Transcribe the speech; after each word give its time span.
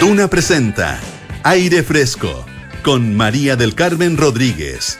Duna 0.00 0.30
presenta 0.30 1.00
Aire 1.42 1.82
Fresco 1.82 2.46
con 2.84 3.16
María 3.16 3.56
del 3.56 3.74
Carmen 3.74 4.16
Rodríguez. 4.16 4.96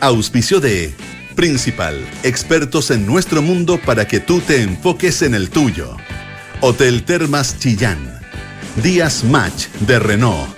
Auspicio 0.00 0.60
de 0.60 0.94
Principal, 1.36 2.02
expertos 2.22 2.90
en 2.90 3.04
nuestro 3.04 3.42
mundo 3.42 3.78
para 3.84 4.08
que 4.08 4.20
tú 4.20 4.40
te 4.40 4.62
enfoques 4.62 5.20
en 5.20 5.34
el 5.34 5.50
tuyo. 5.50 5.98
Hotel 6.60 7.04
Termas 7.04 7.58
Chillán. 7.58 8.18
Días 8.82 9.24
Match 9.24 9.66
de 9.80 9.98
Renault. 9.98 10.48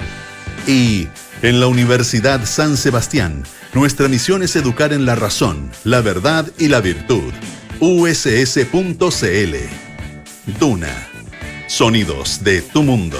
Y 0.68 1.08
en 1.42 1.58
la 1.58 1.66
Universidad 1.66 2.44
San 2.44 2.76
Sebastián, 2.76 3.42
nuestra 3.74 4.06
misión 4.06 4.44
es 4.44 4.54
educar 4.54 4.92
en 4.92 5.06
la 5.06 5.16
razón, 5.16 5.72
la 5.82 6.02
verdad 6.02 6.46
y 6.56 6.68
la 6.68 6.80
virtud. 6.80 7.32
uss.cl. 7.80 9.56
Duna. 10.60 11.08
Sonidos 11.66 12.44
de 12.44 12.62
tu 12.62 12.84
mundo. 12.84 13.18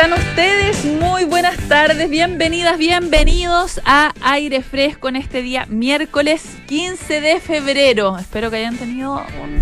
Están 0.00 0.18
ustedes? 0.18 0.84
Muy 0.86 1.24
buenas 1.24 1.58
tardes, 1.68 2.08
bienvenidas, 2.08 2.78
bienvenidos 2.78 3.82
a 3.84 4.14
Aire 4.22 4.62
Fresco 4.62 5.10
en 5.10 5.16
este 5.16 5.42
día 5.42 5.66
miércoles 5.68 6.42
15 6.68 7.20
de 7.20 7.38
febrero. 7.38 8.16
Espero 8.16 8.50
que 8.50 8.56
hayan 8.56 8.78
tenido 8.78 9.22
un, 9.42 9.60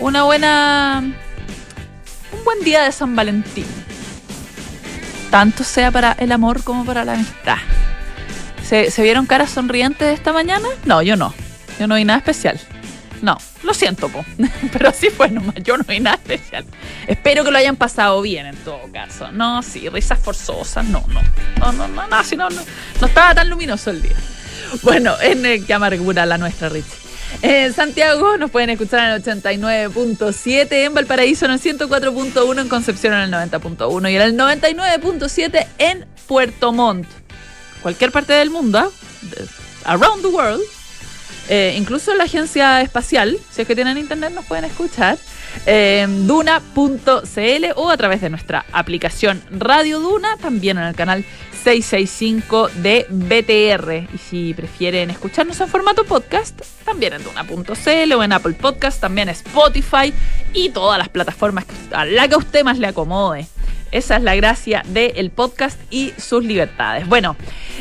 una 0.00 0.24
buena... 0.24 1.04
un 2.32 2.44
buen 2.44 2.64
día 2.64 2.82
de 2.82 2.90
San 2.90 3.14
Valentín. 3.14 3.66
Tanto 5.30 5.62
sea 5.62 5.92
para 5.92 6.16
el 6.18 6.32
amor 6.32 6.64
como 6.64 6.84
para 6.84 7.04
la 7.04 7.12
amistad. 7.12 7.58
¿Se, 8.64 8.90
¿se 8.90 9.02
vieron 9.04 9.26
caras 9.26 9.50
sonrientes 9.50 10.18
esta 10.18 10.32
mañana? 10.32 10.66
No, 10.84 11.00
yo 11.00 11.14
no. 11.14 11.32
Yo 11.78 11.86
no 11.86 11.94
vi 11.94 12.04
nada 12.04 12.18
especial. 12.18 12.58
No, 13.22 13.38
lo 13.62 13.74
siento, 13.74 14.08
po. 14.08 14.24
pero 14.72 14.88
así 14.88 15.10
fue 15.10 15.30
nomás. 15.30 15.56
Yo 15.62 15.76
no 15.76 15.84
vi 15.84 16.00
nada 16.00 16.16
especial. 16.16 16.64
Espero 17.06 17.44
que 17.44 17.50
lo 17.50 17.58
hayan 17.58 17.76
pasado 17.76 18.20
bien 18.22 18.46
en 18.46 18.56
todo 18.56 18.80
caso. 18.92 19.32
No, 19.32 19.62
sí, 19.62 19.88
risas 19.88 20.18
forzosas, 20.18 20.84
no, 20.84 21.04
no. 21.08 21.20
No, 21.58 21.72
no, 21.72 21.88
no, 21.88 22.06
no, 22.06 22.24
si 22.24 22.36
no, 22.36 22.48
no, 22.50 22.62
estaba 23.04 23.34
tan 23.34 23.50
luminoso 23.50 23.90
el 23.90 24.02
día. 24.02 24.16
Bueno, 24.82 25.14
en 25.20 25.64
que 25.64 25.74
amargura 25.74 26.26
la 26.26 26.38
nuestra, 26.38 26.68
Richie. 26.68 27.08
En 27.42 27.72
Santiago 27.72 28.36
nos 28.36 28.50
pueden 28.50 28.70
escuchar 28.70 29.00
en 29.00 29.14
el 29.14 29.22
89.7, 29.22 30.72
en 30.72 30.94
Valparaíso 30.94 31.44
en 31.44 31.52
el 31.52 31.60
104.1, 31.60 32.60
en 32.60 32.68
Concepción 32.68 33.14
en 33.14 33.20
el 33.20 33.32
90.1 33.32 34.10
y 34.10 34.16
en 34.16 34.22
el 34.22 34.36
99.7 34.36 35.66
en 35.78 36.06
Puerto 36.26 36.72
Montt. 36.72 37.06
Cualquier 37.82 38.10
parte 38.10 38.32
del 38.32 38.50
mundo, 38.50 38.78
¿ah? 38.78 38.90
around 39.84 40.22
the 40.22 40.28
world, 40.28 40.60
eh, 41.48 41.74
incluso 41.76 42.14
la 42.14 42.24
agencia 42.24 42.80
espacial, 42.80 43.38
si 43.50 43.62
es 43.62 43.68
que 43.68 43.74
tienen 43.74 43.98
internet, 43.98 44.32
nos 44.34 44.44
pueden 44.44 44.64
escuchar. 44.64 45.18
Eh, 45.66 46.06
Duna.cl 46.08 47.64
o 47.76 47.90
a 47.90 47.96
través 47.96 48.20
de 48.20 48.30
nuestra 48.30 48.64
aplicación 48.72 49.42
Radio 49.50 49.98
Duna, 50.00 50.36
también 50.36 50.78
en 50.78 50.84
el 50.84 50.94
canal 50.94 51.24
665 51.64 52.68
de 52.76 53.06
BTR. 53.08 54.14
Y 54.14 54.18
si 54.18 54.54
prefieren 54.54 55.10
escucharnos 55.10 55.60
en 55.60 55.68
formato 55.68 56.04
podcast, 56.04 56.60
también 56.84 57.14
en 57.14 57.24
Duna.cl 57.24 58.12
o 58.12 58.22
en 58.22 58.32
Apple 58.32 58.54
Podcast, 58.54 59.00
también 59.00 59.28
Spotify 59.30 60.12
y 60.52 60.70
todas 60.70 60.98
las 60.98 61.08
plataformas 61.08 61.64
a 61.92 62.04
la 62.04 62.28
que 62.28 62.34
a 62.34 62.38
usted 62.38 62.64
más 62.64 62.78
le 62.78 62.88
acomode. 62.88 63.46
Esa 63.90 64.16
es 64.16 64.22
la 64.22 64.34
gracia 64.36 64.82
del 64.86 65.30
podcast 65.30 65.78
y 65.90 66.12
sus 66.18 66.44
libertades. 66.44 67.08
Bueno, 67.08 67.36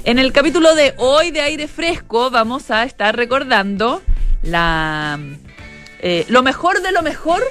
en 0.06 0.20
el 0.20 0.32
capítulo 0.32 0.74
de 0.74 0.94
hoy 0.98 1.32
de 1.32 1.42
Aire 1.42 1.68
Fresco 1.68 2.30
vamos 2.32 2.72
a 2.72 2.84
estar 2.84 3.16
recordando 3.16 4.02
la, 4.42 5.20
eh, 6.00 6.26
lo 6.30 6.44
mejor 6.44 6.82
de 6.82 6.92
lo 6.94 7.02
mejor 7.02 7.44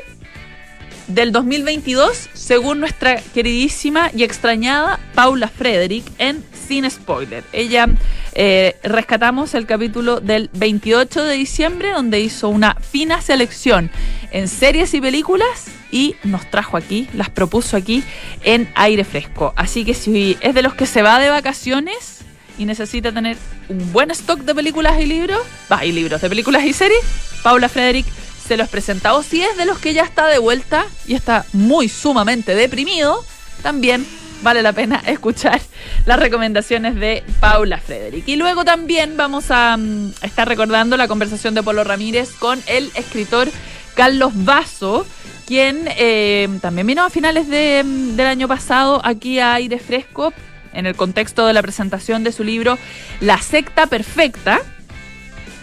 del 1.06 1.32
2022 1.32 2.30
según 2.32 2.80
nuestra 2.80 3.20
queridísima 3.34 4.10
y 4.14 4.24
extrañada 4.24 4.98
Paula 5.14 5.48
Frederick 5.48 6.04
en 6.18 6.42
Sin 6.67 6.91
Spoiler. 6.91 7.45
Ella 7.53 7.89
eh, 8.34 8.77
rescatamos 8.82 9.54
el 9.54 9.66
capítulo 9.66 10.21
del 10.21 10.50
28 10.54 11.25
de 11.25 11.34
diciembre 11.34 11.93
donde 11.93 12.21
hizo 12.21 12.49
una 12.49 12.75
fina 12.75 13.21
selección 13.21 13.91
en 14.32 14.49
series 14.49 14.93
y 14.94 15.00
películas 15.00 15.66
y 15.91 16.16
nos 16.25 16.50
trajo 16.50 16.76
aquí, 16.76 17.09
las 17.15 17.31
propuso 17.31 17.76
aquí 17.76 18.03
en 18.43 18.71
aire 18.75 19.05
fresco. 19.05 19.53
Así 19.56 19.84
que 19.84 19.94
si 19.94 20.37
es 20.41 20.55
de 20.55 20.62
los 20.62 20.75
que 20.75 20.87
se 20.87 21.03
va 21.03 21.19
de 21.19 21.31
vacaciones 21.31 22.19
y 22.59 22.65
necesita 22.65 23.12
tener 23.12 23.37
un 23.69 23.93
buen 23.93 24.10
stock 24.10 24.41
de 24.41 24.55
películas 24.55 25.00
y 25.00 25.06
libros, 25.06 25.41
va, 25.71 25.84
y 25.84 25.93
libros 25.93 26.21
de 26.21 26.28
películas 26.28 26.65
y 26.65 26.72
series, 26.72 27.00
Paula 27.43 27.69
Frederick 27.69 28.06
se 28.47 28.56
los 28.56 28.69
presenta. 28.69 29.15
O 29.15 29.22
si 29.22 29.43
es 29.43 29.56
de 29.56 29.66
los 29.66 29.78
que 29.78 29.94
ya 29.94 30.03
está 30.03 30.26
de 30.26 30.38
vuelta 30.38 30.87
y 31.06 31.15
está 31.15 31.47
muy 31.53 31.88
sumamente 31.88 32.55
deprimido, 32.55 33.25
también 33.62 34.06
vale 34.42 34.62
la 34.62 34.72
pena 34.72 35.02
escuchar 35.06 35.60
las 36.04 36.19
recomendaciones 36.19 36.94
de 36.97 37.22
Paula 37.41 37.78
Frederick. 37.78 38.26
Y 38.28 38.36
luego 38.36 38.64
también 38.64 39.16
vamos 39.16 39.50
a 39.50 39.76
um, 39.76 40.12
estar 40.22 40.48
recordando 40.48 40.97
la 40.97 41.08
conversación 41.08 41.54
de 41.54 41.62
Polo 41.62 41.84
Ramírez 41.84 42.30
con 42.32 42.60
el 42.66 42.91
escritor 42.94 43.48
Carlos 43.94 44.32
Vaso, 44.34 45.06
quien 45.46 45.88
eh, 45.96 46.48
también 46.60 46.86
vino 46.86 47.04
a 47.04 47.10
finales 47.10 47.48
de, 47.48 47.82
del 47.84 48.26
año 48.26 48.48
pasado 48.48 49.00
aquí 49.04 49.38
a 49.38 49.54
Aire 49.54 49.78
Fresco 49.78 50.32
en 50.72 50.86
el 50.86 50.94
contexto 50.94 51.46
de 51.46 51.54
la 51.54 51.62
presentación 51.62 52.22
de 52.22 52.32
su 52.32 52.44
libro 52.44 52.78
La 53.20 53.38
secta 53.38 53.86
perfecta, 53.86 54.60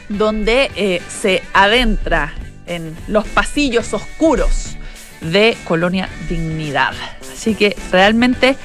donde 0.09 0.71
eh, 0.75 1.01
se 1.07 1.43
adentra 1.53 2.33
en 2.65 2.95
los 3.07 3.27
pasillos 3.27 3.93
oscuros 3.93 4.77
de 5.23 5.57
Colonia 5.65 6.09
Dignidad. 6.29 6.93
Así 7.33 7.55
que 7.55 7.75
realmente 7.91 8.55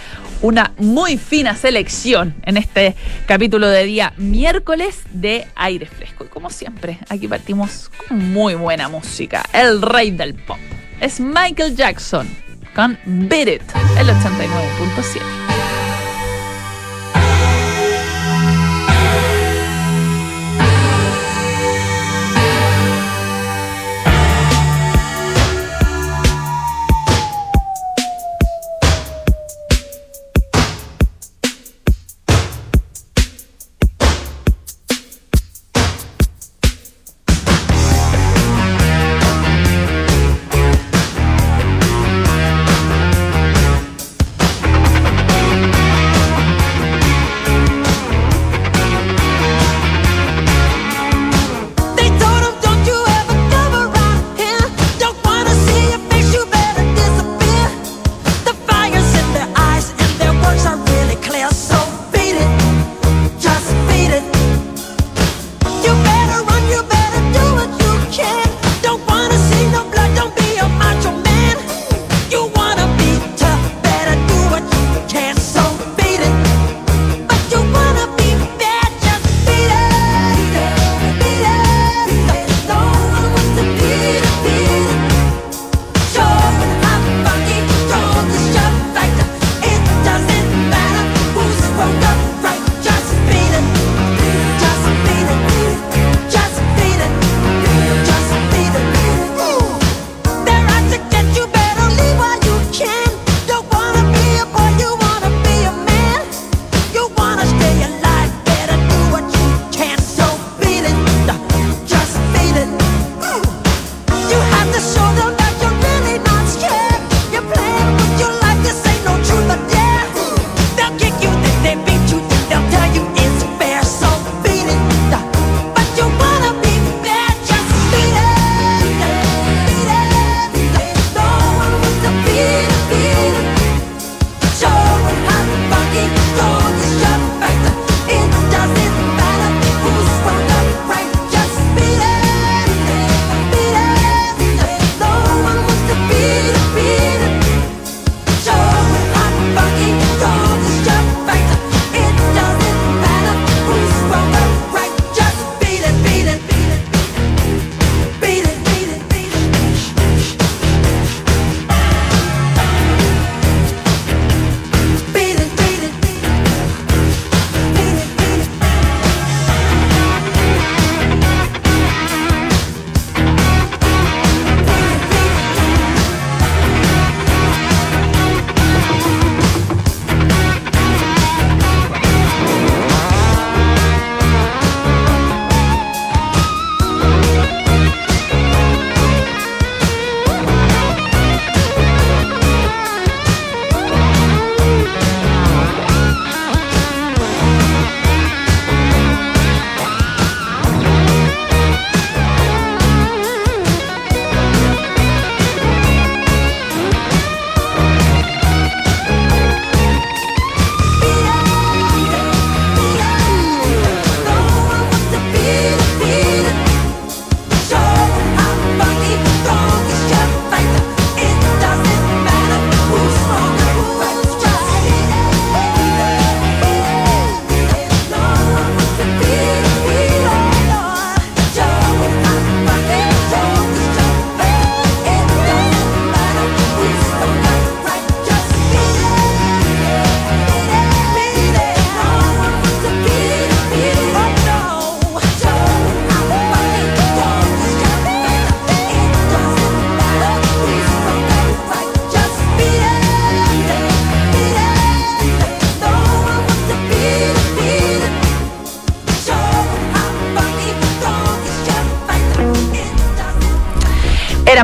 una 0.40 0.72
muy 0.78 1.16
fina 1.16 1.56
selección 1.56 2.34
en 2.44 2.56
este 2.56 2.94
capítulo 3.26 3.68
de 3.68 3.84
día 3.84 4.12
miércoles 4.16 5.00
de 5.12 5.46
aire 5.56 5.86
fresco. 5.86 6.24
Y 6.24 6.28
como 6.28 6.50
siempre, 6.50 6.98
aquí 7.08 7.26
partimos 7.28 7.90
con 8.08 8.32
muy 8.32 8.54
buena 8.54 8.88
música. 8.88 9.44
El 9.52 9.82
rey 9.82 10.10
del 10.10 10.34
pop 10.34 10.58
es 11.00 11.20
Michael 11.20 11.76
Jackson 11.76 12.28
con 12.74 12.98
Beat 13.04 13.48
It, 13.48 13.62
el 13.98 14.08
89.7. 14.08 15.47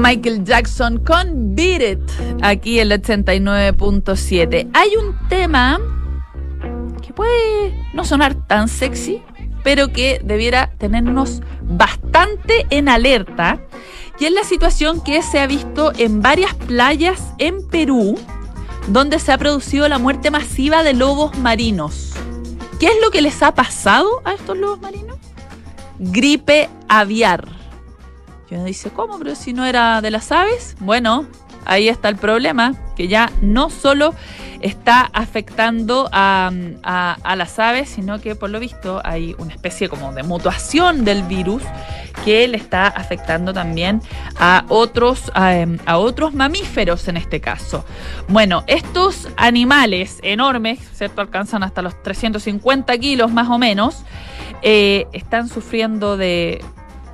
Michael 0.05 0.45
Jackson 0.45 0.99
con 0.99 1.57
Beat 1.57 1.81
It, 1.81 1.99
aquí 2.43 2.79
el 2.79 2.93
89.7. 2.93 4.69
Hay 4.75 4.97
un 4.97 5.17
tema 5.31 5.81
que 7.01 7.15
puede 7.15 7.75
no 7.95 8.05
sonar 8.05 8.35
tan 8.35 8.69
sexy, 8.69 9.23
pero 9.63 9.95
que 9.95 10.21
debiera 10.23 10.73
tenernos 10.77 11.41
bastante 11.63 12.67
en 12.69 12.91
alerta, 12.91 13.63
y 14.21 14.27
es 14.27 14.33
la 14.33 14.45
situación 14.45 15.03
que 15.03 15.23
se 15.23 15.41
ha 15.41 15.47
visto 15.47 15.91
en 15.97 16.21
varias 16.21 16.53
playas 16.53 17.33
en 17.39 17.67
Perú, 17.67 18.19
donde 18.89 19.19
se 19.19 19.33
ha 19.33 19.39
producido 19.39 19.89
la 19.89 19.97
muerte 19.97 20.31
masiva 20.31 20.83
de 20.83 20.93
lobos 20.93 21.39
marinos. 21.39 22.13
¿Qué 22.79 22.89
es 22.89 22.97
lo 23.03 23.11
que 23.11 23.23
les 23.23 23.43
ha 23.43 23.55
pasado 23.55 24.21
a 24.27 24.35
estos 24.35 24.59
lobos 24.59 24.83
marinos? 24.83 25.17
Gripe 25.99 26.69
aviar. 26.91 27.64
Dice, 28.63 28.91
¿cómo? 28.91 29.19
Pero 29.19 29.35
si 29.35 29.53
no 29.53 29.65
era 29.65 30.01
de 30.01 30.11
las 30.11 30.31
aves. 30.31 30.77
Bueno, 30.79 31.27
ahí 31.65 31.89
está 31.89 32.09
el 32.09 32.17
problema, 32.17 32.75
que 32.97 33.09
ya 33.09 33.31
no 33.41 33.71
solo 33.71 34.15
está 34.61 35.11
afectando 35.13 36.09
a, 36.13 36.51
las 37.37 37.59
aves, 37.59 37.91
sino 37.91 38.21
que 38.21 38.35
por 38.35 38.51
lo 38.51 38.61
visto 38.61 39.01
hay 39.05 39.35
una 39.39 39.53
especie 39.53 39.89
como 39.89 40.13
de 40.13 40.23
mutuación 40.23 41.05
del 41.05 41.23
virus 41.25 41.63
que 42.25 42.49
le 42.49 42.57
está 42.57 42.87
afectando 42.87 43.53
también 43.53 44.01
a 44.39 44.65
otros, 44.69 45.31
a, 45.35 45.55
em, 45.57 45.79
otros 45.87 46.33
mamíferos 46.33 47.09
en 47.09 47.19
este 47.19 47.41
caso. 47.41 47.85
Bueno, 48.29 48.65
estos 48.67 49.29
animales 49.37 50.19
enormes, 50.23 50.79
¿cierto? 50.95 51.21
Alcanzan 51.21 51.63
hasta 51.63 51.83
los 51.83 52.03
350 52.03 52.97
kilos 52.99 53.31
más 53.33 53.49
o 53.51 53.59
menos, 53.59 54.03
eh, 54.63 55.07
están 55.13 55.49
sufriendo 55.49 56.17
de 56.17 56.65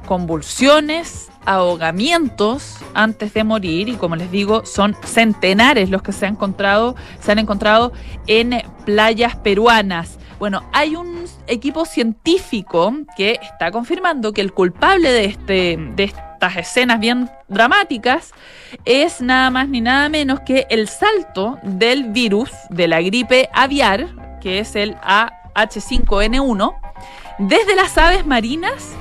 convulsiones, 0.06 1.29
ahogamientos 1.44 2.76
antes 2.94 3.32
de 3.34 3.44
morir 3.44 3.88
y 3.88 3.94
como 3.94 4.16
les 4.16 4.30
digo 4.30 4.64
son 4.64 4.96
centenares 5.04 5.90
los 5.90 6.02
que 6.02 6.12
se 6.12 6.26
han 6.26 6.34
encontrado 6.34 6.96
se 7.20 7.32
han 7.32 7.38
encontrado 7.38 7.92
en 8.26 8.62
playas 8.84 9.36
peruanas. 9.36 10.18
Bueno, 10.38 10.64
hay 10.72 10.96
un 10.96 11.24
equipo 11.46 11.84
científico 11.84 12.94
que 13.16 13.38
está 13.42 13.70
confirmando 13.70 14.32
que 14.32 14.40
el 14.40 14.52
culpable 14.52 15.12
de 15.12 15.26
este 15.26 15.76
de 15.96 16.04
estas 16.04 16.56
escenas 16.56 16.98
bien 16.98 17.30
dramáticas 17.48 18.32
es 18.86 19.20
nada 19.20 19.50
más 19.50 19.68
ni 19.68 19.82
nada 19.82 20.08
menos 20.08 20.40
que 20.40 20.66
el 20.70 20.88
salto 20.88 21.58
del 21.62 22.04
virus 22.04 22.50
de 22.70 22.88
la 22.88 23.02
gripe 23.02 23.50
aviar, 23.52 24.08
que 24.40 24.60
es 24.60 24.74
el 24.76 24.96
AH5N1, 24.96 26.74
desde 27.38 27.76
las 27.76 27.98
aves 27.98 28.24
marinas 28.24 28.94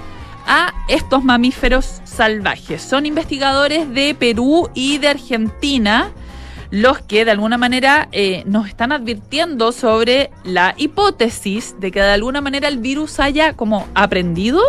a 0.46 0.74
estos 0.88 1.24
mamíferos 1.24 2.02
salvajes. 2.20 2.82
Son 2.82 3.06
investigadores 3.06 3.90
de 3.94 4.14
Perú 4.14 4.70
y 4.74 4.98
de 4.98 5.08
Argentina 5.08 6.12
los 6.70 7.00
que 7.00 7.24
de 7.24 7.32
alguna 7.32 7.58
manera 7.58 8.10
eh, 8.12 8.44
nos 8.46 8.68
están 8.68 8.92
advirtiendo 8.92 9.72
sobre 9.72 10.30
la 10.44 10.76
hipótesis 10.76 11.78
de 11.80 11.92
que 11.94 12.02
de 12.02 12.12
alguna 12.12 12.42
manera 12.42 12.68
el 12.68 12.78
virus 12.78 13.22
haya 13.22 13.54
como 13.54 13.88
aprendido 13.96 14.60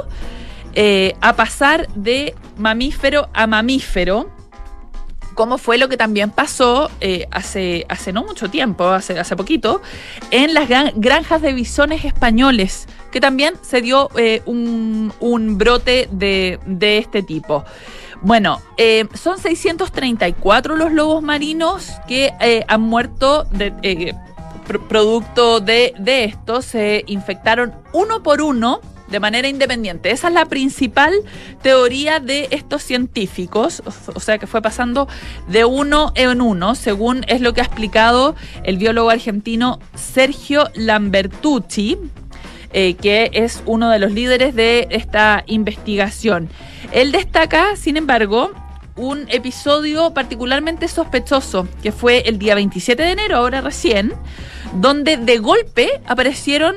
eh, 0.75 1.15
a 1.21 1.35
pasar 1.35 1.89
de 1.97 2.37
mamífero 2.57 3.29
a 3.35 3.49
mamífero 3.49 4.31
como 5.41 5.57
fue 5.57 5.79
lo 5.79 5.89
que 5.89 5.97
también 5.97 6.31
pasó 6.33 6.91
eh, 7.01 7.27
hace, 7.31 7.87
hace 7.89 8.13
no 8.13 8.25
mucho 8.25 8.51
tiempo, 8.51 8.89
hace, 8.89 9.19
hace 9.19 9.37
poquito, 9.37 9.81
en 10.31 10.53
las 10.53 10.69
granjas 10.69 11.41
de 11.41 11.55
bisones 11.55 12.05
españoles, 12.05 12.87
que 13.11 13.23
también 13.23 13.55
se 13.63 13.81
dio 13.81 14.11
eh, 14.19 14.43
un, 14.45 15.11
brote 15.57 16.11
de, 16.13 16.59
este 16.79 17.23
tipo. 17.23 17.65
Bueno, 18.21 18.61
eh, 18.77 19.09
son 19.15 19.39
634 19.39 20.77
los 20.77 20.93
lobos 20.93 21.23
marinos 21.23 21.91
que 22.07 22.35
han 22.69 22.83
muerto 22.83 23.47
producto 24.91 25.61
de 25.61 25.95
esto. 26.05 26.61
Se 26.61 27.03
infectaron 27.07 27.73
uno 27.95 28.23
por 28.23 28.43
uno 28.43 28.83
de 29.11 29.21
manera 29.21 29.49
independiente. 29.49 30.11
Esa 30.11 30.29
es 30.29 30.35
la 30.35 30.47
principal 30.47 31.13
teoría 31.63 32.21
de 32.21 32.49
estos 32.51 32.83
científicos, 32.83 33.83
o 34.07 34.21
sea 34.21 34.39
que 34.39 34.47
fue 34.47 34.63
pasando 34.63 35.09
de 35.49 35.65
uno 35.65 36.13
en 36.15 36.41
uno, 36.41 36.75
según 36.75 37.25
es 37.29 37.41
lo 37.41 37.53
que 37.53 37.61
ha 37.61 37.65
explicado 37.65 38.35
el 38.65 38.79
biólogo 38.79 39.11
argentino 39.11 39.79
Sergio 39.95 40.69
Lambertucci, 40.75 41.99
eh, 42.73 42.95
que 42.95 43.31
es 43.33 43.63
uno 43.67 43.91
de 43.91 43.99
los 43.99 44.13
líderes 44.13 44.55
de 44.55 44.87
esta 44.91 45.43
investigación. 45.47 46.49
Él 46.93 47.11
destaca, 47.11 47.75
sin 47.77 47.97
embargo, 47.97 48.53
un 48.97 49.27
episodio 49.29 50.13
particularmente 50.13 50.87
sospechoso, 50.87 51.67
que 51.83 51.91
fue 51.91 52.21
el 52.27 52.39
día 52.39 52.55
27 52.55 53.03
de 53.03 53.11
enero, 53.11 53.37
ahora 53.37 53.61
recién, 53.61 54.13
donde 54.75 55.17
de 55.17 55.39
golpe 55.39 56.01
aparecieron 56.07 56.77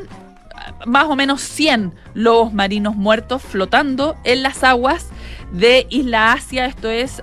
más 0.85 1.05
o 1.05 1.15
menos 1.15 1.41
100 1.41 1.93
lobos 2.13 2.53
marinos 2.53 2.95
muertos 2.95 3.41
flotando 3.41 4.15
en 4.23 4.43
las 4.43 4.63
aguas 4.63 5.07
de 5.51 5.85
Isla 5.89 6.33
Asia, 6.33 6.65
esto 6.65 6.89
es, 6.89 7.21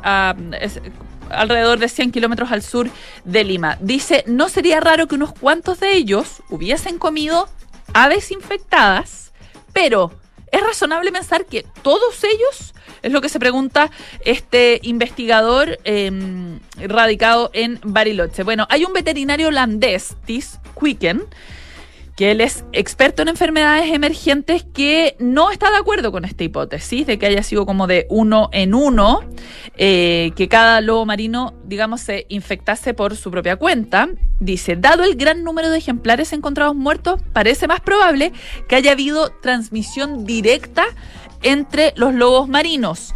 alrededor 1.31 1.79
de 1.79 1.88
100 1.88 2.12
kilómetros 2.12 2.50
al 2.52 2.62
sur 2.62 2.88
de 3.25 3.45
Lima. 3.45 3.76
Dice, 3.81 4.25
no 4.26 4.49
sería 4.49 4.81
raro 4.81 5.07
que 5.07 5.14
unos 5.14 5.33
cuantos 5.33 5.81
de 5.81 5.93
ellos 5.95 6.43
hubiesen 6.49 6.99
comido 6.99 7.49
aves 7.93 8.31
infectadas, 8.31 9.33
pero 9.73 10.12
es 10.52 10.61
razonable 10.62 11.12
pensar 11.12 11.47
que 11.47 11.64
todos 11.83 12.25
ellos, 12.25 12.75
es 13.02 13.12
lo 13.12 13.21
que 13.21 13.29
se 13.29 13.38
pregunta 13.38 13.90
este 14.25 14.81
investigador 14.83 15.79
em, 15.85 16.59
radicado 16.76 17.50
en 17.52 17.81
Bariloche. 17.83 18.43
Bueno, 18.43 18.67
hay 18.69 18.85
un 18.85 18.93
veterinario 18.93 19.49
holandés, 19.49 20.17
Tis 20.25 20.59
Quicken, 20.79 21.23
que 22.17 22.31
él 22.31 22.40
es 22.40 22.64
experto 22.73 23.23
en 23.23 23.29
enfermedades 23.29 23.93
emergentes 23.93 24.64
que 24.75 25.17
no 25.19 25.50
está 25.50 25.71
de 25.71 25.76
acuerdo 25.76 26.12
con 26.12 26.25
esta 26.25 26.45
hipótesis 26.45 27.07
de 27.07 27.19
que 27.19 27.26
haya 27.26 27.43
sido 27.43 27.67
como 27.67 27.87
de 27.87 28.07
uno 28.11 28.50
en 28.52 28.75
uno, 28.75 29.21
eh, 29.76 30.33
que 30.37 30.49
cada 30.49 30.81
lobo 30.81 31.07
marino, 31.07 31.55
digamos, 31.64 32.00
se 32.00 32.26
infectase 32.29 32.95
por 32.95 33.17
su 33.17 33.31
propia 33.31 33.57
cuenta. 33.57 34.09
Dice, 34.38 34.76
dado 34.76 35.05
el 35.05 35.17
gran 35.17 35.45
número 35.45 35.71
de 35.71 35.79
ejemplares 35.79 36.33
encontrados 36.33 36.75
muertos, 36.75 37.21
parece 37.33 37.69
más 37.69 37.81
probable 37.81 38.33
que 38.69 38.76
haya 38.76 38.93
habido 38.93 39.31
transmisión 39.43 40.25
directa 40.25 40.85
entre 41.43 41.93
los 41.97 42.14
lobos 42.14 42.49
marinos. 42.49 43.14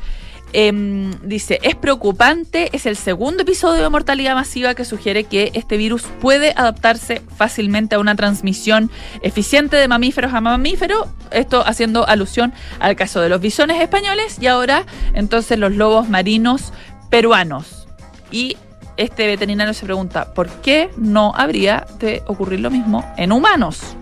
Em, 0.56 1.10
dice, 1.24 1.58
es 1.64 1.74
preocupante, 1.74 2.70
es 2.76 2.86
el 2.86 2.94
segundo 2.94 3.42
episodio 3.42 3.82
de 3.82 3.88
mortalidad 3.88 4.36
masiva 4.36 4.76
que 4.76 4.84
sugiere 4.84 5.24
que 5.24 5.50
este 5.54 5.76
virus 5.76 6.04
puede 6.20 6.52
adaptarse 6.54 7.22
fácilmente 7.36 7.96
a 7.96 7.98
una 7.98 8.14
transmisión 8.14 8.88
eficiente 9.22 9.76
de 9.76 9.88
mamíferos 9.88 10.32
a 10.32 10.40
mamíferos, 10.40 11.08
esto 11.32 11.66
haciendo 11.66 12.06
alusión 12.06 12.52
al 12.78 12.94
caso 12.94 13.20
de 13.20 13.30
los 13.30 13.40
bisones 13.40 13.82
españoles 13.82 14.38
y 14.40 14.46
ahora 14.46 14.86
entonces 15.12 15.58
los 15.58 15.74
lobos 15.74 16.08
marinos 16.08 16.72
peruanos. 17.10 17.88
Y 18.30 18.56
este 18.96 19.26
veterinario 19.26 19.74
se 19.74 19.84
pregunta, 19.86 20.34
¿por 20.34 20.48
qué 20.48 20.88
no 20.96 21.32
habría 21.34 21.84
de 21.98 22.22
ocurrir 22.28 22.60
lo 22.60 22.70
mismo 22.70 23.04
en 23.16 23.32
humanos? 23.32 23.96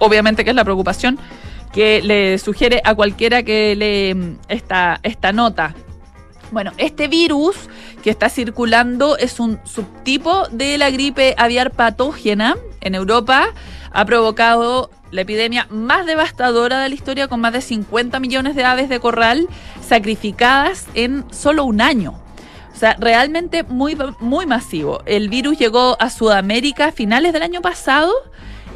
Obviamente 0.00 0.42
que 0.42 0.50
es 0.50 0.56
la 0.56 0.64
preocupación 0.64 1.16
que 1.78 2.02
le 2.02 2.38
sugiere 2.38 2.80
a 2.82 2.92
cualquiera 2.96 3.44
que 3.44 3.76
lee 3.76 4.12
mm, 4.12 4.38
esta, 4.48 4.98
esta 5.04 5.30
nota. 5.30 5.76
Bueno, 6.50 6.72
este 6.76 7.06
virus 7.06 7.54
que 8.02 8.10
está 8.10 8.28
circulando 8.28 9.16
es 9.16 9.38
un 9.38 9.60
subtipo 9.62 10.48
de 10.48 10.76
la 10.76 10.90
gripe 10.90 11.36
aviar 11.38 11.70
patógena 11.70 12.56
en 12.80 12.96
Europa. 12.96 13.54
Ha 13.92 14.04
provocado 14.06 14.90
la 15.12 15.20
epidemia 15.20 15.68
más 15.70 16.04
devastadora 16.04 16.80
de 16.80 16.88
la 16.88 16.94
historia 16.96 17.28
con 17.28 17.40
más 17.40 17.52
de 17.52 17.60
50 17.60 18.18
millones 18.18 18.56
de 18.56 18.64
aves 18.64 18.88
de 18.88 18.98
corral 18.98 19.46
sacrificadas 19.80 20.88
en 20.94 21.24
solo 21.30 21.62
un 21.62 21.80
año. 21.80 22.20
O 22.74 22.76
sea, 22.76 22.96
realmente 22.98 23.62
muy, 23.62 23.96
muy 24.18 24.46
masivo. 24.46 25.00
El 25.06 25.28
virus 25.28 25.56
llegó 25.56 25.96
a 26.00 26.10
Sudamérica 26.10 26.86
a 26.86 26.92
finales 26.92 27.32
del 27.32 27.42
año 27.42 27.62
pasado 27.62 28.12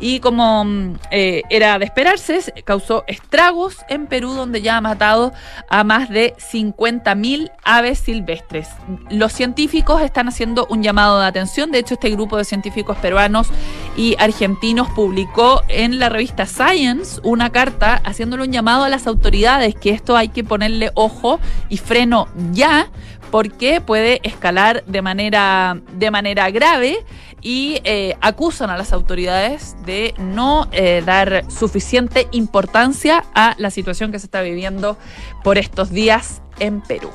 y 0.03 0.19
como 0.19 0.65
mm, 0.65 0.97
eh, 1.13 1.43
era 1.49 1.79
de 1.79 1.85
esperarse, 1.85 2.41
causó 2.65 3.05
estragos 3.07 3.77
en 3.89 4.09
Perú, 4.09 4.35
donde 4.35 4.61
ya 4.61 4.77
ha 4.77 4.81
matado 4.81 5.33
a 5.71 5.85
más 5.85 6.11
de 6.11 6.35
50.000 6.35 7.53
aves 7.63 8.01
silvestres. 8.01 8.69
Los 9.11 9.33
científicos 9.33 10.03
están 10.03 10.27
haciendo 10.27 10.67
un 10.69 10.83
llamado 10.83 11.21
de 11.21 11.27
atención. 11.27 11.71
De 11.71 11.79
hecho, 11.79 11.95
este 11.95 12.11
grupo 12.11 12.37
de 12.37 12.45
científicos 12.45 12.99
peruanos 12.99 13.49
y 13.97 14.17
argentinos 14.19 14.89
publicó 14.91 15.63
en 15.69 16.01
la 16.01 16.09
revista 16.09 16.47
Science 16.47 17.21
una 17.23 17.51
carta 17.51 18.03
haciéndole 18.05 18.43
un 18.43 18.53
llamado 18.53 18.83
a 18.83 18.89
las 18.89 19.07
autoridades 19.07 19.77
que 19.77 19.91
esto 19.91 20.17
hay 20.17 20.31
que 20.31 20.43
ponerle 20.43 20.91
ojo 20.95 21.39
y 21.69 21.77
freno 21.77 22.27
ya 22.51 22.91
porque 23.31 23.81
puede 23.81 24.21
escalar 24.25 24.85
de 24.87 25.01
manera, 25.01 25.81
de 25.95 26.11
manera 26.11 26.51
grave 26.51 26.99
y 27.43 27.81
eh, 27.85 28.17
acusan 28.21 28.71
a 28.71 28.77
las 28.77 28.93
autoridades 28.93 29.77
de 29.85 30.15
no 30.19 30.69
eh, 30.73 31.03
dar 31.05 31.45
suficiente 31.51 32.29
importancia 32.31 33.25
a 33.35 33.55
la 33.59 33.71
situación 33.71 34.13
que 34.13 34.19
se 34.19 34.27
está 34.27 34.43
viviendo 34.43 34.97
por 35.43 35.59
estos 35.59 35.91
días 35.91 36.43
en 36.61 36.81
Perú. 36.81 37.11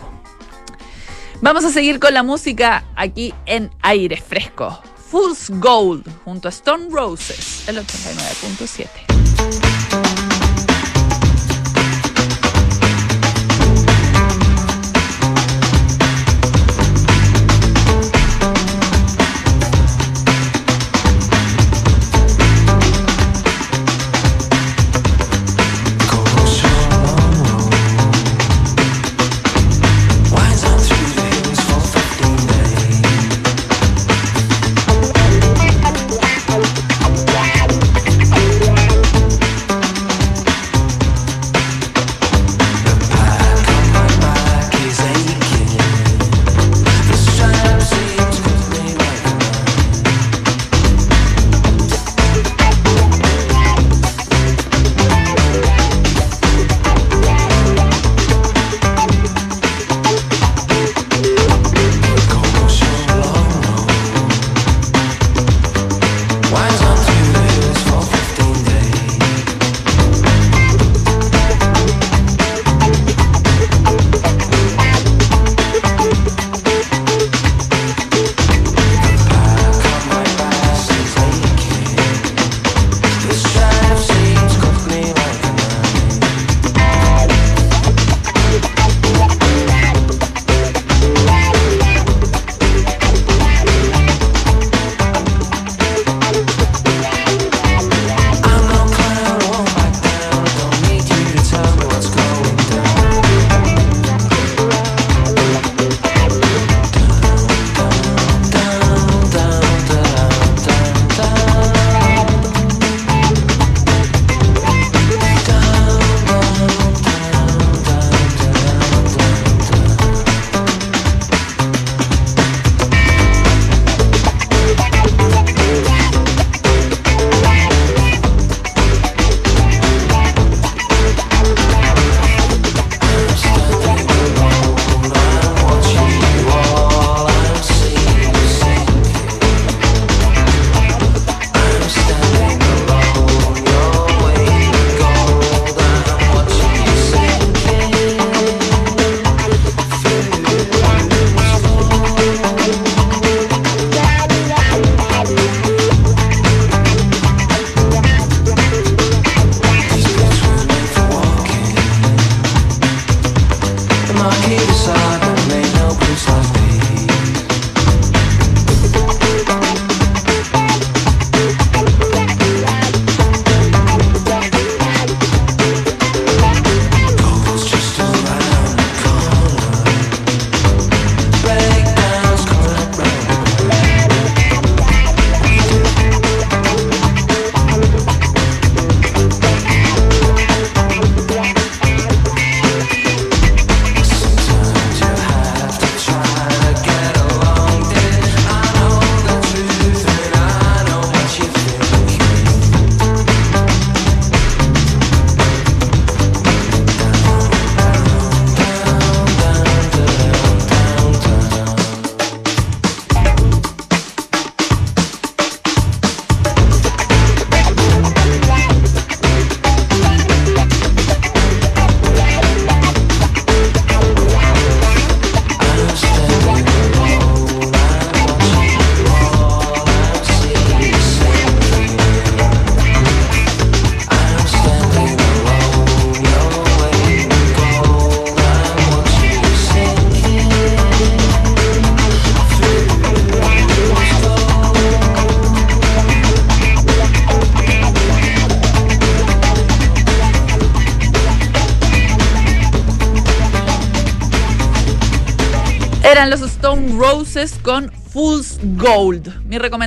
Vamos 1.42 1.66
a 1.66 1.72
seguir 1.72 2.00
con 2.00 2.14
la 2.14 2.24
música 2.24 2.84
aquí 2.96 3.34
en 3.46 3.72
aire 3.82 4.18
fresco. 4.18 4.82
Fool's 5.10 5.50
Gold 5.50 6.06
junto 6.26 6.50
a 6.50 6.52
Stone 6.52 6.88
Roses, 6.90 7.70
el 7.70 7.78
89.7. 7.78 10.27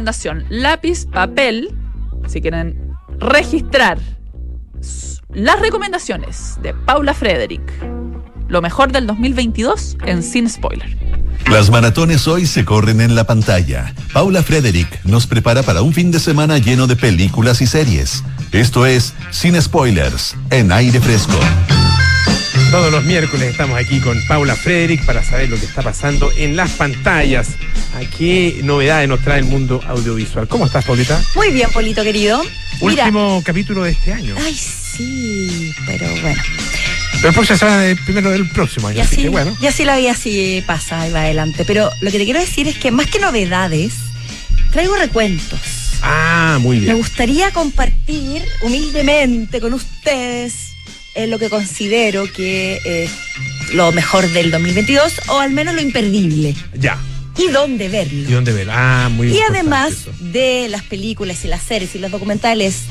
recomendación, 0.00 0.46
lápiz, 0.48 1.04
papel, 1.04 1.76
si 2.26 2.40
quieren 2.40 2.96
registrar 3.18 3.98
las 5.34 5.60
recomendaciones 5.60 6.56
de 6.62 6.72
Paula 6.72 7.12
Frederick. 7.12 7.60
Lo 8.48 8.62
mejor 8.62 8.92
del 8.92 9.06
2022 9.06 9.98
en 10.06 10.22
Sin 10.22 10.48
Spoiler. 10.48 10.96
Las 11.50 11.70
maratones 11.70 12.26
hoy 12.28 12.46
se 12.46 12.64
corren 12.64 13.02
en 13.02 13.14
la 13.14 13.24
pantalla. 13.24 13.94
Paula 14.14 14.42
Frederick 14.42 15.04
nos 15.04 15.26
prepara 15.26 15.62
para 15.62 15.82
un 15.82 15.92
fin 15.92 16.10
de 16.10 16.18
semana 16.18 16.56
lleno 16.56 16.86
de 16.86 16.96
películas 16.96 17.60
y 17.60 17.66
series. 17.66 18.24
Esto 18.52 18.86
es 18.86 19.12
Sin 19.30 19.60
Spoilers 19.60 20.34
en 20.50 20.72
aire 20.72 20.98
fresco. 20.98 21.38
Todos 22.70 22.92
los 22.92 23.04
miércoles 23.04 23.50
estamos 23.50 23.76
aquí 23.78 23.98
con 24.00 24.16
Paula 24.28 24.54
Frederick 24.54 25.04
para 25.04 25.24
saber 25.24 25.48
lo 25.48 25.58
que 25.58 25.64
está 25.66 25.82
pasando 25.82 26.30
en 26.36 26.54
las 26.54 26.70
pantallas. 26.72 27.48
¿A 27.96 28.00
qué 28.16 28.60
novedades 28.62 29.08
nos 29.08 29.20
trae 29.20 29.40
el 29.40 29.44
mundo 29.46 29.80
audiovisual? 29.88 30.46
¿Cómo 30.46 30.66
estás, 30.66 30.84
Paulita? 30.84 31.20
Muy 31.34 31.50
bien, 31.50 31.68
Polito 31.72 32.04
querido. 32.04 32.40
Último 32.80 33.42
capítulo 33.44 33.82
de 33.82 33.90
este 33.90 34.12
año. 34.12 34.36
Ay, 34.38 34.54
sí, 34.54 35.74
pero 35.84 36.06
bueno. 36.22 36.40
Pero 37.20 37.32
próximo 37.32 37.58
será 37.58 37.86
el 37.86 37.96
primero 37.98 38.30
del 38.30 38.48
próximo 38.48 38.86
año, 38.88 38.98
Y 38.98 39.00
así 39.00 39.14
así, 39.14 39.22
que 39.24 39.28
bueno. 39.30 39.56
y 39.60 39.66
así 39.66 39.84
la 39.84 39.96
vida 39.96 40.12
así 40.12 40.62
pasa 40.64 41.08
y 41.08 41.12
va 41.12 41.22
adelante. 41.22 41.64
Pero 41.64 41.90
lo 42.00 42.10
que 42.12 42.18
te 42.18 42.24
quiero 42.24 42.38
decir 42.40 42.68
es 42.68 42.78
que 42.78 42.92
más 42.92 43.06
que 43.08 43.18
novedades, 43.18 43.94
traigo 44.70 44.94
recuentos. 44.94 45.58
Ah, 46.02 46.58
muy 46.60 46.76
Me 46.78 46.84
bien. 46.84 46.96
gustaría 46.98 47.50
compartir 47.50 48.44
humildemente 48.62 49.60
con 49.60 49.74
ustedes 49.74 50.69
eh, 51.24 51.26
lo 51.26 51.38
que 51.38 51.48
considero 51.50 52.24
que 52.32 52.80
es 52.84 53.10
lo 53.74 53.92
mejor 53.92 54.28
del 54.30 54.50
2022 54.50 55.12
o 55.28 55.38
al 55.38 55.50
menos 55.50 55.74
lo 55.74 55.80
imperdible 55.80 56.54
Ya. 56.74 56.98
y 57.38 57.48
dónde 57.48 57.88
verlo. 57.88 58.28
¿Y 58.28 58.32
dónde 58.32 58.52
ver? 58.52 58.68
Ah, 58.70 59.08
muy 59.10 59.28
Y 59.28 59.30
importante 59.30 59.58
además 59.60 59.90
eso. 59.92 60.10
de 60.20 60.68
las 60.68 60.82
películas 60.82 61.44
y 61.44 61.48
las 61.48 61.62
series 61.62 61.94
y 61.94 61.98
los 61.98 62.10
documentales 62.10 62.82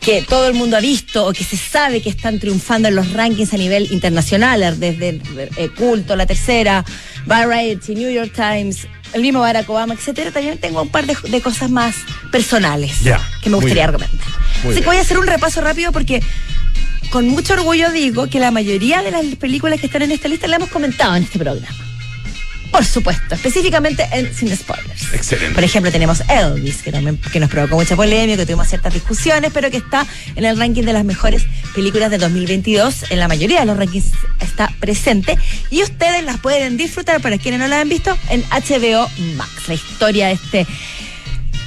que 0.00 0.20
todo 0.22 0.48
el 0.48 0.54
mundo 0.54 0.76
ha 0.76 0.80
visto 0.80 1.24
o 1.26 1.32
que 1.32 1.44
se 1.44 1.56
sabe 1.56 2.02
que 2.02 2.08
están 2.10 2.40
triunfando 2.40 2.88
en 2.88 2.96
los 2.96 3.12
rankings 3.12 3.54
a 3.54 3.56
nivel 3.56 3.86
internacional, 3.92 4.80
desde 4.80 5.20
eh, 5.56 5.68
Culto, 5.76 6.16
La 6.16 6.26
Tercera, 6.26 6.84
Variety, 7.24 7.94
New 7.94 8.10
York 8.10 8.32
Times, 8.34 8.88
el 9.12 9.22
mismo 9.22 9.38
Barack 9.38 9.70
Obama, 9.70 9.94
etcétera, 9.94 10.32
también 10.32 10.58
tengo 10.58 10.82
un 10.82 10.88
par 10.88 11.06
de, 11.06 11.16
de 11.28 11.40
cosas 11.40 11.70
más 11.70 11.94
personales 12.32 13.00
Ya, 13.04 13.20
que 13.42 13.48
me 13.50 13.56
gustaría 13.58 13.86
bien. 13.92 14.00
Muy 14.00 14.08
Así 14.08 14.62
que 14.64 14.72
bien. 14.72 14.84
voy 14.86 14.96
a 14.96 15.00
hacer 15.02 15.18
un 15.18 15.26
repaso 15.28 15.60
rápido 15.60 15.92
porque 15.92 16.20
con 17.12 17.28
mucho 17.28 17.52
orgullo 17.52 17.92
digo 17.92 18.26
que 18.28 18.40
la 18.40 18.50
mayoría 18.50 19.02
de 19.02 19.10
las 19.10 19.22
películas 19.36 19.78
que 19.78 19.86
están 19.86 20.00
en 20.00 20.12
esta 20.12 20.28
lista 20.28 20.48
las 20.48 20.56
hemos 20.56 20.70
comentado 20.70 21.14
en 21.14 21.24
este 21.24 21.38
programa. 21.38 21.68
Por 22.70 22.86
supuesto, 22.86 23.34
específicamente 23.34 24.08
en 24.12 24.34
Sin 24.34 24.56
Spoilers. 24.56 25.12
Excelente. 25.12 25.54
Por 25.54 25.62
ejemplo, 25.62 25.92
tenemos 25.92 26.22
Elvis, 26.26 26.82
que, 26.82 26.90
también, 26.90 27.18
que 27.18 27.38
nos 27.38 27.50
provocó 27.50 27.76
mucha 27.76 27.96
polémica, 27.96 28.38
que 28.38 28.46
tuvimos 28.46 28.66
ciertas 28.66 28.94
discusiones, 28.94 29.50
pero 29.52 29.70
que 29.70 29.76
está 29.76 30.06
en 30.36 30.46
el 30.46 30.56
ranking 30.56 30.84
de 30.84 30.94
las 30.94 31.04
mejores 31.04 31.44
películas 31.74 32.10
de 32.10 32.16
2022. 32.16 33.10
En 33.10 33.18
la 33.18 33.28
mayoría 33.28 33.60
de 33.60 33.66
los 33.66 33.76
rankings 33.76 34.12
está 34.40 34.72
presente. 34.80 35.36
Y 35.68 35.82
ustedes 35.82 36.24
las 36.24 36.38
pueden 36.40 36.78
disfrutar, 36.78 37.20
para 37.20 37.36
quienes 37.36 37.60
no 37.60 37.68
la 37.68 37.82
han 37.82 37.90
visto, 37.90 38.16
en 38.30 38.42
HBO 38.44 39.06
Max. 39.36 39.68
La 39.68 39.74
historia 39.74 40.28
de 40.28 40.32
este 40.32 40.66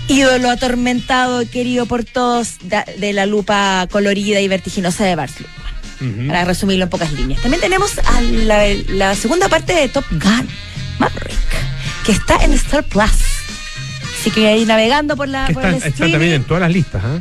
ídolo 0.07 0.49
atormentado, 0.49 1.49
querido 1.49 1.85
por 1.85 2.03
todos, 2.03 2.55
de 2.97 3.13
la 3.13 3.25
lupa 3.25 3.87
colorida 3.91 4.41
y 4.41 4.47
vertiginosa 4.47 5.03
de 5.05 5.15
Ujú. 5.15 6.27
para 6.27 6.43
resumirlo 6.43 6.83
en 6.83 6.89
pocas 6.89 7.11
líneas. 7.13 7.41
También 7.41 7.61
tenemos 7.61 7.97
a 7.99 8.21
la, 8.21 8.65
la 8.89 9.15
segunda 9.15 9.47
parte 9.47 9.73
de 9.73 9.87
Top 9.87 10.05
Gun, 10.11 10.47
Maverick, 10.99 11.37
que 12.05 12.11
está 12.11 12.43
en 12.43 12.53
Star 12.53 12.83
Plus. 12.83 13.11
Así 14.19 14.31
que 14.31 14.47
ahí 14.47 14.65
navegando 14.65 15.15
por 15.15 15.27
la 15.29 15.47
Que 15.47 15.53
por 15.53 15.63
están, 15.63 15.81
el 15.81 15.87
están 15.93 16.11
también 16.11 16.33
en 16.33 16.43
todas 16.43 16.61
las 16.61 16.71
listas, 16.71 17.01
¿ah? 17.03 17.19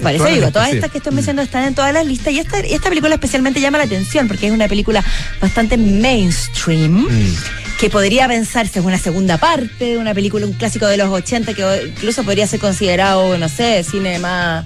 Por 0.00 0.10
eso 0.10 0.24
digo, 0.26 0.50
todas 0.50 0.72
estas 0.72 0.90
que 0.90 0.98
estoy 0.98 1.12
mencionando 1.12 1.42
están 1.42 1.64
en 1.64 1.74
todas 1.74 1.92
las 1.92 2.04
listas 2.06 2.32
y 2.32 2.40
esta, 2.40 2.66
y 2.66 2.72
esta 2.72 2.88
película 2.88 3.14
especialmente 3.14 3.60
llama 3.60 3.78
la 3.78 3.84
atención 3.84 4.26
porque 4.26 4.46
es 4.48 4.52
una 4.52 4.66
película 4.66 5.04
bastante 5.40 5.76
mainstream 5.76 7.06
Mm. 7.08 7.36
Que 7.78 7.90
podría 7.90 8.26
pensarse 8.26 8.80
una 8.80 8.98
segunda 8.98 9.36
parte 9.36 9.84
de 9.84 9.98
una 9.98 10.14
película, 10.14 10.46
un 10.46 10.54
clásico 10.54 10.86
de 10.86 10.96
los 10.96 11.08
80 11.08 11.52
que 11.52 11.62
incluso 11.88 12.24
podría 12.24 12.46
ser 12.46 12.58
considerado, 12.58 13.36
no 13.36 13.48
sé, 13.48 13.84
cine 13.84 14.18
más, 14.18 14.64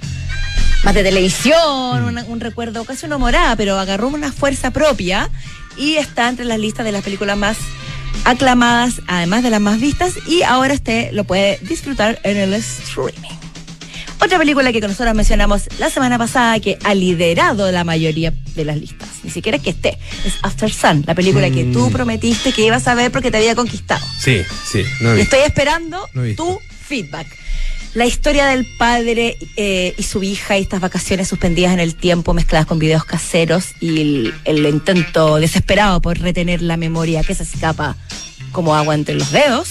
de 0.94 1.02
televisión, 1.02 2.18
un 2.28 2.40
recuerdo 2.40 2.84
casi 2.84 3.06
una 3.06 3.18
morada, 3.18 3.56
pero 3.56 3.78
agarró 3.78 4.08
una 4.08 4.32
fuerza 4.32 4.70
propia 4.70 5.28
y 5.76 5.96
está 5.96 6.28
entre 6.28 6.44
las 6.44 6.58
listas 6.58 6.84
de 6.86 6.92
las 6.92 7.02
películas 7.02 7.36
más 7.36 7.58
aclamadas, 8.24 9.00
además 9.06 9.42
de 9.42 9.50
las 9.50 9.60
más 9.60 9.80
vistas, 9.80 10.14
y 10.26 10.42
ahora 10.42 10.74
usted 10.74 11.12
lo 11.12 11.24
puede 11.24 11.58
disfrutar 11.62 12.20
en 12.22 12.36
el 12.36 12.54
streaming. 12.54 13.36
Otra 14.22 14.38
película 14.38 14.72
que 14.72 14.80
nosotros 14.80 15.14
mencionamos 15.14 15.68
la 15.78 15.90
semana 15.90 16.18
pasada 16.18 16.60
que 16.60 16.78
ha 16.84 16.94
liderado 16.94 17.70
la 17.72 17.84
mayoría 17.84 18.32
de 18.54 18.64
las 18.64 18.76
listas, 18.76 19.08
ni 19.22 19.30
siquiera 19.30 19.56
es 19.56 19.62
que 19.62 19.70
esté, 19.70 19.98
es 20.24 20.34
After 20.42 20.72
Sun, 20.72 21.04
la 21.06 21.14
película 21.14 21.50
que 21.50 21.64
Mm. 21.64 21.72
tú 21.72 21.90
prometiste 21.90 22.52
que 22.52 22.62
ibas 22.64 22.86
a 22.88 22.94
ver 22.94 23.10
porque 23.12 23.30
te 23.30 23.36
había 23.38 23.54
conquistado. 23.54 24.04
Sí, 24.18 24.42
sí. 24.70 24.82
No 25.00 25.10
he 25.12 25.14
Y 25.14 25.16
visto. 25.18 25.36
estoy 25.36 25.48
esperando 25.48 26.08
No 26.14 26.24
he 26.24 26.28
visto. 26.28 26.44
tu 26.44 26.60
feedback. 26.86 27.26
La 27.94 28.06
historia 28.06 28.46
del 28.46 28.64
padre 28.78 29.36
eh, 29.56 29.94
y 29.98 30.02
su 30.04 30.22
hija 30.22 30.56
y 30.56 30.62
estas 30.62 30.80
vacaciones 30.80 31.26
suspendidas 31.26 31.72
en 31.72 31.80
el 31.80 31.96
tiempo 31.96 32.32
mezcladas 32.34 32.66
con 32.66 32.78
videos 32.78 33.04
caseros 33.04 33.70
y 33.80 34.00
el, 34.00 34.34
el 34.44 34.64
intento 34.66 35.36
desesperado 35.36 36.00
por 36.00 36.18
retener 36.20 36.62
la 36.62 36.76
memoria 36.76 37.24
que 37.24 37.34
se 37.34 37.42
escapa 37.42 37.96
como 38.52 38.76
agua 38.76 38.94
entre 38.94 39.16
los 39.16 39.32
dedos, 39.32 39.70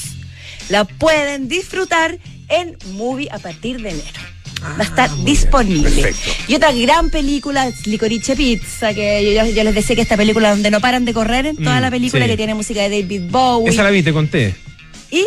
la 0.68 0.84
pueden 0.86 1.48
disfrutar 1.48 2.20
en 2.50 2.78
Movie 2.94 3.30
a 3.32 3.40
partir 3.40 3.82
de 3.82 3.90
enero. 3.92 4.20
Va 4.62 4.76
a 4.80 4.84
estar 4.84 5.10
Ah, 5.10 5.14
bien. 5.14 5.26
disponible. 5.26 6.14
Y 6.48 6.56
otra 6.56 6.72
gran 6.74 7.10
película 7.10 7.72
Licorice 7.86 8.36
Pizza, 8.36 8.94
que 8.94 9.34
yo, 9.34 9.46
yo 9.46 9.64
les 9.64 9.74
decía 9.76 9.96
que 9.96 10.02
esta 10.02 10.18
película 10.18 10.50
donde 10.52 10.70
no 10.70 10.82
paran 10.82 11.06
de 11.06 11.14
correr 11.14 11.46
en 11.46 11.56
toda 11.58 11.80
Mm, 11.80 11.82
la 11.82 11.92
película, 11.92 12.26
sí. 12.26 12.32
que 12.32 12.38
tiene 12.38 12.54
música 12.56 12.82
de 12.88 13.02
David 13.02 13.22
Bowie. 13.30 13.70
Esa 13.72 13.84
la 13.84 13.90
vi, 13.90 14.04
te 14.04 14.12
conté. 14.14 14.56
Y 15.12 15.26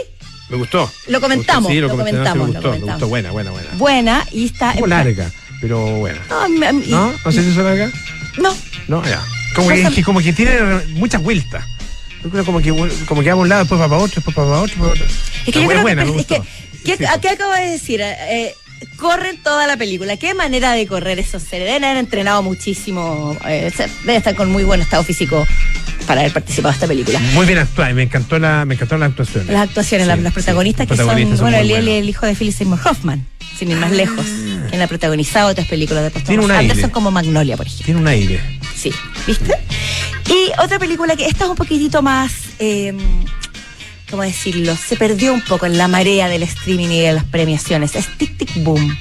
Me 0.51 0.57
gustó. 0.59 0.91
Lo 1.09 1.21
comentamos, 1.21 1.71
Sí, 1.73 1.79
lo, 1.81 1.89
lo 1.89 1.97
comenté, 1.97 2.13
no, 2.13 2.25
sí, 2.25 2.31
comentamos, 2.31 2.49
me 2.49 2.53
lo 2.55 2.59
gustó, 2.61 2.61
me 2.61 2.63
comentamos. 2.81 2.95
gustó. 3.01 3.09
Buena, 3.09 3.31
buena, 3.31 3.51
buena. 3.53 3.69
buena 3.79 4.27
y 4.33 4.45
está. 4.47 4.69
Un 4.69 4.75
poco 4.75 4.87
larga, 4.89 5.31
pero 5.63 5.81
buena. 5.97 6.21
No, 6.29 6.49
me- 6.51 6.73
¿No? 6.73 7.15
¿No 7.25 7.33
sé 7.33 7.43
si 7.43 7.57
larga? 7.59 7.91
no, 8.39 8.55
No, 8.89 9.03
ya. 9.05 9.23
Como 9.57 9.69
que, 9.71 10.03
como 10.03 10.21
que 10.21 10.33
tiene 10.35 10.53
muchas 10.91 11.23
vueltas. 11.23 11.65
Como 12.45 12.61
que, 12.61 12.71
como 13.07 13.23
que 13.23 13.29
va 13.29 13.33
a 13.33 13.37
un 13.37 13.49
lado, 13.49 13.63
después 13.63 13.81
va 13.81 13.89
para 13.89 14.01
otro, 14.03 14.15
después 14.17 14.37
va 14.37 14.43
para 14.51 14.61
otro, 14.61 14.75
después 14.77 14.91
para 14.93 15.05
otro. 15.05 15.17
Es 15.47 15.53
que 15.53 15.59
Ah, 15.59 15.63
yo 15.63 15.69
creo 15.69 15.83
buena, 15.83 16.05
que, 16.05 16.11
me 16.13 16.21
es 16.21 16.27
que. 16.27 16.43
¿qué, 16.85 16.97
Sí. 16.99 17.05
¿a 17.05 17.21
qué 17.21 17.29
acabo 17.31 17.53
de 17.55 17.71
decir? 17.71 18.01
Eh, 18.03 18.55
corren 18.97 19.43
toda 19.43 19.67
la 19.67 19.77
película. 19.77 20.17
¿Qué 20.17 20.35
manera 20.35 20.73
de 20.73 20.87
correr 20.87 21.19
esos 21.19 21.43
seres? 21.43 21.67
Deben 21.67 21.85
haber 21.85 21.99
entrenado 21.99 22.43
muchísimo. 22.43 23.37
Eh, 23.47 23.73
deben 24.03 24.17
estar 24.17 24.35
con 24.35 24.51
muy 24.51 24.65
buen 24.65 24.81
estado 24.81 25.05
físico 25.05 25.47
para 26.07 26.21
haber 26.21 26.33
participado 26.33 26.73
de 26.73 26.75
esta 26.77 26.87
película. 26.87 27.19
Muy 27.35 27.47
bien 27.47 27.59
actuada 27.59 27.91
y 27.91 27.95
me 27.95 28.03
encantó 28.03 28.39
la, 28.39 28.65
me 28.65 28.75
encantaron 28.75 29.01
las 29.01 29.11
actuaciones. 29.11 29.49
Las 29.49 29.69
actuaciones, 29.69 30.09
Sí, 30.09 30.23
las, 30.23 30.33
protagonistas 30.33 30.87
que 30.87 30.95
protagonistas 30.95 31.39
son, 31.39 31.51
bueno, 31.51 31.59
buenos. 31.67 31.89
el 31.89 32.09
hijo 32.09 32.27
de 32.27 32.35
Philip 32.35 32.55
Seymour 32.55 32.81
Hoffman, 32.85 33.27
sin 33.59 33.71
ir 33.71 33.77
más 33.77 33.93
lejos, 33.93 34.25
quien 34.71 34.83
ha 34.83 34.87
protagonizado 34.87 35.51
otras 35.51 35.67
películas 35.67 36.13
de 36.13 36.21
Tiene 36.21 36.45
un 36.45 36.51
aire. 36.51 36.71
Anderson 36.73 36.91
como 36.91 37.11
Magnolia, 37.11 37.57
por 37.57 37.67
ejemplo. 37.67 37.85
Tiene 37.87 38.01
un 38.01 38.09
aire. 38.09 38.41
Sí, 38.75 38.93
¿viste? 39.27 39.55
Y 40.27 40.51
otra 40.61 40.79
película 40.79 41.15
que 41.15 41.27
esta 41.27 41.45
es 41.45 41.51
un 41.51 41.57
poquitito 41.57 42.03
más, 42.03 42.33
eh, 42.59 42.95
¿cómo 44.13 44.25
decirlo? 44.25 44.77
Se 44.77 44.95
perdió 44.97 45.33
un 45.33 45.41
poco 45.41 45.65
en 45.65 45.79
la 45.79 45.89
marea 45.89 46.29
del 46.29 46.43
streaming 46.43 46.89
y 46.89 47.01
de 47.01 47.15
las 47.15 47.25
premiaciones. 47.25 47.97
Es 47.97 48.07
Tic 48.19 48.37
Tic 48.37 48.63
Boom. 48.63 48.95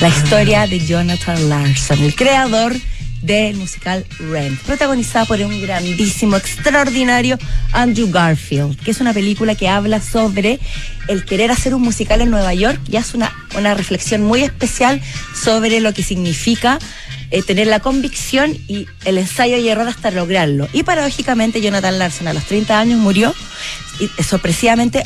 La 0.00 0.08
historia 0.08 0.66
de 0.66 0.80
Jonathan 0.80 1.50
Larson, 1.50 2.00
el 2.00 2.14
creador 2.14 2.74
del 3.20 3.54
musical 3.56 4.06
Rent, 4.18 4.58
protagonizada 4.62 5.26
por 5.26 5.38
un 5.40 5.60
grandísimo, 5.60 6.36
extraordinario 6.36 7.38
Andrew 7.72 8.10
Garfield, 8.10 8.82
que 8.82 8.92
es 8.92 9.00
una 9.02 9.12
película 9.12 9.54
que 9.56 9.68
habla 9.68 10.00
sobre 10.00 10.58
el 11.08 11.26
querer 11.26 11.50
hacer 11.50 11.74
un 11.74 11.82
musical 11.82 12.22
en 12.22 12.30
Nueva 12.30 12.54
York 12.54 12.80
y 12.90 12.96
hace 12.96 13.18
una, 13.18 13.30
una 13.58 13.74
reflexión 13.74 14.22
muy 14.22 14.42
especial 14.42 15.02
sobre 15.34 15.80
lo 15.80 15.92
que 15.92 16.02
significa 16.02 16.78
eh, 17.34 17.42
tener 17.42 17.66
la 17.66 17.80
convicción 17.80 18.56
y 18.68 18.86
el 19.04 19.18
ensayo 19.18 19.56
y 19.56 19.68
error 19.68 19.88
hasta 19.88 20.10
lograrlo. 20.10 20.68
Y 20.72 20.84
paradójicamente 20.84 21.60
Jonathan 21.60 21.98
Larson 21.98 22.28
a 22.28 22.32
los 22.32 22.44
30 22.44 22.78
años 22.78 23.00
murió 23.00 23.34
y, 23.98 24.04
eh, 24.04 24.22
sorpresivamente 24.22 25.02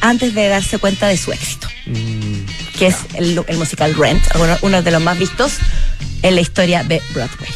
antes 0.00 0.34
de 0.34 0.48
darse 0.48 0.78
cuenta 0.78 1.06
de 1.06 1.16
su 1.16 1.32
éxito 1.32 1.68
Mm, 1.88 2.44
que 2.78 2.88
es 2.88 2.96
el, 3.14 3.42
el 3.46 3.56
musical 3.56 3.94
Rent, 3.94 4.22
uno, 4.34 4.56
uno 4.62 4.82
de 4.82 4.90
los 4.90 5.02
más 5.02 5.18
vistos 5.18 5.54
en 6.22 6.34
la 6.34 6.40
historia 6.40 6.84
de 6.84 7.00
Broadway. 7.14 7.50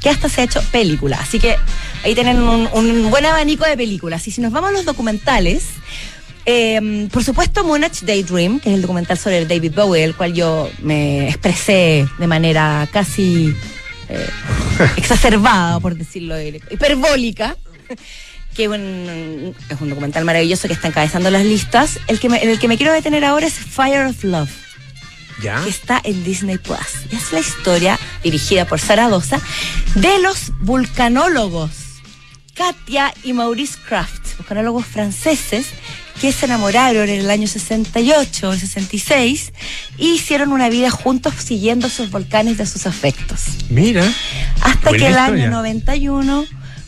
Que 0.00 0.10
hasta 0.10 0.28
se 0.28 0.42
ha 0.42 0.44
hecho 0.44 0.62
película. 0.70 1.18
Así 1.20 1.38
que 1.38 1.56
ahí 2.04 2.14
tienen 2.14 2.42
un, 2.42 2.68
un 2.72 3.10
buen 3.10 3.24
abanico 3.24 3.64
de 3.64 3.76
películas. 3.76 4.26
Y 4.28 4.30
si 4.30 4.40
nos 4.40 4.52
vamos 4.52 4.70
a 4.70 4.72
los 4.72 4.84
documentales, 4.84 5.64
eh, 6.46 7.08
por 7.12 7.22
supuesto 7.24 7.64
Moonage 7.64 8.04
Daydream, 8.04 8.60
que 8.60 8.70
es 8.70 8.74
el 8.76 8.82
documental 8.82 9.18
sobre 9.18 9.44
David 9.46 9.72
Bowie, 9.74 10.04
el 10.04 10.14
cual 10.14 10.32
yo 10.34 10.70
me 10.80 11.28
expresé 11.28 12.06
de 12.18 12.26
manera 12.26 12.88
casi 12.92 13.54
eh, 14.08 14.28
exacerbada, 14.96 15.80
por 15.80 15.94
decirlo, 15.96 16.34
hiperbólica 16.40 17.56
que 18.54 18.68
un- 18.68 19.54
es 19.70 19.80
un 19.80 19.88
documental 19.88 20.24
maravilloso 20.24 20.68
que 20.68 20.74
está 20.74 20.88
encabezando 20.88 21.30
las 21.30 21.44
listas. 21.44 21.98
El 22.06 22.20
que 22.20 22.28
me- 22.28 22.42
en 22.42 22.50
el 22.50 22.58
que 22.58 22.68
me 22.68 22.76
quiero 22.76 22.92
detener 22.92 23.24
ahora 23.24 23.46
es 23.46 23.54
Fire 23.54 24.06
of 24.06 24.22
Love, 24.24 24.50
¿Ya? 25.42 25.62
que 25.64 25.70
está 25.70 26.00
en 26.04 26.22
Disney 26.24 26.58
Plus. 26.58 26.78
Y 27.10 27.16
es 27.16 27.32
la 27.32 27.40
historia, 27.40 27.98
dirigida 28.22 28.66
por 28.66 28.78
Sara 28.80 29.08
Dosa, 29.08 29.40
de 29.94 30.18
los 30.18 30.52
vulcanólogos 30.60 31.70
Katia 32.54 33.14
y 33.24 33.32
Maurice 33.32 33.78
Kraft, 33.88 34.36
vulcanólogos 34.36 34.84
franceses 34.84 35.66
que 36.22 36.30
se 36.32 36.46
enamoraron 36.46 37.08
en 37.08 37.18
el 37.20 37.28
año 37.30 37.48
68 37.48 38.48
o 38.48 38.54
66 38.54 39.52
y 39.98 40.12
hicieron 40.14 40.52
una 40.52 40.68
vida 40.68 40.88
juntos 40.90 41.34
siguiendo 41.44 41.88
sus 41.88 42.10
volcanes 42.12 42.58
de 42.58 42.64
sus 42.64 42.86
afectos. 42.86 43.40
Mira. 43.68 44.04
Hasta 44.60 44.90
que 44.90 45.06
el 45.06 45.10
historia. 45.10 45.24
año 45.24 45.50
91 45.50 46.44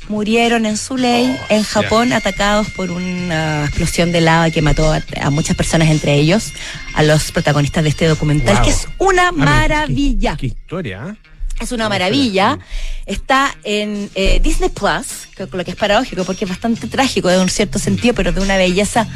murieron 0.08 0.66
en 0.66 0.76
Suley, 0.76 1.36
Oh, 1.40 1.46
en 1.52 1.62
Japón, 1.64 2.12
atacados 2.12 2.68
por 2.70 2.90
una 2.92 3.64
explosión 3.64 4.12
de 4.12 4.20
lava 4.20 4.50
que 4.50 4.62
mató 4.62 4.92
a, 4.92 5.02
a 5.20 5.30
muchas 5.30 5.56
personas, 5.56 5.88
entre 5.88 6.14
ellos 6.14 6.52
a 6.94 7.02
los 7.02 7.32
protagonistas 7.32 7.82
de 7.82 7.90
este 7.90 8.06
documental, 8.06 8.54
Wow. 8.56 8.64
que 8.64 8.70
es 8.70 8.86
una 8.98 9.32
maravilla. 9.32 10.36
Qué, 10.36 10.48
qué 10.50 10.54
historia, 10.54 11.06
¿eh? 11.10 11.33
Es 11.60 11.72
una 11.72 11.88
maravilla. 11.88 12.58
Está 13.06 13.54
en 13.64 14.10
eh, 14.14 14.40
Disney 14.42 14.68
Plus, 14.70 15.28
que- 15.36 15.46
lo 15.56 15.64
que 15.64 15.70
es 15.70 15.76
paradójico 15.76 16.24
porque 16.24 16.44
es 16.44 16.50
bastante 16.50 16.86
trágico 16.88 17.28
de 17.28 17.38
un 17.40 17.48
cierto 17.48 17.78
sentido, 17.78 18.14
pero 18.14 18.32
de 18.32 18.40
una 18.40 18.56
belleza 18.56 19.06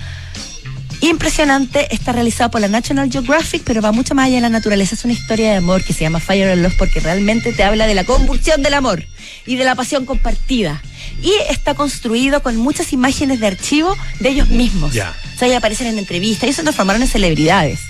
impresionante. 1.00 1.92
Está 1.94 2.12
realizado 2.12 2.50
por 2.50 2.60
la 2.60 2.68
National 2.68 3.10
Geographic, 3.10 3.62
pero 3.64 3.80
va 3.82 3.92
mucho 3.92 4.14
más 4.14 4.26
allá 4.26 4.36
de 4.36 4.40
la 4.42 4.48
naturaleza. 4.48 4.94
Es 4.94 5.04
una 5.04 5.12
historia 5.14 5.50
de 5.52 5.56
amor 5.56 5.84
que 5.84 5.92
se 5.92 6.00
llama 6.00 6.20
Fire 6.20 6.50
and 6.50 6.62
Love 6.62 6.74
porque 6.78 7.00
realmente 7.00 7.52
te 7.52 7.62
habla 7.64 7.86
de 7.86 7.94
la 7.94 8.04
convulsión 8.04 8.62
del 8.62 8.74
amor 8.74 9.04
y 9.46 9.56
de 9.56 9.64
la 9.64 9.74
pasión 9.74 10.06
compartida. 10.06 10.82
Y 11.22 11.32
está 11.50 11.74
construido 11.74 12.42
con 12.42 12.56
muchas 12.56 12.92
imágenes 12.92 13.40
de 13.40 13.46
archivo 13.48 13.96
de 14.20 14.28
ellos 14.30 14.48
mismos. 14.48 14.92
Ya. 14.92 15.14
O 15.34 15.38
sea, 15.38 15.46
ellos 15.48 15.58
aparecen 15.58 15.88
en 15.88 15.98
entrevistas 15.98 16.48
y 16.50 16.52
se 16.52 16.62
transformaron 16.62 17.02
en 17.02 17.08
celebridades. 17.08 17.80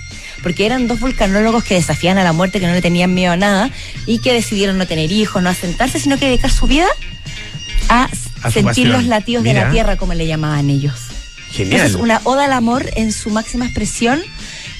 Porque 0.43 0.67
eran 0.67 0.87
dos 0.87 1.01
vulcanólogos 1.01 1.65
que 1.65 1.75
desafían 1.75 2.19
a 2.19 2.25
la 2.25 2.33
muerte, 2.33 2.61
que 2.61 2.67
no 2.67 2.73
le 2.73 2.83
tenían 2.83 3.13
miedo 3.15 3.33
a 3.33 3.37
nada 3.37 3.71
y 4.07 4.19
que 4.19 4.33
decidieron 4.33 4.79
no 4.79 4.87
tener 4.87 5.11
hijos, 5.13 5.43
no 5.43 5.51
asentarse, 5.51 5.99
sino 5.99 6.19
que 6.19 6.27
dedicar 6.27 6.51
su 6.51 6.67
vida 6.67 6.87
a, 7.89 8.09
sentir 8.45 8.65
pasión. 8.65 8.93
los 8.93 9.05
latidos 9.05 9.45
de 9.45 9.55
la 9.55 9.71
tierra, 9.71 9.97
como 9.97 10.15
le 10.15 10.27
llamaban 10.27 10.71
ellos. 10.71 10.95
Genial. 11.51 11.81
Entonces, 11.81 12.01
una 12.01 12.21
oda 12.25 12.45
al 12.45 12.53
amor 12.53 12.89
en 12.95 13.13
su 13.13 13.31
máxima 13.31 13.65
expresión 13.65 14.23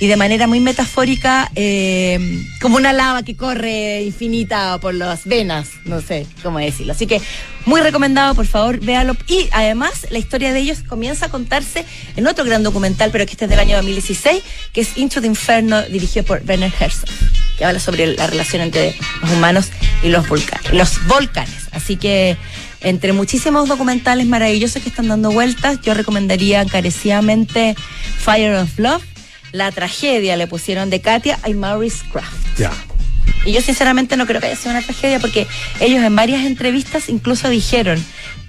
y 0.01 0.07
de 0.07 0.17
manera 0.17 0.47
muy 0.47 0.61
metafórica, 0.61 1.51
eh, 1.55 2.45
como 2.61 2.77
una 2.77 2.93
lava 2.93 3.23
que 3.23 3.37
corre 3.37 4.03
infinita 4.03 4.79
por 4.79 4.95
las 4.95 5.25
venas, 5.25 5.71
no 5.85 6.01
sé 6.01 6.27
cómo 6.43 6.59
decirlo. 6.59 6.93
Así 6.93 7.07
que 7.07 7.21
muy 7.65 7.81
recomendado, 7.81 8.35
por 8.35 8.47
favor, 8.47 8.81
véalo. 8.81 9.17
Y 9.27 9.49
además, 9.53 10.07
la 10.11 10.19
historia 10.19 10.53
de 10.53 10.61
ellos 10.61 10.83
comienza 10.87 11.27
a 11.27 11.29
contarse 11.29 11.85
en 12.17 12.27
otro 12.27 12.45
gran 12.45 12.63
documental, 12.63 13.11
pero 13.11 13.27
que 13.27 13.33
este 13.33 13.45
es 13.45 13.51
del 13.51 13.59
año 13.59 13.77
2016, 13.77 14.43
que 14.73 14.81
es 14.81 14.97
Into 14.97 15.21
the 15.21 15.27
Inferno, 15.27 15.83
dirigido 15.83 16.25
por 16.25 16.43
Werner 16.47 16.73
Herzog, 16.79 17.11
que 17.59 17.65
habla 17.65 17.81
sobre 17.81 18.07
la 18.07 18.27
relación 18.27 18.63
entre 18.63 18.95
los 19.21 19.33
humanos 19.33 19.71
y 20.03 20.09
los 20.09 20.29
volcanes. 20.29 20.73
Los 20.73 21.07
volcanes. 21.09 21.69
Así 21.73 21.97
que 21.97 22.37
entre 22.81 23.13
muchísimos 23.13 23.69
documentales 23.69 24.27
maravillosos 24.27 24.83
que 24.83 24.89
están 24.89 25.09
dando 25.09 25.33
vueltas, 25.33 25.81
yo 25.83 25.95
recomendaría 25.95 26.63
encarecidamente 26.63 27.75
Fire 28.19 28.55
of 28.55 28.79
Love. 28.79 29.03
La 29.53 29.73
tragedia 29.73 30.37
le 30.37 30.47
pusieron 30.47 30.91
de 30.91 31.01
Katia 31.01 31.39
y 31.47 31.55
Maurice 31.55 32.05
Craft. 32.13 32.59
Ya. 32.59 32.71
Y 33.47 33.53
yo 33.53 33.61
sinceramente 33.61 34.17
no 34.17 34.27
creo 34.27 34.41
que 34.41 34.47
haya 34.49 34.57
sido 34.57 34.71
una 34.73 34.83
tragedia 34.83 35.21
porque 35.21 35.47
ellos 35.81 36.03
en 36.03 36.15
varias 36.17 36.45
entrevistas 36.45 37.09
incluso 37.09 37.49
dijeron, 37.49 38.03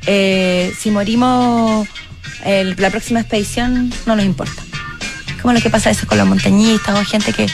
eh, 0.08 0.74
si 0.78 0.90
morimos 0.92 1.88
el- 2.46 2.76
la 2.78 2.90
próxima 2.90 3.20
expedición 3.22 3.94
no 4.06 4.16
nos 4.16 4.26
importa. 4.26 4.62
Como 5.42 5.54
lo 5.54 5.62
que 5.62 5.70
pasa 5.70 5.90
a 5.90 5.94
veces 5.94 6.06
con 6.08 6.18
los 6.18 6.28
montañistas 6.28 6.98
o 7.00 7.06
gente 7.06 7.32
que 7.34 7.48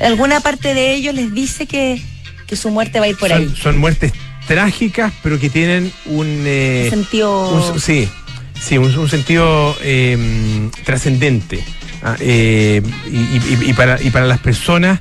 alguna 0.00 0.40
parte 0.40 0.74
de 0.74 0.94
ellos 0.94 1.14
les 1.14 1.32
dice 1.32 1.66
que, 1.66 2.02
que 2.46 2.56
su 2.56 2.70
muerte 2.70 2.98
va 3.00 3.06
a 3.06 3.08
ir 3.08 3.16
por 3.16 3.30
son, 3.30 3.38
ahí. 3.38 3.54
son 3.62 3.78
muertes 3.78 4.12
trágicas, 4.46 5.12
pero 5.22 5.38
que 5.38 5.48
tienen 5.48 5.92
un. 6.06 6.42
eh, 6.46 6.82
Un 6.86 6.90
sentido... 6.90 7.72
un- 7.72 7.80
sí, 7.80 8.08
sí, 8.60 8.76
un, 8.78 8.94
un 8.98 9.08
sentido 9.08 9.74
eh, 9.82 10.68
trascendente. 10.84 11.64
Ah, 12.02 12.16
eh, 12.20 12.82
y, 13.10 13.16
y- 13.16 13.70
y 13.70 13.72
para, 13.74 14.00
y 14.02 14.10
para 14.10 14.26
las 14.26 14.38
personas. 14.38 15.00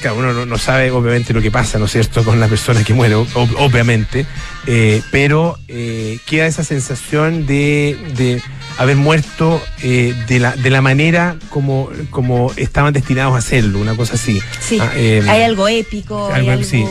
Claro, 0.00 0.16
uno 0.18 0.32
no, 0.32 0.46
no 0.46 0.58
sabe 0.58 0.90
obviamente 0.90 1.32
lo 1.32 1.40
que 1.40 1.52
pasa, 1.52 1.78
¿no 1.78 1.84
es 1.84 1.92
cierto?, 1.92 2.24
con 2.24 2.40
la 2.40 2.48
persona 2.48 2.82
que 2.82 2.92
muere, 2.92 3.14
ob- 3.14 3.54
obviamente, 3.58 4.26
eh, 4.66 5.00
pero 5.12 5.56
eh, 5.68 6.18
queda 6.26 6.46
esa 6.46 6.64
sensación 6.64 7.46
de, 7.46 7.96
de 8.16 8.42
haber 8.78 8.96
muerto 8.96 9.62
de, 9.80 10.38
la, 10.40 10.56
de 10.56 10.70
la 10.70 10.80
manera 10.82 11.36
como, 11.50 11.88
como 12.10 12.52
estaban 12.56 12.92
destinados 12.92 13.36
a 13.36 13.38
hacerlo, 13.38 13.78
una 13.78 13.94
cosa 13.94 14.14
así. 14.14 14.42
Sí, 14.60 14.78
Ah, 14.80 14.90
hay 14.92 15.42
algo 15.42 15.68
épico, 15.68 16.32
hay 16.32 16.48
algo 16.48 16.64
sí. 16.64 16.84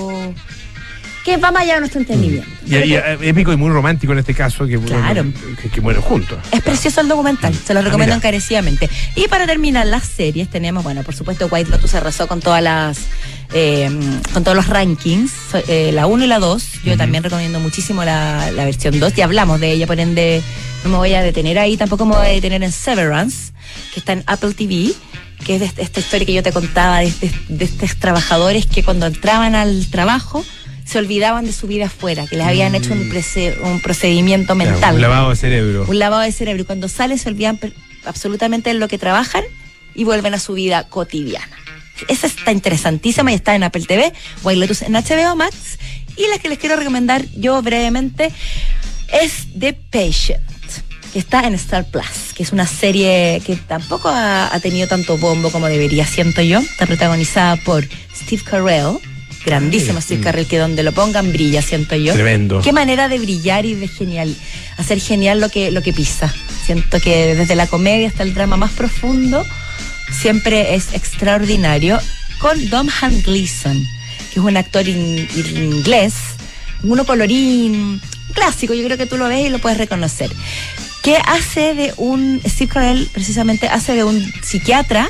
Que 1.23 1.37
va 1.37 1.51
más 1.51 1.61
allá 1.63 1.75
de 1.75 1.79
nuestro 1.81 1.99
entendimiento. 2.01 2.49
Y, 2.65 2.69
Pero 2.71 2.85
y, 2.85 2.89
que 2.89 2.95
eh, 2.97 3.17
épico 3.29 3.53
y 3.53 3.57
muy 3.57 3.69
romántico 3.69 4.13
en 4.13 4.19
este 4.19 4.33
caso, 4.33 4.65
que, 4.65 4.79
Claro. 4.79 5.25
que, 5.61 5.69
que 5.69 5.81
mueren 5.81 6.01
juntos. 6.01 6.39
es 6.51 6.61
precioso 6.61 7.01
el 7.01 7.07
documental, 7.07 7.53
se 7.53 7.73
lo 7.73 7.79
Ah, 7.79 7.83
recomiendo 7.83 8.15
encarecidamente. 8.15 8.89
Y 9.15 9.27
para 9.27 9.45
terminar 9.45 9.85
las 9.87 10.03
series 10.05 10.49
tenemos, 10.49 10.83
bueno, 10.83 11.03
por 11.03 11.13
supuesto 11.15 11.47
White 11.51 11.69
Lotus 11.69 11.93
arrasó 11.95 12.27
con 12.27 12.39
todas 12.39 12.63
las 12.63 12.97
eh, 13.53 13.89
con 14.33 14.43
todos 14.43 14.55
los 14.55 14.67
rankings, 14.67 15.31
eh, 15.67 15.91
la 15.93 16.07
1 16.07 16.23
y 16.23 16.27
la 16.27 16.39
2. 16.39 16.63
Yo 16.85 16.97
también 16.97 17.23
recomiendo 17.23 17.59
muchísimo 17.59 18.03
la, 18.05 18.49
la 18.51 18.65
versión 18.65 18.97
2, 18.99 19.13
ya 19.13 19.25
hablamos 19.25 19.59
de 19.59 19.71
ella, 19.73 19.85
por 19.87 19.99
ende 19.99 20.41
no 20.83 20.89
me 20.89 20.97
voy 20.97 21.13
a 21.13 21.21
detener 21.21 21.59
ahí, 21.59 21.75
tampoco 21.77 22.05
me 22.05 22.15
voy 22.15 22.25
a 22.27 22.29
detener 22.29 22.63
en 22.63 22.71
Severance, 22.71 23.51
que 23.93 23.99
está 23.99 24.13
en 24.13 24.23
Apple 24.27 24.53
TV 24.53 24.93
que 25.45 25.55
es 25.55 25.59
de 25.59 25.65
esta- 25.65 25.81
esta 25.81 25.99
historia 25.99 26.25
que 26.27 26.33
yo 26.33 26.43
te 26.43 26.51
contaba 26.51 26.99
de, 26.99 27.11
de- 27.19 27.33
de 27.49 27.65
estos 27.65 27.95
trabajadores 27.95 28.67
que 28.67 28.83
cuando 28.83 29.07
entraban 29.07 29.55
al 29.55 29.87
trabajo 29.89 30.45
se 30.91 30.97
olvidaban 30.97 31.45
de 31.45 31.53
su 31.53 31.67
vida 31.67 31.85
afuera, 31.85 32.27
que 32.27 32.35
les 32.35 32.45
habían 32.45 32.75
hecho 32.75 32.91
un, 32.93 33.09
prece- 33.09 33.55
un 33.63 33.79
procedimiento 33.81 34.55
mental. 34.55 34.77
Claro, 34.79 34.95
un 34.95 35.01
lavado 35.01 35.29
de 35.29 35.35
cerebro. 35.37 35.85
Un 35.87 35.99
lavado 35.99 36.21
de 36.23 36.31
cerebro. 36.31 36.63
Y 36.63 36.65
cuando 36.65 36.89
salen 36.89 37.17
se 37.17 37.29
olvidan 37.29 37.59
absolutamente 38.05 38.71
de 38.71 38.79
lo 38.79 38.87
que 38.87 38.97
trabajan 38.97 39.43
y 39.95 40.03
vuelven 40.03 40.33
a 40.33 40.39
su 40.39 40.53
vida 40.53 40.87
cotidiana. 40.89 41.55
Esa 42.07 42.27
está 42.27 42.51
interesantísima 42.51 43.31
y 43.31 43.35
está 43.35 43.55
en 43.55 43.63
Apple 43.63 43.83
TV, 43.87 44.11
White 44.43 44.59
Lotus 44.59 44.81
en 44.81 44.93
HBO 44.93 45.35
Max. 45.35 45.55
Y 46.17 46.27
la 46.27 46.39
que 46.39 46.49
les 46.49 46.57
quiero 46.57 46.75
recomendar 46.75 47.25
yo 47.37 47.61
brevemente 47.61 48.31
es 49.13 49.47
The 49.57 49.73
Patient, 49.73 50.41
que 51.13 51.19
está 51.19 51.47
en 51.47 51.53
Star 51.55 51.85
Plus, 51.89 52.33
que 52.35 52.43
es 52.43 52.51
una 52.51 52.67
serie 52.67 53.41
que 53.45 53.55
tampoco 53.55 54.09
ha, 54.09 54.53
ha 54.53 54.59
tenido 54.59 54.87
tanto 54.87 55.17
bombo 55.17 55.51
como 55.51 55.67
debería, 55.67 56.05
siento 56.05 56.41
yo. 56.41 56.59
Está 56.59 56.85
protagonizada 56.85 57.55
por 57.57 57.87
Steve 58.15 58.41
Carell, 58.43 58.97
grandísimo 59.45 59.97
Ah, 59.97 60.01
Steve 60.01 60.21
mm. 60.21 60.23
Carell, 60.23 60.45
que 60.47 60.57
donde 60.57 60.83
lo 60.83 60.91
pongan 60.91 61.31
brilla, 61.31 61.61
siento 61.61 61.95
yo. 61.95 62.13
Tremendo. 62.13 62.61
Qué 62.61 62.71
manera 62.73 63.07
de 63.07 63.19
brillar 63.19 63.65
y 63.65 63.75
de 63.75 63.87
genial, 63.87 64.35
hacer 64.77 64.99
genial 64.99 65.39
lo 65.39 65.49
que, 65.49 65.71
lo 65.71 65.81
que 65.81 65.93
pisa. 65.93 66.33
Siento 66.65 66.99
que 66.99 67.35
desde 67.35 67.55
la 67.55 67.67
comedia 67.67 68.07
hasta 68.07 68.23
el 68.23 68.33
drama 68.33 68.57
más 68.57 68.71
profundo, 68.71 69.45
siempre 70.11 70.75
es 70.75 70.93
extraordinario. 70.93 71.99
Con 72.39 72.69
Dom 72.69 72.87
Han 73.01 73.21
Gleason, 73.23 73.83
que 74.33 74.39
es 74.39 74.45
un 74.45 74.57
actor 74.57 74.87
in- 74.87 75.27
in- 75.35 75.57
inglés, 75.73 76.13
uno 76.83 77.05
colorín, 77.05 78.01
clásico, 78.33 78.73
yo 78.73 78.83
creo 78.85 78.97
que 78.97 79.05
tú 79.05 79.17
lo 79.17 79.27
ves 79.27 79.45
y 79.45 79.49
lo 79.49 79.59
puedes 79.59 79.77
reconocer. 79.77 80.31
Que 81.03 81.17
hace 81.17 81.73
de 81.75 81.93
un, 81.97 82.41
Steve 82.47 82.71
Carell 82.71 83.09
precisamente 83.11 83.67
hace 83.67 83.93
de 83.93 84.03
un 84.03 84.31
psiquiatra 84.43 85.09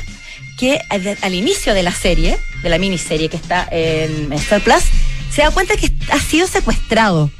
que 0.58 0.80
al, 0.90 1.16
al 1.20 1.34
inicio 1.34 1.72
de 1.74 1.82
la 1.82 1.92
serie, 1.92 2.38
de 2.62 2.68
la 2.68 2.78
miniserie 2.78 3.28
que 3.28 3.36
está 3.36 3.66
en 3.70 4.32
Star 4.34 4.60
Plus, 4.62 4.82
se 5.30 5.42
da 5.42 5.50
cuenta 5.50 5.76
que 5.76 5.90
ha 6.10 6.18
sido 6.18 6.46
secuestrado. 6.46 7.30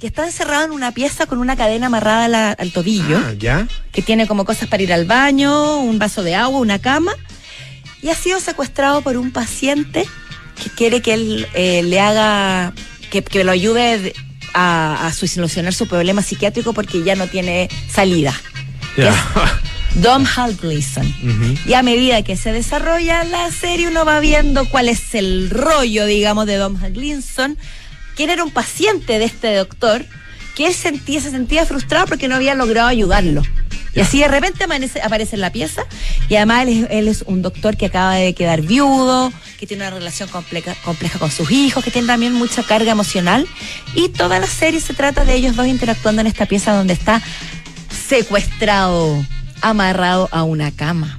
Que 0.00 0.08
está 0.08 0.26
encerrado 0.26 0.64
en 0.66 0.72
una 0.72 0.92
pieza 0.92 1.26
con 1.26 1.38
una 1.38 1.56
cadena 1.56 1.86
amarrada 1.86 2.28
la- 2.28 2.50
al 2.52 2.72
tobillo 2.72 3.16
Ah, 3.24 3.32
¿Ya? 3.38 3.66
que 3.92 4.02
tiene 4.02 4.26
como 4.26 4.44
cosas 4.44 4.68
para 4.68 4.82
ir 4.82 4.92
al 4.92 5.06
baño, 5.06 5.78
un 5.78 5.98
vaso 5.98 6.22
de 6.22 6.34
agua, 6.34 6.60
una 6.60 6.78
cama, 6.78 7.12
y 8.02 8.10
ha 8.10 8.14
sido 8.14 8.38
secuestrado 8.40 9.00
por 9.02 9.16
un 9.16 9.30
paciente 9.30 10.06
que 10.62 10.70
quiere 10.70 11.00
que 11.00 11.14
él 11.14 11.46
eh, 11.54 11.82
le 11.84 12.00
haga, 12.00 12.72
que, 13.10 13.22
que 13.24 13.44
lo 13.44 13.52
ayude 13.52 13.98
de- 13.98 14.14
a, 14.52 15.10
solucionar 15.12 15.72
su 15.74 15.88
problema 15.88 16.22
psiquiátrico 16.22 16.72
porque 16.74 17.02
ya 17.02 17.16
no 17.16 17.26
tiene 17.26 17.68
salida. 17.90 18.32
Ya. 18.96 19.12
Dom 19.96 20.24
Hal 20.36 20.56
Gleason. 20.56 21.14
Y 21.66 21.74
a 21.74 21.82
medida 21.82 22.22
que 22.22 22.36
se 22.36 22.52
desarrolla 22.52 23.24
la 23.24 23.50
serie, 23.50 23.88
uno 23.88 24.04
va 24.04 24.20
viendo 24.20 24.68
cuál 24.68 24.88
es 24.88 25.14
el 25.14 25.50
rollo, 25.50 26.06
digamos, 26.06 26.46
de 26.46 26.56
Dom 26.56 26.76
Hal 26.82 26.92
Gleason, 26.92 27.56
quién 28.16 28.30
era 28.30 28.44
un 28.44 28.50
paciente 28.50 29.18
de 29.18 29.24
este 29.24 29.54
doctor, 29.54 30.04
que 30.56 30.66
él 30.66 30.74
sentía, 30.74 31.20
se 31.20 31.30
sentía 31.30 31.66
frustrado 31.66 32.06
porque 32.06 32.28
no 32.28 32.36
había 32.36 32.54
logrado 32.54 32.88
ayudarlo. 32.88 33.42
Y 33.96 34.00
así 34.00 34.18
de 34.18 34.26
repente 34.26 34.64
amanece- 34.64 35.00
aparece 35.02 35.36
en 35.36 35.40
la 35.40 35.52
pieza 35.52 35.84
y 36.28 36.34
además 36.34 36.62
él 36.66 36.68
es, 36.68 36.90
él 36.90 37.06
es 37.08 37.22
un 37.26 37.42
doctor 37.42 37.76
que 37.76 37.86
acaba 37.86 38.14
de 38.16 38.34
quedar 38.34 38.60
viudo, 38.62 39.32
que 39.60 39.68
tiene 39.68 39.84
una 39.86 39.94
relación 39.96 40.28
compleja, 40.28 40.74
compleja 40.84 41.20
con 41.20 41.30
sus 41.30 41.48
hijos, 41.52 41.84
que 41.84 41.92
tiene 41.92 42.08
también 42.08 42.32
mucha 42.32 42.64
carga 42.64 42.90
emocional. 42.90 43.46
Y 43.94 44.08
toda 44.08 44.40
la 44.40 44.48
serie 44.48 44.80
se 44.80 44.94
trata 44.94 45.24
de 45.24 45.34
ellos 45.34 45.54
dos 45.54 45.68
interactuando 45.68 46.20
en 46.22 46.26
esta 46.26 46.46
pieza 46.46 46.72
donde 46.72 46.92
está 46.92 47.22
secuestrado, 48.08 49.24
amarrado 49.68 50.28
a 50.32 50.42
una 50.42 50.70
cama. 50.70 51.18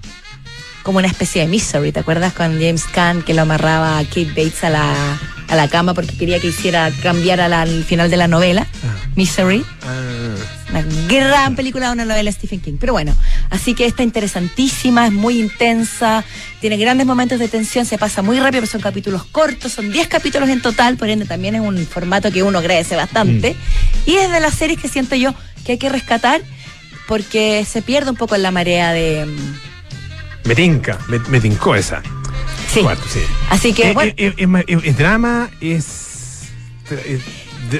Como 0.83 0.99
una 0.99 1.07
especie 1.07 1.41
de 1.41 1.47
misery, 1.47 1.91
¿te 1.91 1.99
acuerdas 1.99 2.33
con 2.33 2.53
James 2.61 2.83
Caan 2.85 3.23
que 3.23 3.33
lo 3.33 3.41
amarraba 3.41 3.97
a 3.97 4.03
Kate 4.03 4.27
Bates 4.29 4.63
a 4.63 4.69
la, 4.69 5.19
a 5.47 5.55
la 5.55 5.67
cama 5.67 5.95
porque 5.95 6.15
quería 6.15 6.39
que 6.39 6.47
hiciera 6.47 6.91
cambiar 7.01 7.39
la- 7.49 7.63
al 7.63 7.83
final 7.83 8.11
de 8.11 8.17
la 8.17 8.27
novela? 8.27 8.67
Ah. 8.83 9.07
Misery. 9.15 9.65
Ah, 9.81 10.01
Una 10.69 10.83
gran 11.07 11.55
película 11.55 11.87
de 11.87 11.93
una 11.93 12.05
novela 12.05 12.25
de 12.29 12.31
Stephen 12.33 12.59
King. 12.59 12.75
Pero 12.79 12.93
bueno, 12.93 13.15
así 13.49 13.73
que 13.73 13.85
está 13.87 14.03
interesantísima, 14.03 15.07
es 15.07 15.13
muy 15.13 15.39
intensa, 15.39 16.23
tiene 16.61 16.77
grandes 16.77 17.07
momentos 17.07 17.39
de 17.39 17.47
tensión, 17.47 17.85
se 17.85 17.97
pasa 17.97 18.21
muy 18.21 18.37
rápido, 18.39 18.61
pero 18.61 18.71
son 18.71 18.81
capítulos 18.81 19.23
cortos, 19.25 19.71
son 19.71 19.91
10 19.91 20.07
capítulos 20.07 20.49
en 20.49 20.61
total, 20.61 20.97
por 20.97 21.09
ende 21.09 21.25
también 21.25 21.55
es 21.55 21.61
un 21.61 21.77
formato 21.87 22.31
que 22.31 22.43
uno 22.43 22.59
agradece 22.59 22.95
bastante. 22.95 23.55
Y 24.05 24.15
es 24.17 24.29
de 24.31 24.39
las 24.39 24.53
series 24.53 24.79
que 24.79 24.87
siento 24.89 25.15
yo 25.15 25.33
que 25.65 25.73
hay 25.73 25.77
que 25.79 25.89
rescatar 25.89 26.41
porque 27.07 27.65
se 27.69 27.81
pierde 27.81 28.09
un 28.11 28.15
poco 28.17 28.35
en 28.35 28.43
la 28.43 28.51
marea 28.51 28.91
de... 28.93 29.25
me 30.45 30.55
tinca, 30.55 30.97
me, 31.07 31.19
me 31.19 31.39
tincó 31.39 31.75
esa. 31.75 32.01
Sí. 32.73 32.81
Sí. 33.11 33.19
Así 33.49 33.73
que, 33.73 33.89
Eh, 33.89 33.93
bueno, 33.93 34.11
eh, 34.17 34.33
eh, 34.37 34.77
es, 34.83 34.97
drama, 34.97 35.49
es. 35.61 36.49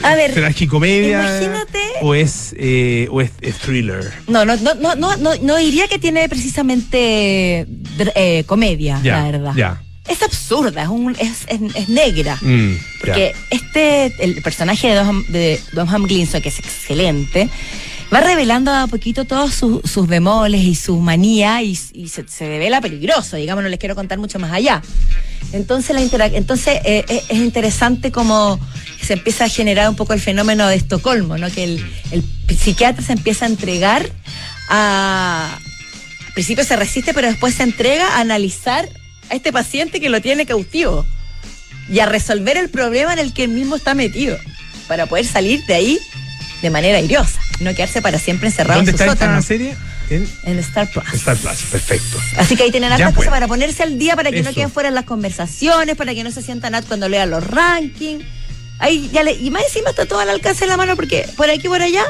A 0.03 0.15
ver, 0.15 0.33
tragicomedia. 0.33 1.19
imagínate- 1.21 1.79
O 2.01 2.15
es, 2.15 2.55
eh, 2.57 3.07
o 3.11 3.21
es, 3.21 3.31
es 3.41 3.55
thriller. 3.57 4.11
no, 4.27 4.45
no, 4.45 4.55
no, 4.57 4.73
no, 4.75 4.95
no, 4.95 5.15
no, 5.17 5.35
no 5.41 5.57
diría 5.57 5.87
que 5.87 5.99
tiene 5.99 6.27
precisamente 6.29 7.67
eh, 8.15 8.43
comedia, 8.47 8.99
la 9.03 9.23
verdad. 9.31 9.53
ya. 9.55 9.81
Es 10.07 10.21
absurda, 10.21 10.83
es, 10.83 10.87
un, 10.89 11.15
es, 11.19 11.45
es- 11.47 11.89
negra. 11.89 12.37
Mm. 12.41 12.75
Porque 13.01 13.33
este, 13.49 14.13
el 14.23 14.39
personaje 14.43 14.89
de 14.89 14.95
Dom, 14.95 15.23
de 15.29 15.59
Domham 15.73 16.03
Gleeson, 16.03 16.41
que 16.43 16.49
es 16.49 16.59
excelente, 16.59 17.49
va 18.15 18.21
revelando 18.21 18.71
a 18.71 18.87
poquito 18.87 19.25
todos 19.25 19.53
sus, 19.53 19.91
sus 19.91 20.07
bemoles 20.07 20.61
y 20.61 20.73
sus 20.73 20.97
manías 20.99 21.61
y, 21.61 21.75
se, 22.07 22.25
se 22.27 22.47
revela 22.47 22.79
peligroso, 22.79 23.35
digamos, 23.35 23.61
no 23.61 23.69
les 23.69 23.77
quiero 23.77 23.93
contar 23.93 24.19
mucho 24.19 24.39
más 24.39 24.53
allá. 24.53 24.81
Entonces, 25.51 25.93
la 26.13 26.25
entonces 26.27 26.79
eh, 26.85 27.03
eh, 27.09 27.23
es 27.27 27.37
interesante 27.37 28.13
como 28.13 28.57
se 29.01 29.13
empieza 29.13 29.45
a 29.45 29.49
generar 29.49 29.89
un 29.89 29.97
poco 29.97 30.13
el 30.13 30.21
fenómeno 30.21 30.67
de 30.67 30.75
Estocolmo, 30.75 31.37
¿no? 31.37 31.51
Que 31.51 31.65
el, 31.65 31.85
el 32.11 32.23
psiquiatra 32.57 33.03
se 33.03 33.13
empieza 33.13 33.45
a 33.45 33.49
entregar 33.49 34.09
a... 34.69 35.59
Al 36.27 36.33
principio 36.33 36.63
se 36.63 36.75
resiste, 36.75 37.13
pero 37.13 37.27
después 37.27 37.55
se 37.55 37.63
entrega 37.63 38.15
a 38.15 38.19
analizar 38.21 38.87
a 39.29 39.35
este 39.35 39.51
paciente 39.51 39.99
que 39.99 40.09
lo 40.09 40.21
tiene 40.21 40.45
cautivo 40.45 41.05
y 41.89 41.99
a 41.99 42.05
resolver 42.05 42.57
el 42.57 42.69
problema 42.69 43.13
en 43.13 43.19
el 43.19 43.33
que 43.33 43.43
él 43.43 43.51
mismo 43.51 43.75
está 43.75 43.93
metido 43.93 44.37
para 44.87 45.05
poder 45.05 45.25
salir 45.25 45.65
de 45.65 45.75
ahí 45.75 45.99
de 46.61 46.69
manera 46.69 46.97
airiosa, 46.97 47.39
no 47.59 47.73
quedarse 47.73 48.01
para 48.01 48.19
siempre 48.19 48.49
encerrado 48.49 48.79
¿Dónde 48.79 48.91
en 48.91 48.97
su 48.97 49.03
está 49.03 49.13
esta 49.13 49.25
sótano. 49.25 49.41
serie? 49.41 49.75
En 50.09 50.29
En 50.43 50.59
Star 50.59 50.89
Plus. 50.89 51.03
Star 51.13 51.37
Plus, 51.37 51.61
perfecto. 51.71 52.19
Así 52.37 52.55
que 52.55 52.63
ahí 52.63 52.71
tienen 52.71 52.91
hartas 52.91 53.13
cosas 53.13 53.31
para 53.31 53.47
ponerse 53.47 53.83
al 53.83 53.97
día, 53.97 54.15
para 54.15 54.31
que 54.31 54.43
no 54.43 54.53
queden 54.53 54.71
fuera 54.71 54.91
las 54.91 55.05
conversaciones, 55.05 55.95
para 55.95 56.13
que 56.13 56.23
no 56.23 56.31
se 56.31 56.41
sientan 56.41 56.73
nada 56.73 56.85
cuando 56.87 57.09
lean 57.09 57.29
los 57.29 57.43
rankings. 57.45 58.23
Ahí 58.79 59.09
ya 59.13 59.23
le, 59.23 59.31
y 59.33 59.49
más 59.51 59.63
encima 59.63 59.91
está 59.91 60.05
todo 60.05 60.19
al 60.19 60.29
alcance 60.29 60.61
de 60.65 60.67
la 60.67 60.77
mano 60.77 60.95
porque 60.95 61.25
por 61.37 61.49
aquí 61.49 61.61
y 61.65 61.69
por 61.69 61.81
allá, 61.81 62.03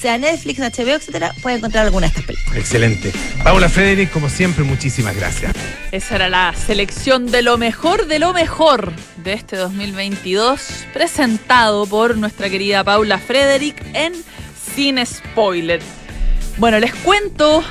sea 0.00 0.16
Netflix, 0.16 0.58
HBO, 0.60 0.94
etcétera, 0.94 1.34
puede 1.42 1.56
encontrar 1.56 1.84
alguna 1.86 2.06
de 2.06 2.10
estas 2.10 2.24
películas. 2.24 2.56
Excelente. 2.56 3.12
Paula 3.42 3.68
Frederick, 3.68 4.10
como 4.10 4.28
siempre, 4.28 4.62
muchísimas 4.64 5.16
gracias. 5.16 5.52
Esa 5.92 6.14
era 6.16 6.28
la 6.28 6.54
selección 6.54 7.30
de 7.30 7.42
lo 7.42 7.58
mejor 7.58 8.06
de 8.06 8.18
lo 8.20 8.32
mejor 8.32 8.92
de 9.24 9.32
este 9.32 9.56
2022, 9.56 10.60
presentado 10.92 11.86
por 11.86 12.16
nuestra 12.16 12.48
querida 12.48 12.84
Paula 12.84 13.18
Frederick 13.18 13.82
en 13.94 14.12
Sin 14.74 15.04
Spoiler. 15.04 15.80
Bueno, 16.56 16.78
les 16.78 16.94
cuento, 16.94 17.62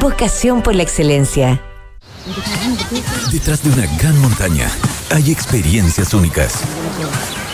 Vocación 0.00 0.62
por 0.62 0.74
la 0.74 0.82
excelencia. 0.82 1.62
Detrás 3.32 3.62
de 3.62 3.70
una 3.70 3.86
gran 3.96 4.18
montaña 4.20 4.68
hay 5.10 5.30
experiencias 5.30 6.12
únicas. 6.12 6.62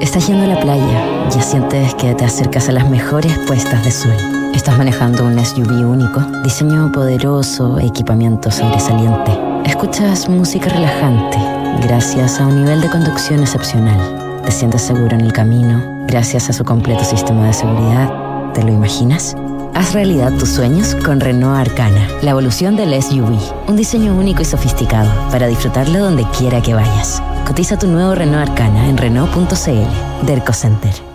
Estás 0.00 0.28
yendo 0.28 0.44
a 0.44 0.54
la 0.54 0.60
playa, 0.60 1.28
ya 1.28 1.42
sientes 1.42 1.92
que 1.96 2.14
te 2.14 2.24
acercas 2.24 2.68
a 2.68 2.72
las 2.72 2.88
mejores 2.88 3.36
puestas 3.48 3.84
de 3.84 3.90
sol. 3.90 4.14
Estás 4.54 4.78
manejando 4.78 5.24
un 5.24 5.44
SUV 5.44 5.84
único, 5.90 6.20
diseño 6.44 6.92
poderoso, 6.92 7.80
equipamiento 7.80 8.48
sobresaliente. 8.50 9.32
Escuchas 9.64 10.28
música 10.28 10.68
relajante 10.68 11.38
gracias 11.82 12.40
a 12.40 12.46
un 12.46 12.62
nivel 12.62 12.80
de 12.80 12.88
conducción 12.88 13.40
excepcional. 13.40 14.42
Te 14.44 14.52
sientes 14.52 14.82
seguro 14.82 15.16
en 15.16 15.22
el 15.22 15.32
camino 15.32 15.82
gracias 16.06 16.48
a 16.48 16.52
su 16.52 16.64
completo 16.64 17.02
sistema 17.02 17.46
de 17.46 17.52
seguridad. 17.52 18.52
¿Te 18.54 18.62
lo 18.62 18.72
imaginas? 18.72 19.34
Haz 19.78 19.94
realidad 19.94 20.32
tus 20.32 20.48
sueños 20.48 20.96
con 21.04 21.20
Renault 21.20 21.56
Arcana, 21.56 22.08
la 22.20 22.32
evolución 22.32 22.74
del 22.74 23.00
SUV. 23.00 23.38
Un 23.68 23.76
diseño 23.76 24.12
único 24.12 24.42
y 24.42 24.44
sofisticado 24.44 25.08
para 25.30 25.46
disfrutarlo 25.46 26.00
donde 26.00 26.26
quiera 26.36 26.60
que 26.60 26.74
vayas. 26.74 27.22
Cotiza 27.46 27.78
tu 27.78 27.86
nuevo 27.86 28.16
Renault 28.16 28.48
Arcana 28.48 28.88
en 28.88 28.96
Renault.cl. 28.96 30.26
Derco 30.26 30.52
Center. 30.52 31.07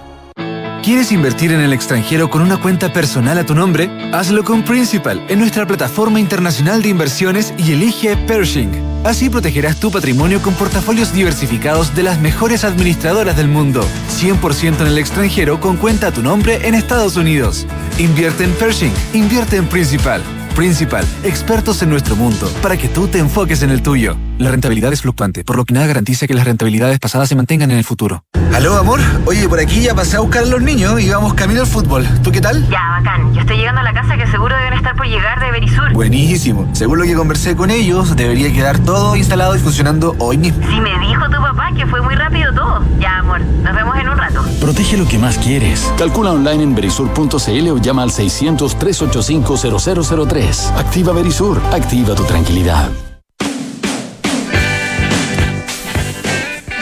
¿Quieres 0.84 1.13
invertir 1.13 1.54
en 1.54 1.62
el 1.62 1.72
extranjero 1.72 2.30
con 2.30 2.41
una 2.41 2.58
cuenta 2.58 2.91
personal 2.91 3.38
a 3.38 3.46
tu 3.46 3.56
nombre? 3.56 3.89
Hazlo 4.12 4.43
con 4.43 4.63
Principal 4.63 5.26
en 5.30 5.39
nuestra 5.39 5.65
plataforma 5.65 6.19
internacional 6.19 6.82
de 6.82 6.89
inversiones 6.89 7.54
y 7.58 7.72
elige 7.72 8.17
Pershing. 8.17 8.69
Así 9.06 9.30
protegerás 9.30 9.80
tu 9.80 9.91
patrimonio 9.91 10.41
con 10.41 10.54
portafolios 10.56 11.13
diversificados 11.13 11.96
de 11.96 12.04
las 12.04 12.19
mejores 12.19 12.65
administradoras 12.65 13.38
del 13.38 13.48
mundo. 13.48 13.88
100% 14.10 14.82
en 14.82 14.88
el 14.88 14.98
extranjero 14.98 15.62
con 15.62 15.78
cuenta 15.78 16.08
a 16.08 16.12
tu 16.12 16.22
nombre 16.22 16.67
en 16.67 16.76
Estados 16.76 17.15
Unidos. 17.15 17.65
Invierte 17.98 18.43
en 18.43 18.52
Pershing. 18.52 18.91
Invierte 19.13 19.56
en 19.56 19.67
Principal. 19.67 20.22
Principal, 20.54 21.06
expertos 21.24 21.82
en 21.82 21.89
nuestro 21.89 22.17
mundo, 22.17 22.52
para 22.62 22.78
que 22.78 22.88
tú 22.88 23.08
te 23.08 23.19
enfoques 23.19 23.63
en 23.63 23.72
el 23.72 23.82
tuyo. 23.82 24.17
La 24.43 24.51
rentabilidad 24.51 24.91
es 24.91 25.01
fluctuante, 25.01 25.45
por 25.45 25.56
lo 25.56 25.63
que 25.63 25.73
nada 25.73 25.88
garantiza 25.88 26.27
que 26.27 26.34
las 26.34 26.43
rentabilidades 26.43 26.99
pasadas 26.99 27.29
se 27.29 27.36
mantengan 27.38 27.71
en 27.71 27.77
el 27.77 27.86
futuro. 27.86 28.25
Aló, 28.53 28.77
amor. 28.77 28.99
Oye, 29.25 29.47
por 29.47 29.58
aquí 29.58 29.79
ya 29.79 29.95
pasé 29.95 30.17
a 30.17 30.19
buscar 30.19 30.43
a 30.43 30.45
los 30.45 30.62
niños 30.62 30.99
y 30.99 31.10
vamos 31.10 31.34
camino 31.34 31.62
al 31.62 31.67
fútbol. 31.67 32.06
¿Tú 32.25 32.29
qué 32.29 32.41
tal? 32.41 32.67
Ya, 32.67 32.99
bacán. 32.99 33.34
Yo 33.34 33.39
estoy 33.39 33.56
llegando 33.56 33.79
a 33.79 33.86
la 33.86 33.93
casa 33.93 34.17
que 34.17 34.27
seguro 34.27 34.53
deben 34.58 34.73
estar 34.73 34.97
por 34.97 35.08
llegar 35.08 35.39
de 35.39 35.49
Berisur. 35.49 35.93
Buenísimo. 35.93 36.67
Según 36.73 36.99
lo 36.99 37.06
que 37.06 37.15
conversé 37.15 37.56
con 37.56 37.71
ellos, 37.71 38.17
debería 38.17 38.51
quedar 38.51 38.79
todo 38.79 39.15
instalado 39.15 39.56
y 39.56 39.60
funcionando 39.60 40.13
hoy 40.19 40.38
mismo. 40.38 40.62
Si 40.67 40.82
me 40.82 40.99
dijo 40.99 41.23
tu 41.29 41.41
papá 41.41 41.69
que 41.77 41.86
fue 41.86 42.01
muy 42.01 42.15
rápido 42.15 42.53
todo. 42.53 42.84
Ya, 42.99 43.19
amor. 43.19 43.39
Nos 43.39 43.73
vemos 43.73 43.95
en 43.95 44.10
un 44.10 44.17
rato. 44.17 44.43
Protege 44.60 44.97
lo 44.97 45.08
que 45.08 45.19
más 45.19 45.38
quieres. 45.38 45.89
Calcula 45.97 46.34
online 46.34 46.63
en 46.63 46.75
berisur.cl 46.75 47.69
o 47.69 47.77
llama 47.77 48.03
al 48.03 48.10
600-385-0003. 48.10 50.77
Activa 50.77 51.13
Berisur. 51.13 51.62
Activa 51.71 52.13
tu 52.13 52.25
tranquilidad. 52.25 52.89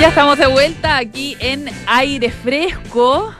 Ya 0.02 0.08
estamos 0.08 0.40
de 0.40 0.48
vuelta 0.48 0.98
aquí 0.98 1.38
en 1.40 1.70
aire 1.86 2.32
fresco. 2.32 3.36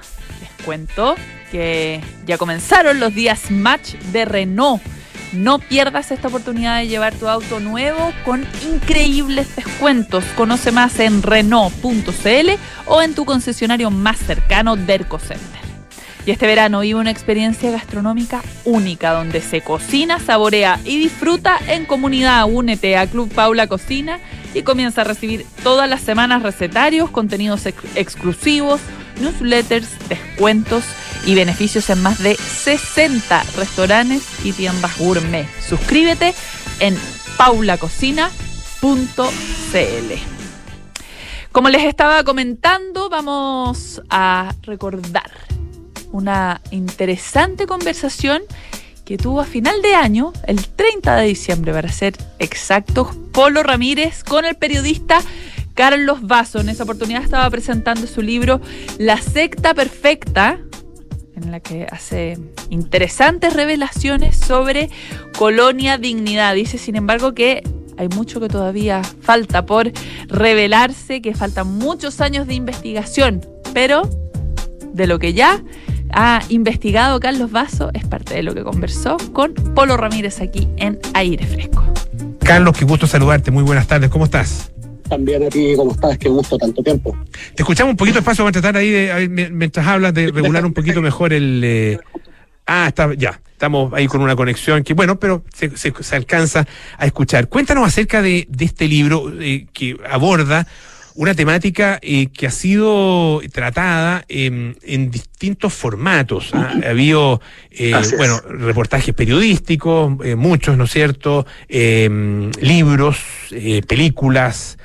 cuento 0.64 1.16
que 1.52 2.00
ya 2.28 2.38
comenzaron 2.38 3.00
los 3.00 3.16
días 3.16 3.50
match 3.50 3.94
de 4.14 4.26
Renault. 4.26 4.80
No 5.34 5.58
pierdas 5.58 6.12
esta 6.12 6.28
oportunidad 6.28 6.78
de 6.78 6.88
llevar 6.88 7.16
tu 7.16 7.28
auto 7.28 7.60
nuevo 7.60 8.14
con 8.24 8.46
increíbles 8.72 9.56
descuentos. 9.56 10.24
Conoce 10.36 10.72
más 10.72 11.00
en 11.00 11.24
Renault.cl 11.24 12.50
o 12.86 13.02
en 13.02 13.16
tu 13.16 13.26
concesionario 13.26 13.90
más 13.90 14.20
cercano, 14.20 14.76
Derco 14.76 15.18
Center. 15.18 15.62
Y 16.28 16.30
este 16.30 16.46
verano 16.46 16.82
vive 16.82 17.00
una 17.00 17.10
experiencia 17.10 17.72
gastronómica 17.72 18.44
única 18.66 19.14
donde 19.14 19.42
se 19.42 19.62
cocina, 19.62 20.20
saborea 20.20 20.80
y 20.86 21.00
disfruta 21.00 21.58
en 21.68 21.88
comunidad. 21.88 22.46
Únete 22.48 22.98
a 22.98 23.08
Club 23.08 23.34
Paula 23.34 23.66
Cocina 23.66 24.20
y 24.54 24.64
comienza 24.64 25.02
a 25.02 25.04
recibir 25.04 25.46
todas 25.64 25.90
las 25.90 26.02
semanas 26.02 26.44
recetarios, 26.44 27.10
contenidos 27.10 27.66
ex 27.66 27.82
exclusivos, 27.96 28.82
newsletters, 29.20 29.88
descuentos 30.10 30.84
y 31.26 31.36
beneficios 31.36 31.90
en 31.90 32.02
más 32.02 32.22
de 32.22 32.36
60 32.36 33.44
restaurantes 33.58 34.24
y 34.44 34.52
tiendas 34.54 34.98
gourmet. 34.98 35.48
Suscríbete 35.62 36.34
en 36.80 36.98
paulacocina.cl. 37.38 38.32
Como 41.52 41.70
les 41.70 41.84
estaba 41.84 42.24
comentando, 42.24 43.10
vamos 43.10 44.02
a 44.10 44.54
recordar 44.64 45.32
una 46.12 46.62
interesante 46.72 47.68
conversación 47.68 48.42
que 49.12 49.18
tuvo 49.18 49.42
a 49.42 49.46
final 49.46 49.82
de 49.82 49.94
año, 49.94 50.32
el 50.48 50.66
30 50.66 51.18
de 51.18 51.28
diciembre 51.28 51.74
para 51.74 51.92
ser 51.92 52.16
exactos, 52.40 53.10
Polo 53.34 53.62
Ramírez 53.62 54.24
con 54.24 54.46
el 54.46 54.56
periodista 54.56 55.20
Carlos 55.74 56.22
Vaso. 56.22 56.62
En 56.62 56.70
esa 56.70 56.84
oportunidad 56.84 57.22
estaba 57.22 57.50
presentando 57.50 58.08
su 58.08 58.22
libro 58.22 58.62
La 59.00 59.18
secta 59.18 59.74
perfecta, 59.74 60.60
en 61.36 61.52
la 61.52 61.60
que 61.60 61.88
hace 61.92 62.38
interesantes 62.70 63.54
revelaciones 63.54 64.38
sobre 64.38 64.90
Colonia 65.38 65.98
Dignidad. 65.98 66.56
Dice, 66.56 66.78
sin 66.78 66.96
embargo, 66.96 67.34
que 67.34 67.64
hay 67.98 68.08
mucho 68.08 68.40
que 68.40 68.48
todavía 68.48 69.02
falta 69.04 69.66
por 69.66 69.92
revelarse, 70.28 71.22
que 71.22 71.36
faltan 71.36 71.68
muchos 71.68 72.22
años 72.22 72.48
de 72.48 72.54
investigación, 72.54 73.46
pero 73.74 74.10
de 74.94 75.06
lo 75.06 75.20
que 75.20 75.34
ya 75.34 75.62
ha 76.14 76.42
investigado 76.50 77.20
Carlos 77.20 77.52
Vaso 77.52 77.90
es 77.94 78.06
parte 78.06 78.36
de 78.36 78.44
lo 78.44 78.54
que 78.54 78.64
conversó 78.64 79.18
con 79.34 79.54
Polo 79.54 79.98
Ramírez 79.98 80.42
aquí 80.42 80.68
en 80.78 81.00
Aire 81.14 81.46
Fresco. 81.46 81.84
Carlos, 82.40 82.78
qué 82.78 82.86
gusto 82.86 83.08
saludarte. 83.08 83.52
Muy 83.52 83.64
buenas 83.64 83.88
tardes. 83.88 84.10
¿Cómo 84.10 84.26
estás? 84.26 84.72
También 85.10 85.44
a 85.44 85.50
ti, 85.50 85.74
¿cómo 85.76 85.92
estás? 85.92 86.18
Qué 86.18 86.30
gusto, 86.30 86.58
tanto 86.58 86.82
tiempo. 86.82 87.18
Te 87.56 87.64
escuchamos 87.64 87.92
un 87.92 87.98
poquito 87.98 88.16
despacio 88.20 88.46
para 88.46 88.54
tratar 88.54 88.78
ahí, 88.78 88.90
de, 88.90 89.50
mientras 89.52 89.86
hablas, 89.86 90.14
de 90.14 90.32
regular 90.32 90.66
un 90.66 90.74
poquito 90.74 91.02
mejor 91.02 91.34
el... 91.34 91.62
Eh... 91.64 92.00
Ah, 92.66 92.86
está, 92.88 93.14
ya, 93.16 93.42
estamos 93.52 93.92
ahí 93.94 94.08
con 94.08 94.22
una 94.22 94.36
conexión 94.36 94.84
que, 94.84 94.94
bueno, 94.94 95.20
pero 95.20 95.44
se, 95.54 95.76
se, 95.76 95.94
se 96.00 96.16
alcanza 96.16 96.66
a 96.98 97.06
escuchar. 97.06 97.50
Cuéntanos 97.50 97.86
acerca 97.86 98.22
de, 98.22 98.48
de 98.50 98.66
este 98.66 98.88
libro 98.88 99.32
eh, 99.42 99.68
que 99.74 99.98
aborda 100.10 100.66
una 101.22 101.36
temática 101.36 102.00
eh, 102.02 102.30
que 102.34 102.48
ha 102.48 102.52
sido 102.52 103.42
tratada 103.54 104.26
en 104.28 105.12
distintos 105.12 105.72
formatos. 105.72 106.50
¿ah? 106.52 106.74
Ha 106.84 106.90
habido, 106.90 107.40
eh, 107.70 107.94
bueno, 108.18 108.40
reportajes 108.40 109.14
periodísticos, 109.14 110.18
eh, 110.26 110.36
muchos, 110.36 110.76
¿no 110.80 110.86
es 110.86 110.92
cierto? 110.92 111.46
Em, 111.70 112.50
libros, 112.60 113.20
películas. 113.88 114.80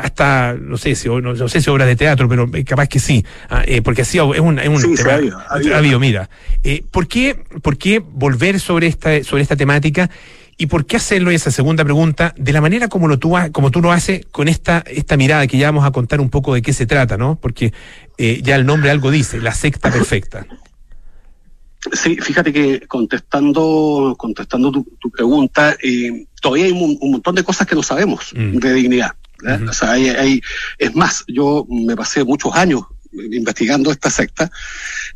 hasta, 0.00 0.56
no 0.58 0.78
sé, 0.78 0.94
si, 0.94 1.10
no, 1.10 1.48
sé 1.48 1.60
si 1.60 1.68
obras 1.68 1.88
de 1.88 1.96
teatro, 1.96 2.30
pero 2.30 2.48
capaz 2.64 2.86
que 2.86 2.98
sí, 2.98 3.22
¿ah? 3.50 3.62
porque 3.82 4.02
ha 4.02 4.04
sido, 4.06 4.32
es 4.32 4.40
un, 4.40 4.58
es 4.58 4.68
un 4.68 4.80
sí, 4.80 4.94
tema, 4.94 5.10
ha 5.10 5.16
habido, 5.16 5.74
ha 5.74 5.78
habido. 5.78 6.00
mira. 6.00 6.30
¿por, 6.92 7.08
qué, 7.08 7.34
¿Por 7.60 7.76
qué 7.76 7.98
volver 7.98 8.58
sobre 8.58 8.86
esta, 8.86 9.22
sobre 9.22 9.42
esta 9.42 9.56
temática? 9.56 10.08
¿Y 10.56 10.66
por 10.66 10.86
qué 10.86 10.96
hacerlo? 10.96 11.32
Y 11.32 11.34
esa 11.34 11.50
segunda 11.50 11.84
pregunta, 11.84 12.34
de 12.36 12.52
la 12.52 12.60
manera 12.60 12.88
como, 12.88 13.08
lo 13.08 13.18
tú, 13.18 13.34
como 13.52 13.70
tú 13.70 13.80
lo 13.80 13.92
haces 13.92 14.24
con 14.30 14.48
esta, 14.48 14.84
esta 14.86 15.16
mirada 15.16 15.46
que 15.46 15.58
ya 15.58 15.66
vamos 15.66 15.84
a 15.84 15.90
contar 15.90 16.20
un 16.20 16.30
poco 16.30 16.54
de 16.54 16.62
qué 16.62 16.72
se 16.72 16.86
trata, 16.86 17.16
¿no? 17.16 17.36
Porque 17.40 17.72
eh, 18.18 18.40
ya 18.42 18.56
el 18.56 18.66
nombre 18.66 18.90
algo 18.90 19.10
dice, 19.10 19.40
la 19.40 19.54
secta 19.54 19.90
perfecta. 19.90 20.46
Sí, 21.92 22.16
fíjate 22.16 22.52
que 22.52 22.80
contestando, 22.86 24.14
contestando 24.16 24.72
tu, 24.72 24.84
tu 25.00 25.10
pregunta, 25.10 25.76
eh, 25.82 26.26
todavía 26.40 26.66
hay 26.66 26.72
un, 26.72 26.96
un, 27.00 27.10
montón 27.10 27.34
de 27.34 27.44
cosas 27.44 27.66
que 27.66 27.74
no 27.74 27.82
sabemos 27.82 28.32
mm. 28.34 28.58
de 28.58 28.72
dignidad. 28.72 29.10
Uh 29.42 29.46
-huh. 29.46 29.70
O 29.70 29.72
sea, 29.72 29.92
hay, 29.92 30.08
hay, 30.08 30.40
es 30.78 30.94
más, 30.94 31.24
yo 31.28 31.66
me 31.68 31.94
pasé 31.94 32.24
muchos 32.24 32.54
años 32.54 32.84
investigando 33.32 33.90
esta 33.90 34.10
secta, 34.10 34.50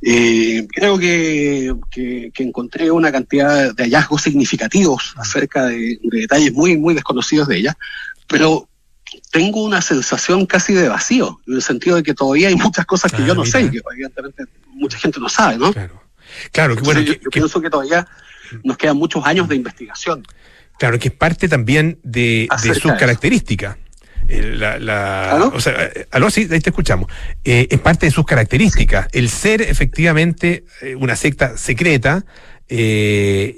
eh, 0.03 0.67
creo 0.73 0.99
que, 0.99 1.75
que, 1.91 2.31
que, 2.33 2.43
encontré 2.43 2.91
una 2.91 3.11
cantidad 3.11 3.75
de 3.75 3.83
hallazgos 3.85 4.23
significativos 4.23 5.15
acerca 5.17 5.67
de, 5.67 5.99
de, 6.03 6.21
detalles 6.21 6.53
muy, 6.53 6.77
muy 6.77 6.95
desconocidos 6.95 7.49
de 7.49 7.59
ella, 7.59 7.79
pero 8.27 8.69
tengo 9.31 9.63
una 9.63 9.81
sensación 9.81 10.47
casi 10.47 10.75
de 10.75 10.89
vacío, 10.89 11.41
en 11.47 11.55
el 11.55 11.63
sentido 11.63 11.97
de 11.97 12.03
que 12.03 12.15
todavía 12.15 12.49
hay 12.49 12.57
muchas 12.57 12.87
cosas 12.87 13.11
que 13.13 13.23
ah, 13.23 13.27
yo 13.27 13.35
no 13.35 13.43
mira. 13.43 13.61
sé, 13.61 13.71
que 13.71 13.81
evidentemente 13.93 14.45
mucha 14.67 14.99
gente 14.99 15.19
no 15.21 15.29
sabe, 15.29 15.59
¿no? 15.59 15.73
Claro, 15.73 16.03
claro 16.53 16.77
que 16.77 16.83
bueno. 16.83 17.01
Entonces, 17.01 17.21
yo, 17.21 17.25
yo 17.25 17.31
que, 17.31 17.41
pienso 17.41 17.61
que 17.61 17.71
todavía 17.71 18.07
nos 18.65 18.77
quedan 18.77 18.97
muchos 18.97 19.25
años 19.27 19.49
de 19.49 19.57
investigación. 19.57 20.27
Claro, 20.79 20.99
que 20.99 21.09
es 21.09 21.15
parte 21.15 21.49
también 21.49 21.99
de, 22.03 22.49
de 22.63 22.75
sus 22.75 22.93
características. 22.93 23.77
Eh, 24.29 24.55
la, 24.57 24.79
la 24.79 25.33
¿Aló? 25.33 25.53
O 25.55 25.61
sea, 25.61 25.73
eh, 25.95 26.07
aló, 26.11 26.31
sí, 26.31 26.47
ahí 26.51 26.61
te 26.61 26.71
escuchamos. 26.71 27.11
Eh, 27.45 27.67
es 27.71 27.81
parte 27.81 28.07
de 28.07 28.13
sus 28.13 28.27
características. 28.27 29.09
El 29.13 29.29
ser 29.29 29.63
efectivamente 29.63 30.65
una 30.99 31.17
secta 31.17 31.57
secreta, 31.57 32.25
eh, 32.71 33.57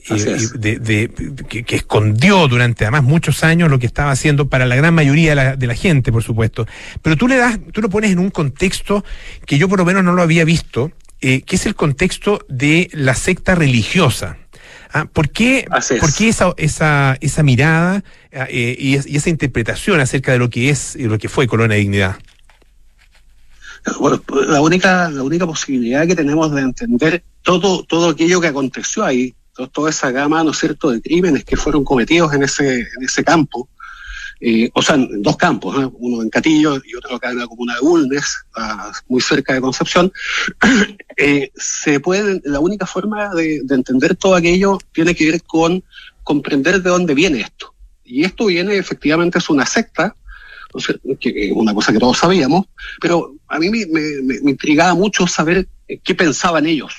de, 0.54 0.78
de, 0.78 1.10
que, 1.48 1.64
que, 1.64 1.76
escondió 1.76 2.46
durante 2.46 2.84
además 2.84 3.02
muchos 3.02 3.42
años 3.42 3.68
lo 3.68 3.80
que 3.80 3.86
estaba 3.86 4.12
haciendo 4.12 4.48
para 4.48 4.66
la 4.66 4.76
gran 4.76 4.94
mayoría 4.94 5.30
de 5.30 5.34
la, 5.34 5.56
de 5.56 5.66
la, 5.66 5.74
gente, 5.74 6.12
por 6.12 6.22
supuesto. 6.22 6.66
Pero 7.02 7.16
tú 7.16 7.26
le 7.26 7.36
das, 7.36 7.58
tú 7.72 7.82
lo 7.82 7.90
pones 7.90 8.12
en 8.12 8.20
un 8.20 8.30
contexto 8.30 9.04
que 9.46 9.58
yo 9.58 9.68
por 9.68 9.80
lo 9.80 9.84
menos 9.84 10.04
no 10.04 10.12
lo 10.12 10.22
había 10.22 10.44
visto, 10.44 10.92
eh, 11.20 11.42
que 11.42 11.56
es 11.56 11.66
el 11.66 11.74
contexto 11.74 12.46
de 12.48 12.88
la 12.92 13.14
secta 13.14 13.56
religiosa. 13.56 14.36
Ah, 14.92 15.04
¿Por 15.04 15.30
qué, 15.30 15.66
¿por 16.00 16.12
qué 16.12 16.28
esa, 16.28 16.52
esa, 16.56 17.16
esa 17.20 17.42
mirada 17.44 18.02
eh, 18.32 18.76
y, 18.78 18.96
y, 18.96 19.16
esa 19.16 19.30
interpretación 19.30 20.00
acerca 20.00 20.32
de 20.32 20.38
lo 20.38 20.50
que 20.50 20.68
es 20.68 20.96
y 20.96 21.04
lo 21.04 21.16
que 21.18 21.28
fue 21.28 21.46
Colonia 21.46 21.76
de 21.76 21.82
Dignidad? 21.82 22.16
Bueno, 23.98 24.22
la 24.48 24.60
única, 24.60 25.08
la 25.10 25.22
única 25.22 25.46
posibilidad 25.46 26.06
que 26.06 26.16
tenemos 26.16 26.52
de 26.52 26.62
entender 26.62 27.22
todo, 27.42 27.84
todo 27.84 28.10
aquello 28.10 28.40
que 28.40 28.48
aconteció 28.48 29.04
ahí, 29.04 29.34
todo, 29.54 29.68
toda 29.68 29.90
esa 29.90 30.10
gama, 30.10 30.42
¿no 30.42 30.50
es 30.50 30.58
cierto?, 30.58 30.90
de 30.90 31.00
crímenes 31.00 31.44
que 31.44 31.56
fueron 31.56 31.84
cometidos 31.84 32.34
en 32.34 32.42
ese, 32.42 32.80
en 32.80 33.04
ese 33.04 33.24
campo, 33.24 33.68
eh, 34.40 34.70
o 34.72 34.80
sea, 34.80 34.94
en 34.94 35.22
dos 35.22 35.36
campos, 35.36 35.76
¿eh? 35.76 35.88
uno 35.98 36.22
en 36.22 36.30
Catillo 36.30 36.76
y 36.76 36.94
otro 36.94 37.16
acá 37.16 37.30
en 37.30 37.38
la 37.38 37.46
comuna 37.46 37.74
de 37.74 37.80
Bulnes, 37.80 38.38
uh, 38.56 38.90
muy 39.08 39.20
cerca 39.20 39.52
de 39.52 39.60
Concepción, 39.60 40.10
eh, 41.16 41.50
se 41.54 42.00
puede, 42.00 42.40
la 42.44 42.58
única 42.58 42.86
forma 42.86 43.34
de, 43.34 43.60
de, 43.64 43.74
entender 43.74 44.16
todo 44.16 44.34
aquello 44.34 44.78
tiene 44.92 45.14
que 45.14 45.30
ver 45.30 45.42
con 45.42 45.84
comprender 46.24 46.82
de 46.82 46.88
dónde 46.88 47.14
viene 47.14 47.40
esto. 47.40 47.74
Y 48.02 48.24
esto 48.24 48.46
viene, 48.46 48.76
efectivamente, 48.76 49.38
es 49.38 49.50
una 49.50 49.66
secta, 49.66 50.16
que, 51.18 51.52
una 51.54 51.74
cosa 51.74 51.92
que 51.92 51.98
todos 51.98 52.16
sabíamos, 52.16 52.66
pero 53.00 53.34
a 53.48 53.58
mí 53.58 53.68
me, 53.68 53.84
me, 53.86 54.40
me 54.42 54.50
intrigaba 54.52 54.94
mucho 54.94 55.26
saber 55.26 55.68
qué 56.02 56.14
pensaban 56.14 56.66
ellos, 56.66 56.94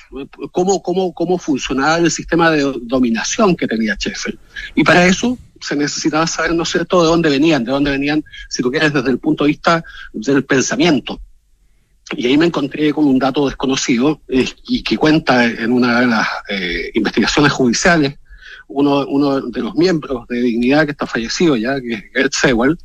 cómo, 0.50 0.82
cómo, 0.82 1.12
cómo 1.14 1.38
funcionaba 1.38 1.96
el 1.96 2.10
sistema 2.10 2.50
de 2.50 2.72
dominación 2.82 3.56
que 3.56 3.66
tenía 3.66 3.96
Sheffield. 3.98 4.38
Y 4.74 4.84
para 4.84 5.06
eso 5.06 5.38
se 5.62 5.76
necesitaba 5.76 6.26
saber, 6.26 6.54
¿no 6.54 6.64
es 6.64 6.70
cierto?, 6.70 7.02
de 7.02 7.08
dónde 7.08 7.30
venían, 7.30 7.64
de 7.64 7.72
dónde 7.72 7.90
venían, 7.90 8.24
si 8.48 8.62
tú 8.62 8.70
quieres, 8.70 8.92
desde 8.92 9.10
el 9.10 9.18
punto 9.18 9.44
de 9.44 9.48
vista 9.48 9.84
del 10.12 10.44
pensamiento. 10.44 11.20
Y 12.16 12.26
ahí 12.26 12.36
me 12.36 12.46
encontré 12.46 12.92
con 12.92 13.04
un 13.04 13.18
dato 13.18 13.46
desconocido 13.46 14.20
eh, 14.28 14.46
y 14.66 14.82
que 14.82 14.96
cuenta 14.96 15.44
en 15.46 15.72
una 15.72 16.00
de 16.00 16.06
las 16.06 16.28
eh, 16.48 16.90
investigaciones 16.94 17.52
judiciales 17.52 18.14
uno, 18.72 19.06
uno 19.06 19.40
de 19.40 19.60
los 19.60 19.74
miembros 19.74 20.26
de 20.28 20.40
Dignidad 20.40 20.84
que 20.84 20.92
está 20.92 21.06
fallecido 21.06 21.56
ya, 21.56 21.80
que 21.80 21.94
es 21.94 22.04
Gert 22.12 22.32
Sewell, 22.32 22.78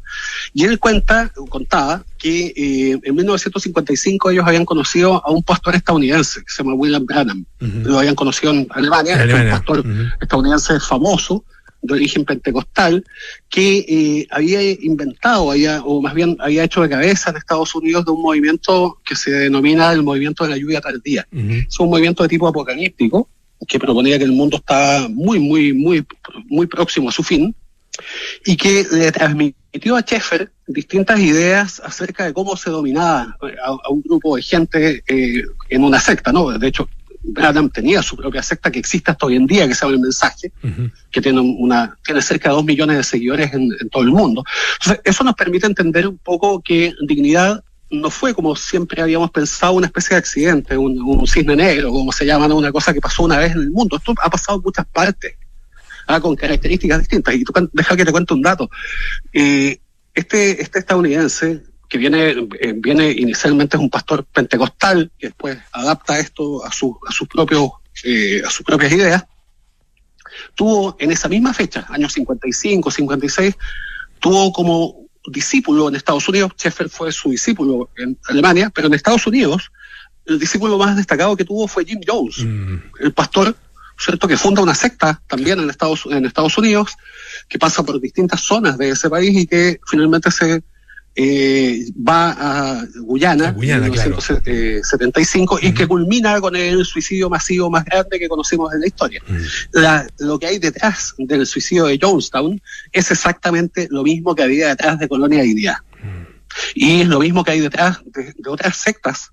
y 0.53 0.65
él 0.65 0.79
cuenta, 0.79 1.31
contaba 1.49 2.03
que 2.17 2.47
eh, 2.55 2.99
en 3.01 3.15
1955 3.15 4.31
ellos 4.31 4.45
habían 4.45 4.65
conocido 4.65 5.25
a 5.25 5.31
un 5.31 5.43
pastor 5.43 5.75
estadounidense 5.75 6.41
que 6.41 6.51
se 6.51 6.63
llama 6.63 6.75
William 6.75 7.05
Branham. 7.05 7.45
Uh 7.61 7.65
-huh. 7.65 7.83
Lo 7.83 7.99
habían 7.99 8.15
conocido 8.15 8.51
en 8.51 8.67
Alemania, 8.71 9.15
un 9.23 9.49
pastor 9.49 9.79
uh 9.79 9.83
-huh. 9.83 10.13
estadounidense 10.21 10.79
famoso, 10.79 11.43
de 11.81 11.93
origen 11.93 12.25
pentecostal, 12.25 13.03
que 13.49 13.85
eh, 13.87 14.27
había 14.31 14.61
inventado, 14.71 15.51
había, 15.51 15.81
o 15.83 16.01
más 16.01 16.13
bien 16.13 16.37
había 16.39 16.63
hecho 16.63 16.81
de 16.81 16.89
cabeza 16.89 17.29
en 17.29 17.37
Estados 17.37 17.73
Unidos 17.75 18.05
de 18.05 18.11
un 18.11 18.21
movimiento 18.21 18.99
que 19.05 19.15
se 19.15 19.31
denomina 19.31 19.91
el 19.91 20.03
movimiento 20.03 20.43
de 20.43 20.51
la 20.51 20.57
lluvia 20.57 20.81
tardía. 20.81 21.27
Uh 21.31 21.37
-huh. 21.37 21.67
Es 21.67 21.79
un 21.79 21.89
movimiento 21.89 22.23
de 22.23 22.29
tipo 22.29 22.47
apocalíptico 22.47 23.29
que 23.67 23.79
proponía 23.79 24.17
que 24.17 24.25
el 24.25 24.31
mundo 24.31 24.57
está 24.57 25.07
muy, 25.09 25.39
muy, 25.39 25.73
muy, 25.73 26.05
muy 26.45 26.67
próximo 26.67 27.09
a 27.09 27.11
su 27.11 27.23
fin 27.23 27.55
y 28.45 28.55
que 28.55 28.85
le 28.91 29.11
transmitía 29.11 29.57
metió 29.77 29.95
a 29.95 30.01
Sheffer 30.01 30.51
distintas 30.65 31.19
ideas 31.19 31.79
acerca 31.85 32.25
de 32.25 32.33
cómo 32.33 32.57
se 32.57 32.71
dominaba 32.71 33.37
a, 33.63 33.89
un 33.91 34.01
grupo 34.01 34.35
de 34.35 34.41
gente 34.41 35.03
eh, 35.07 35.43
en 35.69 35.83
una 35.83 35.99
secta, 35.99 36.31
¿no? 36.31 36.57
De 36.57 36.67
hecho, 36.67 36.89
Branham 37.23 37.69
tenía 37.69 38.01
su 38.01 38.15
propia 38.15 38.41
secta 38.41 38.71
que 38.71 38.79
existe 38.79 39.11
hasta 39.11 39.25
hoy 39.25 39.35
en 39.35 39.47
día, 39.47 39.67
que 39.67 39.75
se 39.75 39.81
llama 39.81 39.95
El 39.95 40.01
Mensaje, 40.01 40.51
que 41.11 41.21
tiene, 41.21 41.39
una, 41.39 41.97
tiene 42.03 42.21
cerca 42.21 42.49
de 42.49 42.55
dos 42.55 42.65
millones 42.65 42.97
de 42.97 43.03
seguidores 43.03 43.53
en, 43.53 43.69
todo 43.89 44.03
el 44.03 44.09
mundo. 44.09 44.43
Entonces, 44.79 45.01
eso 45.03 45.23
nos 45.23 45.35
permite 45.35 45.65
entender 45.67 46.07
un 46.07 46.17
poco 46.17 46.61
que 46.61 46.93
dignidad 47.07 47.63
no 47.89 48.09
fue 48.09 48.33
como 48.33 48.55
siempre 48.55 49.01
habíamos 49.01 49.31
pensado 49.31 49.73
una 49.73 49.87
especie 49.87 50.15
de 50.15 50.19
accidente, 50.19 50.77
un, 50.77 51.25
cisne 51.25 51.55
negro, 51.55 51.91
como 51.91 52.11
se 52.11 52.25
llama, 52.25 52.47
una 52.47 52.71
cosa 52.71 52.93
que 52.93 53.01
pasó 53.01 53.23
una 53.23 53.37
vez 53.37 53.53
en 53.53 53.59
el 53.59 53.71
mundo. 53.71 53.97
Esto 53.97 54.13
ha 54.21 54.29
pasado 54.29 54.57
en 54.57 54.63
muchas 54.63 54.85
partes, 54.87 55.35
¿ah? 56.07 56.19
con 56.19 56.35
características 56.35 56.99
distintas. 56.99 57.35
Y 57.35 57.43
tú, 57.43 57.53
deja 57.71 57.95
que 57.95 58.05
te 58.05 58.11
cuente 58.11 58.33
un 58.33 58.41
dato. 58.41 58.69
Eh, 59.31 59.79
este, 60.13 60.61
este 60.61 60.79
estadounidense, 60.79 61.63
que 61.89 61.97
viene, 61.97 62.47
eh, 62.59 62.73
viene 62.75 63.11
inicialmente 63.11 63.77
es 63.77 63.81
un 63.81 63.89
pastor 63.89 64.25
pentecostal, 64.25 65.11
que 65.17 65.27
después 65.27 65.57
adapta 65.71 66.19
esto 66.19 66.65
a, 66.65 66.71
su, 66.71 66.97
a, 67.07 67.11
sus 67.11 67.27
propios, 67.27 67.69
eh, 68.03 68.41
a 68.45 68.49
sus 68.49 68.65
propias 68.65 68.91
ideas, 68.91 69.25
tuvo 70.55 70.95
en 70.99 71.11
esa 71.11 71.29
misma 71.29 71.53
fecha, 71.53 71.85
años 71.89 72.13
55, 72.13 72.91
56, 72.91 73.55
tuvo 74.19 74.51
como 74.51 75.07
discípulo 75.27 75.89
en 75.89 75.95
Estados 75.95 76.27
Unidos, 76.27 76.51
Sheffer 76.57 76.89
fue 76.89 77.11
su 77.11 77.29
discípulo 77.29 77.89
en 77.97 78.17
Alemania, 78.27 78.69
pero 78.73 78.87
en 78.87 78.93
Estados 78.93 79.27
Unidos 79.27 79.71
el 80.25 80.39
discípulo 80.39 80.77
más 80.77 80.95
destacado 80.95 81.35
que 81.35 81.45
tuvo 81.45 81.67
fue 81.67 81.85
Jim 81.85 82.01
Jones, 82.05 82.39
mm. 82.39 82.75
el 82.99 83.13
pastor, 83.13 83.55
¿cierto?, 83.97 84.27
que 84.27 84.35
funda 84.35 84.61
una 84.61 84.75
secta 84.75 85.21
también 85.27 85.59
en 85.59 85.69
Estados, 85.69 86.05
en 86.09 86.25
Estados 86.25 86.57
Unidos, 86.57 86.95
que 87.47 87.57
pasa 87.57 87.83
por 87.83 87.99
distintas 88.01 88.41
zonas 88.41 88.77
de 88.77 88.89
ese 88.89 89.09
país 89.09 89.35
y 89.37 89.47
que 89.47 89.79
finalmente 89.85 90.31
se 90.31 90.63
eh, 91.19 91.83
va 91.97 92.35
a 92.37 92.85
Guyana, 93.01 93.47
en 93.47 93.57
1975 93.57 95.57
y 95.63 95.73
que 95.73 95.87
culmina 95.87 96.39
con 96.39 96.55
el 96.55 96.85
suicidio 96.85 97.27
masivo 97.27 97.71
más 97.71 97.85
grande 97.85 98.19
que 98.19 98.29
conocemos 98.29 98.71
en 98.75 98.81
la 98.81 98.87
historia. 98.87 99.23
Mm. 99.27 99.41
lo 100.19 100.37
que 100.37 100.45
hay 100.45 100.59
detrás 100.59 101.15
del 101.17 101.47
suicidio 101.47 101.85
de 101.85 101.97
Jonestown 101.99 102.61
es 102.91 103.09
exactamente 103.09 103.87
lo 103.89 104.03
mismo 104.03 104.35
que 104.35 104.43
había 104.43 104.67
detrás 104.67 104.99
de 104.99 105.07
Colonia 105.07 105.43
India. 105.43 105.83
Mm. 106.03 106.27
Y 106.75 107.01
es 107.01 107.07
lo 107.07 107.19
mismo 107.19 107.43
que 107.43 107.49
hay 107.51 107.61
detrás 107.61 107.99
de, 108.05 108.35
otras 108.47 108.77
sectas. 108.77 109.31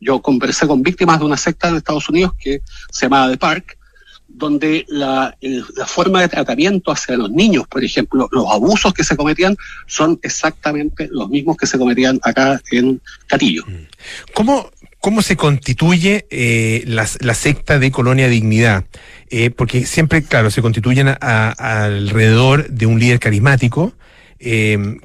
yo 0.00 0.22
conversé 0.22 0.66
con 0.66 0.82
víctimas 0.82 1.18
de 1.18 1.26
una 1.26 1.36
secta 1.36 1.68
en 1.68 1.76
Estados 1.76 2.08
Unidos 2.08 2.32
que 2.40 2.62
se 2.90 3.04
llamaba 3.04 3.30
The 3.30 3.36
Park, 3.36 3.76
donde 4.28 4.84
la, 4.88 5.36
forma 5.86 6.20
de 6.20 6.28
tratamiento 6.28 6.90
hacia 6.90 7.16
los 7.16 7.30
niños, 7.30 7.66
por 7.68 7.84
ejemplo, 7.84 8.28
los 8.32 8.50
abusos 8.50 8.92
que 8.92 9.04
se 9.04 9.16
cometían 9.16 9.56
son 9.86 10.18
exactamente 10.22 11.08
los 11.10 11.28
mismos 11.28 11.56
que 11.56 11.66
se 11.66 11.78
cometían 11.78 12.18
acá 12.22 12.60
en 12.70 13.00
Catillo. 13.26 13.64
Mm. 13.66 13.86
¿Cómo, 14.32 14.70
cómo 14.98 15.22
se 15.22 15.36
constituye 15.36 16.26
eh, 16.30 16.82
la, 16.86 17.34
secta 17.34 17.78
de 17.78 17.90
Colonia 17.90 18.28
Dignidad? 18.28 18.84
Eh, 19.30 19.50
porque 19.50 19.86
siempre, 19.86 20.22
claro, 20.22 20.50
se 20.50 20.62
constituyen 20.62 21.14
alrededor 21.20 22.68
de 22.70 22.86
un 22.86 22.98
líder 22.98 23.20
carismático. 23.20 23.94
Eh, 24.38 24.98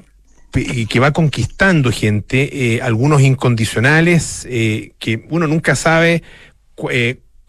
que 0.52 0.98
va 0.98 1.12
conquistando 1.12 1.92
gente, 1.92 2.80
algunos 2.82 3.22
incondicionales, 3.22 4.44
que 4.48 5.24
uno 5.30 5.46
nunca 5.46 5.76
sabe 5.76 6.24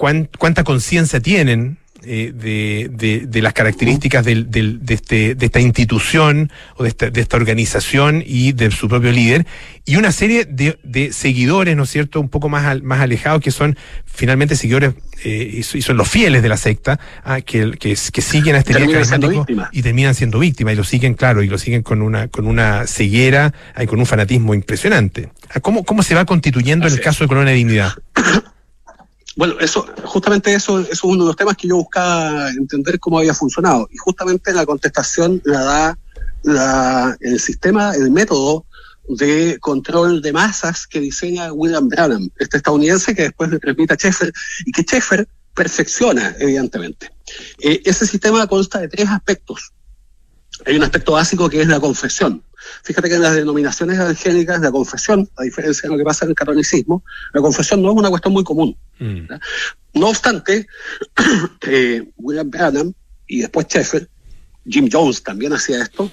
cuánta 0.02 0.64
conciencia 0.64 1.20
tienen 1.20 1.78
eh, 2.04 2.34
de, 2.34 3.28
de, 3.28 3.42
las 3.44 3.54
características 3.54 4.26
del, 4.26 4.50
de, 4.50 4.80
este, 4.92 5.36
de 5.36 5.46
esta 5.46 5.60
institución 5.60 6.52
o 6.76 6.82
de 6.82 6.90
esta, 6.90 7.12
de 7.12 7.22
esta 7.22 7.38
organización 7.38 8.24
y 8.26 8.54
de 8.54 8.72
su 8.72 8.90
propio 8.90 9.12
líder, 9.12 9.46
y 9.86 9.98
una 9.98 10.12
serie 10.12 10.46
de, 10.46 11.14
seguidores, 11.14 11.78
¿no 11.78 11.84
es 11.84 11.92
cierto?, 11.92 12.20
un 12.20 12.30
poco 12.30 12.50
más, 12.50 12.82
más 12.82 13.02
alejados, 13.02 13.42
que 13.42 13.52
son 13.52 13.78
finalmente 14.06 14.56
seguidores 14.56 14.96
eh, 15.24 15.62
y, 15.62 15.64
son 15.64 15.96
los 15.96 16.10
fieles 16.10 16.42
de 16.42 16.50
la 16.50 16.58
secta, 16.58 17.00
ah, 17.24 17.42
que, 17.42 17.74
que, 17.74 17.96
siguen 17.96 18.56
a 18.56 18.60
este 18.60 18.74
líder 18.74 18.94
carismático 18.94 19.46
y 19.72 19.84
terminan 19.84 20.16
siendo 20.16 20.40
víctimas, 20.40 20.74
y 20.74 20.78
lo 20.78 20.84
siguen, 20.84 21.14
claro, 21.14 21.44
y 21.44 21.48
lo 21.48 21.60
siguen 21.60 21.84
con 21.84 22.02
una, 22.02 22.30
con 22.30 22.48
una 22.48 22.88
ceguera 22.88 23.54
y 23.80 23.86
con 23.86 24.00
un 24.00 24.08
fanatismo 24.08 24.56
impresionante. 24.56 25.30
Ah, 25.54 25.60
¿Cómo, 25.60 25.84
cómo 25.84 26.02
se 26.02 26.16
va 26.16 26.26
constituyendo 26.26 26.88
en 26.88 26.94
el 26.94 27.00
caso 27.00 27.24
de 27.24 27.28
Colonia 27.28 27.52
de 27.52 27.58
Dignidad? 27.58 27.92
Bueno, 29.36 29.56
eso, 29.60 29.86
justamente 30.04 30.54
eso, 30.54 30.80
es 30.80 31.04
uno 31.04 31.24
de 31.24 31.28
los 31.28 31.36
temas 31.36 31.56
que 31.56 31.68
yo 31.68 31.78
buscaba 31.78 32.50
entender 32.50 33.00
cómo 33.00 33.20
había 33.20 33.34
funcionado. 33.34 33.88
Y 33.92 33.98
justamente 33.98 34.54
la 34.54 34.66
contestación 34.66 35.42
la 35.46 35.62
da 35.62 36.00
la, 36.44 37.18
el 37.22 37.40
sistema, 37.40 37.94
el 37.96 38.12
método 38.12 38.66
de 39.08 39.58
control 39.60 40.22
de 40.22 40.34
masas 40.34 40.88
que 40.88 41.00
diseña 41.00 41.52
William 41.54 41.88
Branham, 41.88 42.30
este 42.38 42.58
estadounidense 42.58 43.16
que 43.16 43.24
después 43.24 43.50
le 43.50 43.60
transmite 43.60 43.94
a 43.94 43.98
Sheffer 43.98 44.32
y 44.66 44.72
que 44.72 44.84
Sheffer 44.84 45.28
perfecciona, 45.54 46.36
evidentemente. 46.40 47.12
Eh, 47.60 47.82
ese 47.86 48.06
sistema 48.08 48.48
consta 48.48 48.80
de 48.80 48.88
tres 48.88 49.10
aspectos. 49.10 49.72
Hay 50.66 50.76
un 50.76 50.84
aspecto 50.84 51.14
básico 51.14 51.50
que 51.50 51.62
es 51.62 51.68
la 51.68 51.80
confesión. 51.80 52.44
Fíjate 52.84 53.10
que 53.10 53.16
en 53.16 53.22
las 53.22 53.36
denominaciones 53.36 54.00
evangélicas 54.00 54.62
la 54.62 54.72
confesión, 54.72 55.30
a 55.38 55.44
diferencia 55.44 55.88
de 55.88 55.96
lo 55.96 55.98
que 55.98 56.04
pasa 56.04 56.26
en 56.26 56.30
el 56.30 56.36
catolicismo, 56.36 57.04
la 57.34 57.42
confesión 57.42 57.82
no 57.82 57.92
es 57.92 57.98
una 57.98 58.10
cuestión 58.10 58.34
muy 58.34 58.44
común. 58.44 58.78
Mm. 59.00 59.28
No 59.94 60.10
obstante, 60.10 60.68
eh, 61.68 62.12
William 62.18 62.50
Branham 62.50 62.94
y 63.28 63.42
después 63.42 63.68
Sheffer, 63.68 64.10
Jim 64.68 64.90
Jones 64.92 65.24
también 65.24 65.54
hacía 65.54 65.82
esto, 65.82 66.12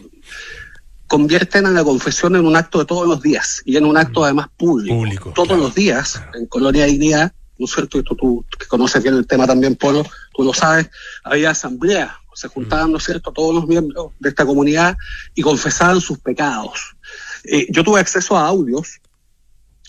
convierten 1.07 1.67
a 1.67 1.71
la 1.71 1.85
confesión 1.85 2.37
en 2.37 2.47
un 2.47 2.57
acto 2.57 2.79
de 2.79 2.85
todos 2.85 3.07
los 3.07 3.23
días 3.23 3.63
y 3.65 3.77
en 3.77 3.85
un 3.85 3.97
acto 3.97 4.21
mm. 4.21 4.25
además 4.25 4.49
público. 4.57 5.33
todos 5.35 5.59
los 5.59 5.75
días, 5.75 6.21
en 6.35 6.47
Colonia 6.47 6.87
Dignidad, 6.87 7.33
¿no 7.59 7.67
es 7.67 7.73
cierto? 7.73 7.99
Y 7.99 8.03
tú, 8.03 8.15
tú, 8.15 8.45
que 8.59 8.67
conoces 8.67 9.03
bien 9.03 9.15
el 9.15 9.27
tema 9.27 9.47
también, 9.47 9.77
Polo, 9.77 10.05
tú 10.35 10.45
lo 10.45 10.55
sabes, 10.55 10.91
había 11.25 11.51
asambleas 11.51 12.13
se 12.39 12.47
juntaban, 12.47 12.93
¿no 12.93 12.99
es 12.99 13.05
cierto?, 13.05 13.33
todos 13.33 13.53
los 13.53 13.67
miembros 13.67 14.13
de 14.21 14.29
esta 14.29 14.47
comunidad 14.47 14.97
y 15.35 15.43
confesaban 15.43 16.01
sus 16.01 16.19
pecados. 16.21 16.95
Eh, 17.43 17.67
yo 17.71 17.83
tuve 17.83 17.99
acceso 17.99 18.37
a 18.37 18.47
audios 18.47 19.01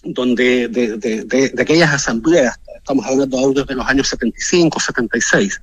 donde 0.03 0.67
de, 0.67 0.97
de, 0.97 1.61
aquellas 1.61 1.93
asambleas, 1.93 2.59
estamos 2.75 3.05
hablando 3.05 3.37
de 3.37 3.43
audios 3.43 3.67
de 3.67 3.75
los 3.75 3.85
años 3.85 4.07
75, 4.07 4.79
76, 4.79 5.61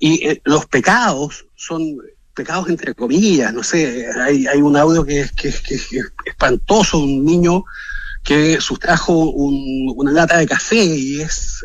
y 0.00 0.26
eh, 0.26 0.40
los 0.44 0.66
pecados 0.66 1.46
son 1.54 1.98
pecados 2.34 2.68
entre 2.68 2.94
comillas, 2.94 3.54
no 3.54 3.62
sé, 3.62 4.08
hay, 4.20 4.48
hay 4.48 4.60
un 4.60 4.76
audio 4.76 5.04
que, 5.04 5.30
que, 5.36 5.52
que 5.52 5.74
es 5.76 5.88
espantoso, 6.26 6.98
un 6.98 7.24
niño 7.24 7.64
que 8.24 8.58
sustrajo 8.58 9.12
una 9.12 10.10
lata 10.10 10.38
de 10.38 10.46
café 10.46 10.82
y 10.82 11.20
es, 11.20 11.62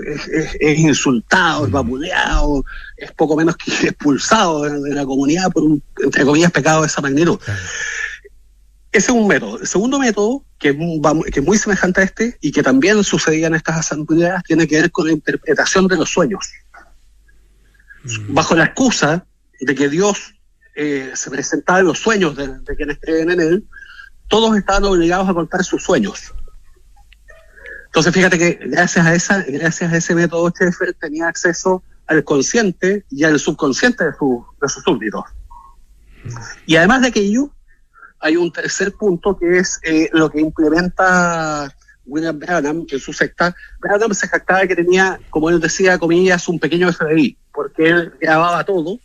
es, 0.59 0.78
insultado, 0.78 1.65
es 1.65 1.72
vapuleado, 1.72 2.65
es 2.99 3.11
poco 3.13 3.35
menos 3.35 3.55
que 3.57 3.71
expulsado 3.87 4.63
de, 4.63 4.93
la 4.93 5.05
comunidad 5.05 5.51
por 5.51 5.63
un, 5.63 5.83
entre 6.03 6.25
comillas, 6.25 6.51
pecado 6.51 6.81
de 6.81 6.87
esa 6.87 7.01
magnitud. 7.01 7.39
Ese 8.91 9.11
es 9.11 9.17
un 9.17 9.27
método. 9.27 9.59
El 9.59 9.67
segundo 9.67 9.99
método, 9.99 10.43
que, 10.57 10.75
que 11.31 11.39
es 11.39 11.45
muy 11.45 11.57
semejante 11.57 12.01
a 12.01 12.03
este 12.03 12.37
y 12.41 12.51
que 12.51 12.63
también 12.63 13.03
sucedía 13.03 13.47
en 13.47 13.55
estas 13.55 13.77
asambleas, 13.77 14.43
tiene 14.43 14.67
que 14.67 14.81
ver 14.81 14.91
con 14.91 15.07
la 15.07 15.13
interpretación 15.13 15.87
de 15.87 15.97
los 15.97 16.09
sueños. 16.09 16.51
Mm. 18.03 18.33
Bajo 18.33 18.55
la 18.55 18.65
excusa 18.65 19.25
de 19.61 19.75
que 19.75 19.89
Dios 19.89 20.33
eh, 20.75 21.11
se 21.13 21.29
presentaba 21.29 21.79
en 21.79 21.85
los 21.85 21.99
sueños 21.99 22.35
de, 22.35 22.47
de 22.47 22.75
quienes 22.75 22.97
creen 22.99 23.29
en 23.29 23.41
Él, 23.41 23.67
todos 24.27 24.57
estaban 24.57 24.85
obligados 24.85 25.29
a 25.29 25.33
contar 25.33 25.63
sus 25.63 25.83
sueños. 25.83 26.33
Entonces, 27.87 28.13
fíjate 28.13 28.37
que 28.37 28.59
gracias 28.67 29.05
a, 29.05 29.15
esa, 29.15 29.43
gracias 29.43 29.91
a 29.91 29.97
ese 29.97 30.13
método, 30.13 30.51
Sheffer 30.51 30.93
tenía 30.93 31.27
acceso 31.27 31.83
al 32.10 32.24
consciente 32.24 33.05
y 33.12 33.24
al 33.24 33.39
subconsciente 33.39 34.03
de, 34.03 34.12
de 34.12 34.68
sus 34.68 34.84
súbditos. 34.84 35.24
Y 36.66 36.76
además 36.76 37.01
de 37.01 37.10
aquello, 37.10 37.51
hay 38.20 38.36
un 38.36 38.51
tercer 38.51 38.93
punto 38.93 39.38
que 39.38 39.60
es 39.60 39.80
eh, 39.84 40.10
lo 40.12 40.30
que 40.30 40.41
implementa 40.41 41.74
William 42.05 42.39
Branham 42.39 42.86
en 42.89 42.99
su 42.99 43.14
secta. 43.14 43.55
Branham 43.80 44.14
se 44.16 44.28
jactaba 44.28 44.66
que 44.66 44.76
tenía, 44.76 45.20
como 45.30 45.51
él 45.51 45.60
decía, 45.60 45.99
comillas, 45.99 46.47
un 46.47 46.60
pequeño 46.60 46.91
FBI, 46.91 47.38
porque 47.53 47.89
él 47.89 48.14
grababa 48.20 48.64
todo 48.66 48.99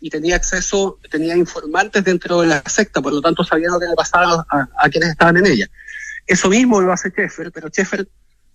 y 0.00 0.10
tenía 0.10 0.34
acceso, 0.34 0.98
tenía 1.08 1.36
informantes 1.36 2.02
dentro 2.02 2.40
de 2.40 2.48
la 2.48 2.62
secta, 2.66 3.00
por 3.00 3.12
lo 3.12 3.22
tanto 3.22 3.44
sabía 3.44 3.68
lo 3.68 3.78
que 3.78 3.86
le 3.86 3.94
pasaba 3.94 4.44
a 4.50 4.88
quienes 4.90 5.10
estaban 5.10 5.36
en 5.36 5.46
ella. 5.46 5.66
Eso 6.26 6.48
mismo 6.48 6.80
lo 6.80 6.92
hace 6.92 7.10
Sheffer, 7.16 7.52
pero 7.52 7.68
Sheffer 7.68 8.08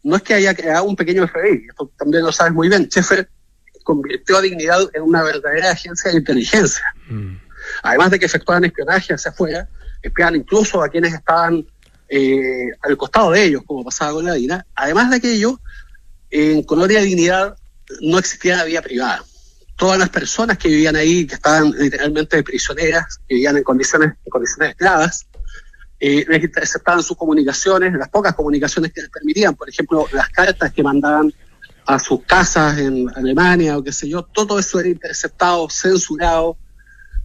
no 0.03 0.17
es 0.17 0.21
que 0.21 0.33
haya 0.33 0.53
creado 0.53 0.83
un 0.83 0.97
pequeño 0.97 1.25
FBI, 1.27 1.67
esto 1.69 1.91
también 1.97 2.23
lo 2.23 2.31
sabes 2.33 2.53
muy 2.53 2.67
bien. 2.67 2.87
Sheffer 2.87 3.29
convirtió 3.83 4.37
a 4.37 4.41
Dignidad 4.41 4.81
en 4.93 5.03
una 5.03 5.23
verdadera 5.23 5.71
agencia 5.71 6.11
de 6.11 6.17
inteligencia. 6.17 6.83
Mm. 7.09 7.35
Además 7.83 8.11
de 8.11 8.19
que 8.19 8.25
efectuaban 8.25 8.65
espionaje 8.65 9.13
hacia 9.13 9.31
afuera, 9.31 9.67
espiaban 10.01 10.35
incluso 10.35 10.81
a 10.81 10.89
quienes 10.89 11.13
estaban 11.13 11.65
eh, 12.07 12.69
al 12.81 12.97
costado 12.97 13.31
de 13.31 13.43
ellos, 13.43 13.63
como 13.65 13.83
pasaba 13.83 14.13
con 14.13 14.25
la 14.25 14.33
DINA. 14.33 14.65
Además 14.75 15.09
de 15.09 15.17
aquello, 15.17 15.59
en 16.29 16.63
Colonia 16.63 17.01
Dignidad 17.01 17.55
no 18.01 18.19
existía 18.19 18.57
la 18.57 18.65
vía 18.65 18.81
privada. 18.81 19.23
todas 19.75 19.97
las 19.97 20.09
personas 20.09 20.57
que 20.57 20.67
vivían 20.67 20.97
ahí, 20.97 21.25
que 21.25 21.35
estaban 21.35 21.71
literalmente 21.71 22.43
prisioneras, 22.43 23.19
que 23.27 23.35
vivían 23.35 23.55
en 23.55 23.63
condiciones, 23.63 24.09
en 24.25 24.29
condiciones 24.29 24.71
esclavas, 24.71 25.25
eh, 26.01 26.25
les 26.27 26.43
interceptaban 26.43 27.01
sus 27.01 27.15
comunicaciones, 27.15 27.93
las 27.93 28.09
pocas 28.09 28.35
comunicaciones 28.35 28.91
que 28.91 29.01
les 29.01 29.09
permitían, 29.09 29.55
por 29.55 29.69
ejemplo, 29.69 30.05
las 30.11 30.29
cartas 30.29 30.73
que 30.73 30.83
mandaban 30.83 31.33
a 31.89 31.97
sus 31.97 32.23
casas 32.23 32.77
en 32.77 33.09
Alemania 33.15 33.75
o 33.75 33.83
qué 33.83 33.91
sé 33.91 34.07
yo, 34.07 34.21
todo 34.21 34.59
eso 34.59 34.79
era 34.79 34.89
interceptado, 34.89 35.67
censurado. 35.71 36.55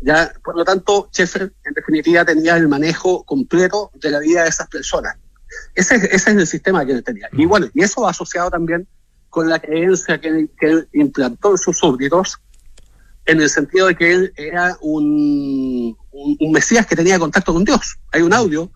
Ya, 0.00 0.32
por 0.42 0.56
lo 0.56 0.64
tanto, 0.64 1.10
Sheffer 1.12 1.52
en 1.64 1.74
definitiva 1.74 2.24
tenía 2.24 2.56
el 2.56 2.66
manejo 2.66 3.24
completo 3.24 3.90
de 3.92 4.10
la 4.10 4.20
vida 4.20 4.42
de 4.42 4.48
esas 4.48 4.66
personas. 4.68 5.16
Ese, 5.74 5.96
ese 5.96 6.14
es 6.14 6.26
el 6.28 6.46
sistema 6.46 6.86
que 6.86 6.92
él 6.92 7.04
tenía. 7.04 7.28
Y 7.32 7.44
bueno, 7.44 7.68
y 7.74 7.82
eso 7.82 8.00
va 8.00 8.10
asociado 8.10 8.50
también 8.50 8.88
con 9.28 9.50
la 9.50 9.58
creencia 9.58 10.18
que, 10.18 10.48
que 10.58 10.66
él 10.66 10.88
implantó 10.94 11.50
en 11.50 11.58
sus 11.58 11.76
súbditos, 11.76 12.38
en 13.26 13.42
el 13.42 13.50
sentido 13.50 13.88
de 13.88 13.96
que 13.96 14.12
él 14.12 14.32
era 14.34 14.78
un, 14.80 15.94
un, 16.10 16.36
un, 16.40 16.52
Mesías 16.52 16.86
que 16.86 16.96
tenía 16.96 17.18
contacto 17.18 17.52
con 17.52 17.64
Dios. 17.64 17.98
Hay 18.12 18.22
un 18.22 18.32
audio 18.32 18.70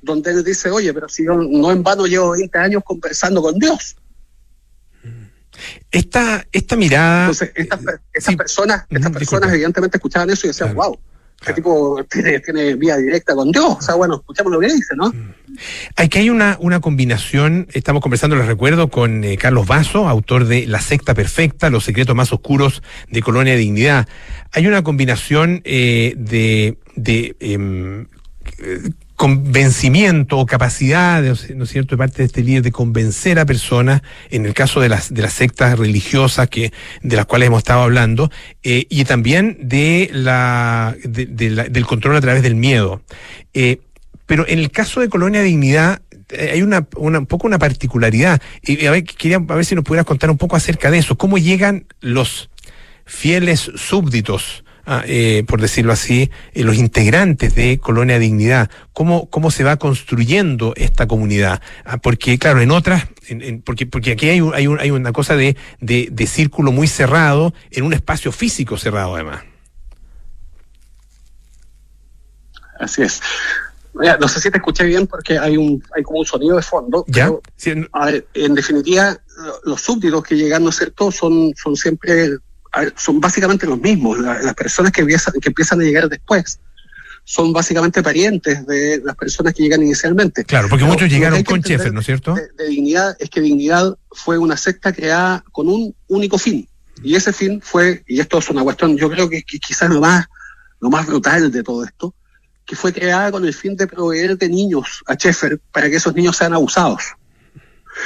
donde 0.00 0.30
él 0.30 0.42
dice, 0.42 0.70
oye, 0.70 0.94
pero 0.94 1.10
si 1.10 1.26
yo 1.26 1.34
no 1.34 1.70
en 1.72 1.82
vano 1.82 2.06
llevo 2.06 2.30
20 2.30 2.58
años 2.58 2.82
conversando 2.86 3.42
con 3.42 3.58
Dios. 3.58 3.96
Esta, 5.90 6.46
esta 6.52 6.76
mirada... 6.76 7.22
Entonces, 7.22 7.52
estas, 7.54 7.80
sí, 8.14 8.36
personas, 8.36 8.84
estas 8.88 9.12
personas 9.12 9.52
evidentemente 9.52 9.96
escuchaban 9.96 10.30
eso 10.30 10.46
y 10.46 10.48
decían, 10.48 10.74
claro. 10.74 10.90
wow, 10.90 11.00
este 11.40 11.54
tipo 11.54 12.04
tiene, 12.10 12.38
tiene, 12.40 12.74
vía 12.74 12.98
directa 12.98 13.34
con 13.34 13.50
Dios. 13.50 13.76
O 13.78 13.80
sea, 13.80 13.94
bueno, 13.94 14.16
escuchamos 14.16 14.52
lo 14.52 14.60
que 14.60 14.66
dice, 14.66 14.94
¿no? 14.94 15.12
Aquí 15.96 16.18
hay 16.18 16.30
una, 16.30 16.58
una 16.60 16.80
combinación, 16.80 17.66
estamos 17.72 18.02
conversando, 18.02 18.36
les 18.36 18.46
recuerdo, 18.46 18.88
con 18.88 19.24
eh, 19.24 19.38
Carlos 19.38 19.66
Vaso, 19.66 20.06
autor 20.06 20.46
de 20.46 20.66
La 20.66 20.80
secta 20.80 21.14
perfecta, 21.14 21.70
los 21.70 21.84
secretos 21.84 22.14
más 22.14 22.32
oscuros 22.32 22.82
de 23.08 23.22
Colonia 23.22 23.54
de 23.54 23.58
Dignidad. 23.58 24.08
Hay 24.52 24.66
una 24.66 24.82
combinación 24.82 25.62
eh, 25.64 26.14
de, 26.18 26.78
de 26.94 27.36
eh, 27.40 28.06
convencimiento 29.20 30.38
o 30.38 30.46
capacidad, 30.46 31.22
¿no 31.54 31.64
es 31.64 31.70
cierto?, 31.70 31.94
de 31.94 31.98
parte 31.98 32.22
de 32.22 32.24
este 32.24 32.42
líder 32.42 32.62
de 32.62 32.72
convencer 32.72 33.38
a 33.38 33.44
personas, 33.44 34.00
en 34.30 34.46
el 34.46 34.54
caso 34.54 34.80
de 34.80 34.88
las, 34.88 35.12
de 35.12 35.20
las 35.20 35.34
sectas 35.34 35.78
religiosas 35.78 36.48
que, 36.48 36.72
de 37.02 37.16
las 37.16 37.26
cuales 37.26 37.48
hemos 37.48 37.58
estado 37.58 37.82
hablando, 37.82 38.30
eh, 38.62 38.86
y 38.88 39.04
también 39.04 39.58
de 39.60 40.08
la, 40.14 40.96
de, 41.04 41.26
de 41.26 41.50
la, 41.50 41.64
del 41.64 41.84
control 41.84 42.16
a 42.16 42.22
través 42.22 42.42
del 42.42 42.54
miedo. 42.54 43.02
Eh, 43.52 43.82
pero 44.24 44.48
en 44.48 44.58
el 44.58 44.70
caso 44.70 45.00
de 45.00 45.10
Colonia 45.10 45.42
Dignidad, 45.42 46.00
hay 46.30 46.62
una, 46.62 46.88
una, 46.96 47.18
un 47.18 47.26
poco 47.26 47.46
una 47.46 47.58
particularidad. 47.58 48.40
Y 48.62 48.86
a 48.86 48.90
ver, 48.90 49.04
quería 49.04 49.36
a 49.36 49.54
ver 49.54 49.66
si 49.66 49.74
nos 49.74 49.84
pudieras 49.84 50.06
contar 50.06 50.30
un 50.30 50.38
poco 50.38 50.56
acerca 50.56 50.90
de 50.90 50.96
eso. 50.96 51.18
¿Cómo 51.18 51.36
llegan 51.36 51.84
los 52.00 52.48
fieles 53.04 53.70
súbditos 53.74 54.64
eh, 55.06 55.44
por 55.46 55.60
decirlo 55.60 55.92
así, 55.92 56.30
eh, 56.52 56.64
los 56.64 56.76
integrantes 56.76 57.54
de 57.54 57.78
Colonia 57.78 58.18
Dignidad, 58.18 58.70
cómo, 58.92 59.30
cómo 59.30 59.50
se 59.50 59.64
va 59.64 59.76
construyendo 59.76 60.72
esta 60.76 61.06
comunidad. 61.06 61.62
Ah, 61.84 61.98
porque, 61.98 62.38
claro, 62.38 62.60
en 62.60 62.70
otras, 62.70 63.06
en, 63.28 63.42
en, 63.42 63.62
porque, 63.62 63.86
porque 63.86 64.12
aquí 64.12 64.28
hay, 64.28 64.40
hay, 64.54 64.66
un, 64.66 64.80
hay 64.80 64.90
una 64.90 65.12
cosa 65.12 65.36
de, 65.36 65.56
de, 65.80 66.08
de 66.10 66.26
círculo 66.26 66.72
muy 66.72 66.88
cerrado, 66.88 67.54
en 67.70 67.84
un 67.84 67.92
espacio 67.92 68.32
físico 68.32 68.76
cerrado 68.76 69.14
además. 69.14 69.42
Así 72.78 73.02
es. 73.02 73.20
Mira, 73.92 74.16
no 74.18 74.28
sé 74.28 74.40
si 74.40 74.50
te 74.50 74.58
escuché 74.58 74.84
bien 74.84 75.06
porque 75.06 75.38
hay 75.38 75.56
un 75.56 75.82
hay 75.94 76.02
como 76.02 76.20
un 76.20 76.26
sonido 76.26 76.56
de 76.56 76.62
fondo. 76.62 77.04
¿Ya? 77.08 77.26
Pero, 77.26 77.42
sí. 77.56 77.72
a 77.92 78.06
ver, 78.06 78.26
en 78.34 78.54
definitiva, 78.54 79.18
los 79.64 79.80
súbditos 79.80 80.22
que 80.22 80.36
llegan, 80.36 80.64
¿no 80.64 80.70
es 80.70 80.76
cierto?, 80.76 81.10
son, 81.10 81.52
son 81.56 81.76
siempre 81.76 82.38
son 82.96 83.20
básicamente 83.20 83.66
los 83.66 83.80
mismos. 83.80 84.18
La, 84.18 84.40
las 84.40 84.54
personas 84.54 84.92
que 84.92 85.02
empiezan, 85.02 85.34
que 85.40 85.48
empiezan 85.48 85.80
a 85.80 85.84
llegar 85.84 86.08
después 86.08 86.60
son 87.24 87.52
básicamente 87.52 88.02
parientes 88.02 88.66
de 88.66 89.00
las 89.04 89.14
personas 89.14 89.54
que 89.54 89.62
llegan 89.62 89.82
inicialmente. 89.82 90.44
Claro, 90.44 90.68
porque 90.68 90.84
Pero, 90.84 90.92
muchos 90.92 91.08
llegaron 91.08 91.42
con 91.44 91.60
Sheffer, 91.60 91.92
¿no 91.92 92.00
es 92.00 92.06
cierto? 92.06 92.34
De, 92.34 92.48
de, 92.58 92.68
Dignidad 92.68 93.16
es 93.20 93.30
que 93.30 93.40
Dignidad 93.40 93.96
fue 94.10 94.38
una 94.38 94.56
secta 94.56 94.92
creada 94.92 95.44
con 95.52 95.68
un 95.68 95.94
único 96.08 96.38
fin. 96.38 96.68
Y 97.02 97.14
ese 97.14 97.32
fin 97.32 97.60
fue, 97.62 98.02
y 98.06 98.20
esto 98.20 98.38
es 98.38 98.50
una 98.50 98.62
cuestión, 98.62 98.96
yo 98.96 99.08
creo 99.10 99.28
que, 99.28 99.42
que 99.42 99.58
quizás 99.58 99.88
lo 99.90 100.00
más, 100.00 100.26
lo 100.80 100.90
más 100.90 101.06
brutal 101.06 101.50
de 101.50 101.62
todo 101.62 101.84
esto, 101.84 102.14
que 102.66 102.76
fue 102.76 102.92
creada 102.92 103.30
con 103.30 103.44
el 103.44 103.54
fin 103.54 103.76
de 103.76 103.86
proveer 103.86 104.36
de 104.36 104.48
niños 104.48 105.02
a 105.06 105.14
Sheffer 105.14 105.60
para 105.72 105.88
que 105.88 105.96
esos 105.96 106.14
niños 106.14 106.36
sean 106.36 106.52
abusados. 106.52 107.02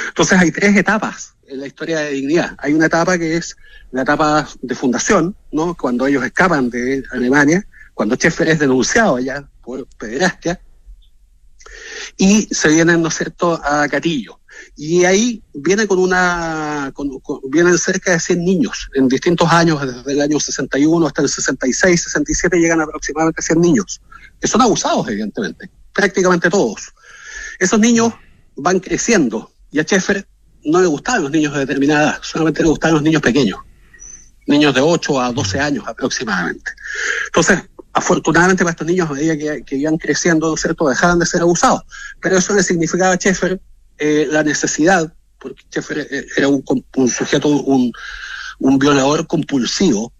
Entonces 0.07 0.39
hay 0.39 0.51
tres 0.51 0.75
etapas 0.75 1.34
la 1.49 1.67
historia 1.67 1.99
de 1.99 2.11
dignidad. 2.11 2.55
Hay 2.57 2.73
una 2.73 2.87
etapa 2.87 3.17
que 3.17 3.37
es 3.37 3.55
la 3.91 4.01
etapa 4.01 4.47
de 4.61 4.75
fundación, 4.75 5.35
¿no? 5.51 5.75
Cuando 5.75 6.07
ellos 6.07 6.23
escapan 6.23 6.69
de 6.69 7.03
Alemania, 7.11 7.65
cuando 7.93 8.15
Sheffer 8.15 8.49
es 8.49 8.59
denunciado 8.59 9.15
allá 9.15 9.47
por 9.61 9.87
pederastia, 9.97 10.59
y 12.17 12.47
se 12.51 12.69
vienen, 12.69 13.01
¿no 13.01 13.09
es 13.09 13.15
cierto?, 13.15 13.59
a 13.63 13.87
Catillo. 13.87 14.39
Y 14.75 15.05
ahí 15.05 15.43
viene 15.53 15.87
con 15.87 15.99
una, 15.99 16.91
con, 16.93 17.09
vienen 17.49 17.77
cerca 17.77 18.11
de 18.11 18.19
100 18.19 18.43
niños 18.43 18.89
en 18.93 19.07
distintos 19.07 19.51
años, 19.51 19.81
desde 19.81 20.11
el 20.11 20.21
año 20.21 20.39
61 20.39 21.07
hasta 21.07 21.21
el 21.21 21.29
66, 21.29 22.03
67, 22.03 22.57
llegan 22.57 22.81
aproximadamente 22.81 23.41
100 23.41 23.61
niños, 23.61 24.01
que 24.39 24.47
son 24.47 24.61
abusados, 24.61 25.07
evidentemente, 25.07 25.69
prácticamente 25.93 26.49
todos. 26.49 26.93
Esos 27.59 27.79
niños 27.79 28.13
van 28.55 28.79
creciendo, 28.79 29.51
y 29.71 29.79
a 29.79 29.83
Sheffer 29.83 30.27
no 30.65 30.81
le 30.81 30.87
gustaban 30.87 31.23
los 31.23 31.31
niños 31.31 31.53
de 31.53 31.59
determinada 31.59 32.03
edad, 32.03 32.19
solamente 32.21 32.63
le 32.63 32.69
gustaban 32.69 32.95
los 32.95 33.03
niños 33.03 33.21
pequeños, 33.21 33.59
niños 34.47 34.73
de 34.73 34.81
8 34.81 35.21
a 35.21 35.31
12 35.31 35.59
años 35.59 35.85
aproximadamente. 35.87 36.71
Entonces, 37.27 37.59
afortunadamente 37.93 38.63
para 38.63 38.71
estos 38.71 38.87
niños, 38.87 39.09
a 39.09 39.13
medida 39.13 39.37
que, 39.37 39.63
que 39.63 39.75
iban 39.77 39.97
creciendo, 39.97 40.49
¿no 40.49 40.57
cierto?, 40.57 40.89
dejaban 40.89 41.19
de 41.19 41.25
ser 41.25 41.41
abusados. 41.41 41.83
Pero 42.21 42.37
eso 42.37 42.53
le 42.53 42.63
significaba 42.63 43.13
a 43.13 43.15
Sheffer 43.15 43.61
eh, 43.97 44.27
la 44.29 44.43
necesidad, 44.43 45.13
porque 45.39 45.63
Sheffer 45.71 46.27
era 46.35 46.47
un, 46.47 46.63
un 46.97 47.07
sujeto, 47.07 47.47
un, 47.47 47.93
un, 48.59 48.79
violador 48.79 49.25
compulsivo. 49.27 50.11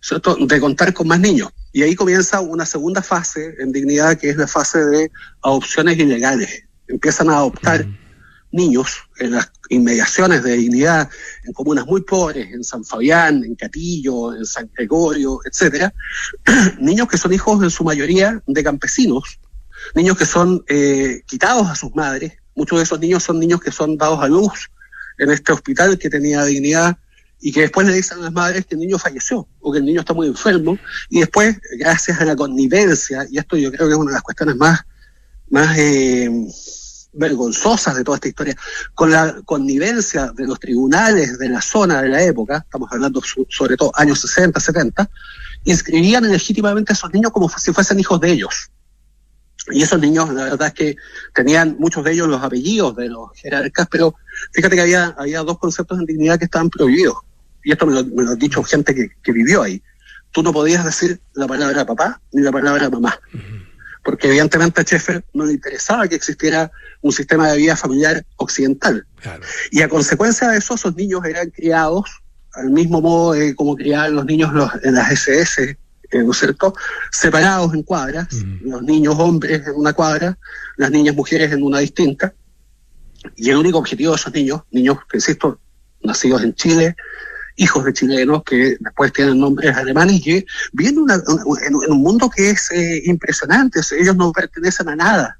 ¿cierto?, 0.00 0.36
de 0.36 0.60
contar 0.60 0.92
con 0.92 1.08
más 1.08 1.20
niños. 1.20 1.50
Y 1.72 1.82
ahí 1.82 1.94
comienza 1.94 2.40
una 2.40 2.64
segunda 2.64 3.02
fase 3.02 3.54
en 3.58 3.70
dignidad, 3.70 4.18
que 4.18 4.30
es 4.30 4.36
la 4.36 4.46
fase 4.46 4.84
de 4.84 5.10
adopciones 5.42 5.98
ilegales. 5.98 6.64
Empiezan 6.88 7.28
a 7.28 7.36
adoptar 7.36 7.86
niños 8.52 8.96
en 9.18 9.32
las 9.32 9.50
inmediaciones 9.68 10.42
de 10.42 10.56
dignidad, 10.56 11.08
en 11.44 11.52
comunas 11.52 11.86
muy 11.86 12.02
pobres, 12.02 12.52
en 12.52 12.64
San 12.64 12.84
Fabián, 12.84 13.44
en 13.44 13.54
Catillo, 13.54 14.34
en 14.34 14.44
San 14.44 14.70
Gregorio, 14.74 15.40
etcétera, 15.44 15.92
niños 16.80 17.08
que 17.08 17.18
son 17.18 17.32
hijos 17.32 17.62
en 17.62 17.70
su 17.70 17.84
mayoría 17.84 18.42
de 18.46 18.64
campesinos, 18.64 19.38
niños 19.94 20.16
que 20.16 20.26
son 20.26 20.64
eh, 20.68 21.22
quitados 21.26 21.68
a 21.68 21.74
sus 21.74 21.94
madres, 21.94 22.32
muchos 22.54 22.78
de 22.78 22.84
esos 22.84 23.00
niños 23.00 23.22
son 23.22 23.38
niños 23.38 23.60
que 23.60 23.70
son 23.70 23.96
dados 23.96 24.20
a 24.22 24.28
luz 24.28 24.70
en 25.18 25.30
este 25.30 25.52
hospital 25.52 25.98
que 25.98 26.10
tenía 26.10 26.44
dignidad 26.44 26.96
y 27.40 27.52
que 27.52 27.62
después 27.62 27.86
le 27.86 27.92
dicen 27.92 28.18
a 28.18 28.22
las 28.22 28.32
madres 28.32 28.64
que 28.66 28.74
el 28.74 28.80
niño 28.80 28.98
falleció 28.98 29.46
o 29.60 29.72
que 29.72 29.78
el 29.78 29.84
niño 29.84 30.00
está 30.00 30.14
muy 30.14 30.26
enfermo 30.26 30.78
y 31.10 31.20
después, 31.20 31.56
gracias 31.78 32.20
a 32.20 32.24
la 32.24 32.34
connivencia, 32.34 33.26
y 33.30 33.38
esto 33.38 33.56
yo 33.56 33.70
creo 33.70 33.86
que 33.86 33.92
es 33.92 33.98
una 33.98 34.10
de 34.10 34.14
las 34.14 34.22
cuestiones 34.22 34.56
más, 34.56 34.80
más 35.50 35.76
eh, 35.78 36.30
vergonzosas 37.16 37.96
de 37.96 38.04
toda 38.04 38.16
esta 38.16 38.28
historia, 38.28 38.56
con 38.94 39.10
la 39.10 39.40
connivencia 39.44 40.32
de 40.34 40.46
los 40.46 40.60
tribunales 40.60 41.38
de 41.38 41.48
la 41.48 41.60
zona 41.60 42.02
de 42.02 42.08
la 42.08 42.22
época, 42.22 42.58
estamos 42.58 42.90
hablando 42.92 43.20
sobre 43.48 43.76
todo 43.76 43.92
años 43.94 44.20
60, 44.20 44.60
70, 44.60 45.10
inscribían 45.64 46.30
legítimamente 46.30 46.92
a 46.92 46.94
esos 46.94 47.12
niños 47.12 47.32
como 47.32 47.48
si 47.48 47.72
fuesen 47.72 48.00
hijos 48.00 48.20
de 48.20 48.32
ellos. 48.32 48.70
Y 49.72 49.82
esos 49.82 50.00
niños, 50.00 50.32
la 50.32 50.44
verdad 50.44 50.68
es 50.68 50.74
que 50.74 50.96
tenían 51.34 51.76
muchos 51.78 52.04
de 52.04 52.12
ellos 52.12 52.28
los 52.28 52.42
apellidos 52.42 52.94
de 52.94 53.08
los 53.08 53.30
jerarcas, 53.34 53.88
pero 53.90 54.14
fíjate 54.52 54.76
que 54.76 54.82
había, 54.82 55.06
había 55.18 55.42
dos 55.42 55.58
conceptos 55.58 55.98
en 55.98 56.06
dignidad 56.06 56.38
que 56.38 56.44
estaban 56.44 56.70
prohibidos. 56.70 57.16
Y 57.64 57.72
esto 57.72 57.84
me 57.86 57.94
lo, 57.94 58.04
me 58.04 58.22
lo 58.22 58.30
ha 58.30 58.36
dicho 58.36 58.62
gente 58.62 58.94
que, 58.94 59.32
vivió 59.32 59.62
ahí. 59.62 59.82
Tú 60.30 60.42
no 60.42 60.52
podías 60.52 60.84
decir 60.84 61.20
la 61.34 61.48
palabra 61.48 61.84
papá 61.84 62.20
ni 62.32 62.42
la 62.42 62.52
palabra 62.52 62.88
mamá. 62.90 63.18
Porque 64.06 64.28
evidentemente 64.28 64.80
a 64.80 64.84
Sheffer 64.84 65.24
no 65.34 65.44
le 65.44 65.54
interesaba 65.54 66.06
que 66.06 66.14
existiera 66.14 66.70
un 67.02 67.10
sistema 67.10 67.50
de 67.50 67.58
vida 67.58 67.74
familiar 67.74 68.24
occidental. 68.36 69.04
Claro. 69.20 69.42
Y 69.72 69.82
a 69.82 69.88
consecuencia 69.88 70.48
de 70.48 70.58
eso, 70.58 70.74
esos 70.74 70.94
niños 70.94 71.24
eran 71.24 71.50
criados 71.50 72.04
al 72.54 72.70
mismo 72.70 73.02
modo 73.02 73.32
de 73.32 73.56
como 73.56 73.74
criaban 73.74 74.14
los 74.14 74.24
niños 74.24 74.52
los, 74.52 74.70
en 74.84 74.94
las 74.94 75.10
SS, 75.10 75.76
eh, 76.12 76.22
¿no 76.22 76.30
es 76.30 76.38
cierto? 76.38 76.72
Separados 77.10 77.74
en 77.74 77.82
cuadras, 77.82 78.32
uh 78.32 78.36
-huh. 78.36 78.60
los 78.60 78.82
niños 78.82 79.16
hombres 79.18 79.66
en 79.66 79.74
una 79.74 79.92
cuadra, 79.92 80.38
las 80.76 80.92
niñas 80.92 81.16
mujeres 81.16 81.50
en 81.52 81.64
una 81.64 81.80
distinta. 81.80 82.32
Y 83.34 83.50
el 83.50 83.56
único 83.56 83.78
objetivo 83.78 84.12
de 84.12 84.18
esos 84.18 84.32
niños, 84.32 84.62
niños 84.70 84.98
que 85.10 85.16
insisto, 85.16 85.58
nacidos 86.00 86.44
en 86.44 86.54
Chile, 86.54 86.94
hijos 87.56 87.84
de 87.84 87.92
chilenos 87.92 88.42
que 88.44 88.76
después 88.78 89.12
tienen 89.12 89.40
nombres 89.40 89.76
alemanes 89.76 90.26
y 90.26 90.46
viven 90.72 90.98
una, 90.98 91.14
en, 91.14 91.22
en, 91.66 91.92
un 91.92 92.02
mundo 92.02 92.30
que 92.30 92.50
es 92.50 92.70
eh, 92.70 93.02
impresionante. 93.06 93.80
Ellos 93.98 94.16
no 94.16 94.32
pertenecen 94.32 94.88
a 94.88 94.96
nada. 94.96 95.38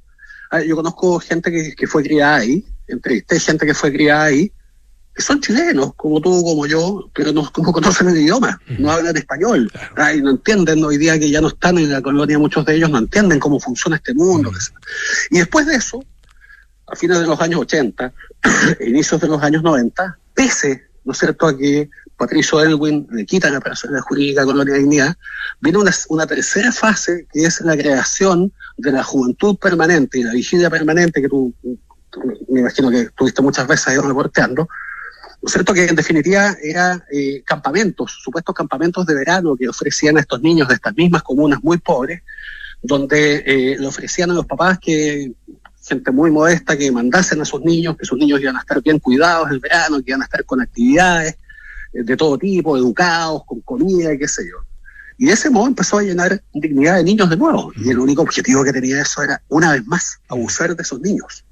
Yo 0.66 0.76
conozco 0.76 1.18
gente 1.18 1.50
que, 1.50 1.74
que 1.74 1.86
fue 1.86 2.02
criada 2.02 2.36
ahí, 2.36 2.64
entrevisté 2.86 3.38
gente 3.40 3.66
que 3.66 3.74
fue 3.74 3.92
criada 3.92 4.24
ahí, 4.24 4.52
que 5.16 5.22
son 5.22 5.40
chilenos, 5.40 5.94
como 5.96 6.20
tú, 6.20 6.42
como 6.44 6.66
yo, 6.66 7.10
pero 7.14 7.32
no, 7.32 7.42
no 7.42 7.72
conocen 7.72 8.08
el 8.08 8.18
idioma, 8.18 8.60
no 8.78 8.90
hablan 8.90 9.16
español, 9.16 9.72
y 10.14 10.20
no 10.20 10.30
entienden 10.30 10.84
hoy 10.84 10.98
día 10.98 11.18
que 11.18 11.30
ya 11.30 11.40
no 11.40 11.48
están 11.48 11.78
en 11.78 11.90
la 11.90 12.02
colonia, 12.02 12.38
muchos 12.38 12.66
de 12.66 12.76
ellos 12.76 12.90
no 12.90 12.98
entienden 12.98 13.40
cómo 13.40 13.58
funciona 13.58 13.96
este 13.96 14.12
mundo. 14.12 14.52
Y 15.30 15.38
después 15.38 15.66
de 15.66 15.76
eso, 15.76 16.04
a 16.86 16.94
fines 16.94 17.18
de 17.18 17.26
los 17.26 17.40
años 17.40 17.60
80, 17.60 18.12
inicios 18.86 19.18
de 19.18 19.28
los 19.28 19.42
años 19.42 19.62
90, 19.62 20.18
pese, 20.34 20.84
¿no 21.04 21.12
es 21.12 21.18
cierto?, 21.18 21.46
a 21.46 21.56
que 21.56 21.88
Patricio 22.16 22.60
Elwin 22.60 23.06
le 23.10 23.26
quita 23.26 23.50
la 23.50 23.60
personalidad 23.60 24.04
jurídica 24.04 24.44
Colonia 24.44 24.74
Dignidad, 24.74 25.16
viene 25.60 25.78
una, 26.08 26.26
tercera 26.26 26.72
fase 26.72 27.26
que 27.32 27.44
es 27.44 27.60
la 27.60 27.76
creación 27.76 28.52
de 28.78 28.92
la 28.92 29.02
juventud 29.02 29.56
permanente 29.58 30.18
y 30.18 30.22
la 30.22 30.32
vigilia 30.32 30.70
permanente 30.70 31.20
que 31.20 31.28
tú, 31.28 31.52
me 32.48 32.60
imagino 32.60 32.90
que 32.90 33.10
tuviste 33.16 33.42
muchas 33.42 33.66
veces 33.66 33.88
ahí 33.88 33.98
reporteando, 33.98 34.62
¿no 34.62 35.46
es 35.46 35.52
cierto? 35.52 35.74
Que 35.74 35.86
en 35.86 35.94
definitiva 35.94 36.56
eran 36.62 37.02
eh, 37.12 37.42
campamentos, 37.44 38.18
supuestos 38.22 38.54
campamentos 38.54 39.04
de 39.04 39.14
verano 39.14 39.54
que 39.54 39.68
ofrecían 39.68 40.16
a 40.16 40.20
estos 40.20 40.40
niños 40.40 40.68
de 40.68 40.74
estas 40.74 40.96
mismas 40.96 41.22
comunas 41.22 41.62
muy 41.62 41.78
pobres, 41.78 42.22
donde 42.82 43.42
eh, 43.46 43.76
le 43.78 43.86
ofrecían 43.86 44.30
a 44.30 44.34
los 44.34 44.46
papás 44.46 44.78
que 44.78 45.32
gente 45.84 46.10
muy 46.10 46.30
modesta 46.30 46.76
que 46.76 46.90
mandasen 46.90 47.40
a 47.42 47.44
sus 47.44 47.60
niños, 47.60 47.96
que 47.96 48.06
sus 48.06 48.18
niños 48.18 48.40
iban 48.40 48.56
a 48.56 48.60
estar 48.60 48.82
bien 48.82 48.98
cuidados 48.98 49.50
el 49.50 49.60
verano, 49.60 49.98
que 49.98 50.10
iban 50.10 50.22
a 50.22 50.24
estar 50.24 50.44
con 50.44 50.60
actividades 50.60 51.36
de 52.04 52.16
todo 52.16 52.38
tipo, 52.38 52.76
educados, 52.76 53.42
con 53.46 53.60
comida 53.60 54.12
y 54.14 54.18
qué 54.18 54.28
sé 54.28 54.42
yo. 54.44 54.66
Y 55.18 55.26
de 55.26 55.32
ese 55.32 55.48
modo 55.50 55.66
empezó 55.66 55.98
a 55.98 56.02
llenar 56.02 56.42
dignidad 56.52 56.96
de 56.96 57.04
niños 57.04 57.30
de 57.30 57.36
nuevo. 57.36 57.72
Y 57.76 57.90
el 57.90 57.98
único 57.98 58.22
objetivo 58.22 58.62
que 58.64 58.72
tenía 58.72 59.00
eso 59.00 59.22
era, 59.22 59.40
una 59.48 59.72
vez 59.72 59.86
más, 59.86 60.18
abusar 60.28 60.76
de 60.76 60.82
esos 60.82 61.00
niños. 61.00 61.44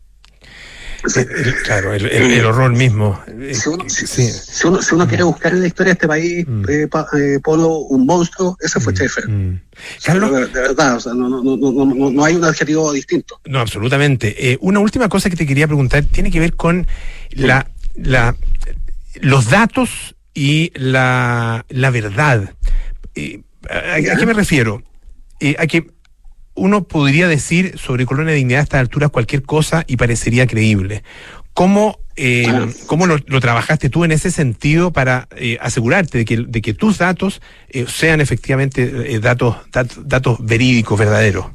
El, 1.17 1.55
claro, 1.65 1.93
el, 1.93 2.45
horror 2.47 2.73
mismo. 2.73 3.21
Si 3.53 3.69
uno, 3.69 3.85
si, 3.89 4.95
uno, 4.95 5.07
quiere 5.07 5.23
buscar 5.23 5.53
en 5.53 5.61
la 5.61 5.67
historia 5.67 5.91
de 5.91 5.95
este 5.95 6.09
país, 6.09 6.47
mm. 6.49 6.65
eh, 6.69 6.89
eh, 7.19 7.41
Polo, 7.43 7.77
un 7.77 8.07
monstruo, 8.07 8.57
ese 8.61 8.81
fue 8.81 8.95
mm. 8.95 9.61
Carlos. 10.03 10.31
De, 10.31 10.61
verdad, 10.61 10.97
o 10.97 11.01
sea, 11.01 11.13
no, 11.13 11.29
no, 11.29 11.43
no, 11.43 12.11
no, 12.11 12.25
hay 12.25 12.37
un 12.37 12.45
adjetivo 12.45 12.91
distinto. 12.93 13.39
No, 13.45 13.61
absolutamente. 13.61 14.53
Eh, 14.53 14.59
una 14.63 14.81
última 14.81 15.11
cosa 15.11 15.29
que 15.29 15.37
te 15.37 15.47
quería 15.47 15.67
preguntar 15.67 16.05
tiene 16.05 16.31
que 16.31 16.41
ver 16.41 16.55
con 16.55 16.87
la, 17.33 17.69
la, 17.95 18.35
los 19.21 19.51
datos 19.51 20.15
y 20.35 20.73
la, 20.75 21.65
la 21.69 21.91
verdad. 21.91 22.55
¿a, 23.71 23.95
¿A 23.95 24.17
qué 24.17 24.27
me 24.27 24.35
refiero? 24.35 24.83
a 25.59 25.67
que 25.67 25.95
uno 26.55 26.85
podría 26.85 27.29
decir 27.29 27.79
sobre 27.79 28.07
Colonia 28.07 28.33
de 28.33 28.39
Dignidad 28.39 28.61
a 28.61 28.65
estas 28.65 28.81
alturas 28.81 29.11
cualquier 29.11 29.43
cosa 29.43 29.85
y 29.87 29.97
parecería 29.97 30.47
creíble. 30.47 31.03
¿Cómo, 31.53 31.99
eh, 32.17 32.47
¿cómo 32.87 33.07
lo, 33.07 33.19
trabajaste 33.19 33.89
tú 33.89 34.05
en 34.05 34.13
ese 34.13 34.31
sentido 34.31 34.93
para 34.93 35.29
eh, 35.37 35.59
asegurarte 35.61 36.19
de 36.19 36.25
que, 36.25 36.45
de 36.49 36.63
que 36.63 36.75
tus 36.75 36.99
datos 36.99 37.41
eh, 37.69 37.87
sean 37.89 38.21
efectivamente 38.21 39.21
datos, 39.21 39.57
datos 39.71 40.39
verídicos, 40.41 40.99
verdaderos? 40.99 41.47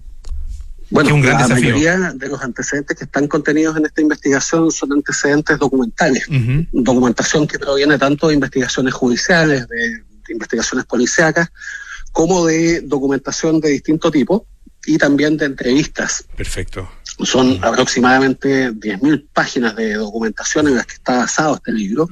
Bueno, 0.89 1.17
la 1.17 1.47
mayoría 1.47 2.13
de 2.13 2.27
los 2.27 2.41
antecedentes 2.41 2.97
que 2.97 3.03
están 3.03 3.27
contenidos 3.27 3.77
en 3.77 3.85
esta 3.85 4.01
investigación 4.01 4.71
son 4.71 4.93
antecedentes 4.93 5.57
documentales, 5.59 6.25
documentación 6.71 7.47
que 7.47 7.59
proviene 7.59 7.97
tanto 7.97 8.27
de 8.27 8.33
investigaciones 8.33 8.93
judiciales, 8.93 9.67
de, 9.67 9.77
de 9.77 10.33
investigaciones 10.33 10.85
policíacas, 10.85 11.49
como 12.11 12.45
de 12.45 12.81
documentación 12.81 13.59
de 13.59 13.69
distinto 13.69 14.09
tipo 14.09 14.47
y 14.85 14.97
también 14.97 15.37
de 15.37 15.45
entrevistas. 15.45 16.25
Perfecto. 16.35 16.89
Son 17.03 17.59
aproximadamente 17.63 18.71
10.000 18.71 19.27
páginas 19.33 19.75
de 19.75 19.95
documentación 19.95 20.67
en 20.67 20.75
las 20.75 20.85
que 20.85 20.93
está 20.93 21.17
basado 21.17 21.55
este 21.55 21.73
libro. 21.73 22.09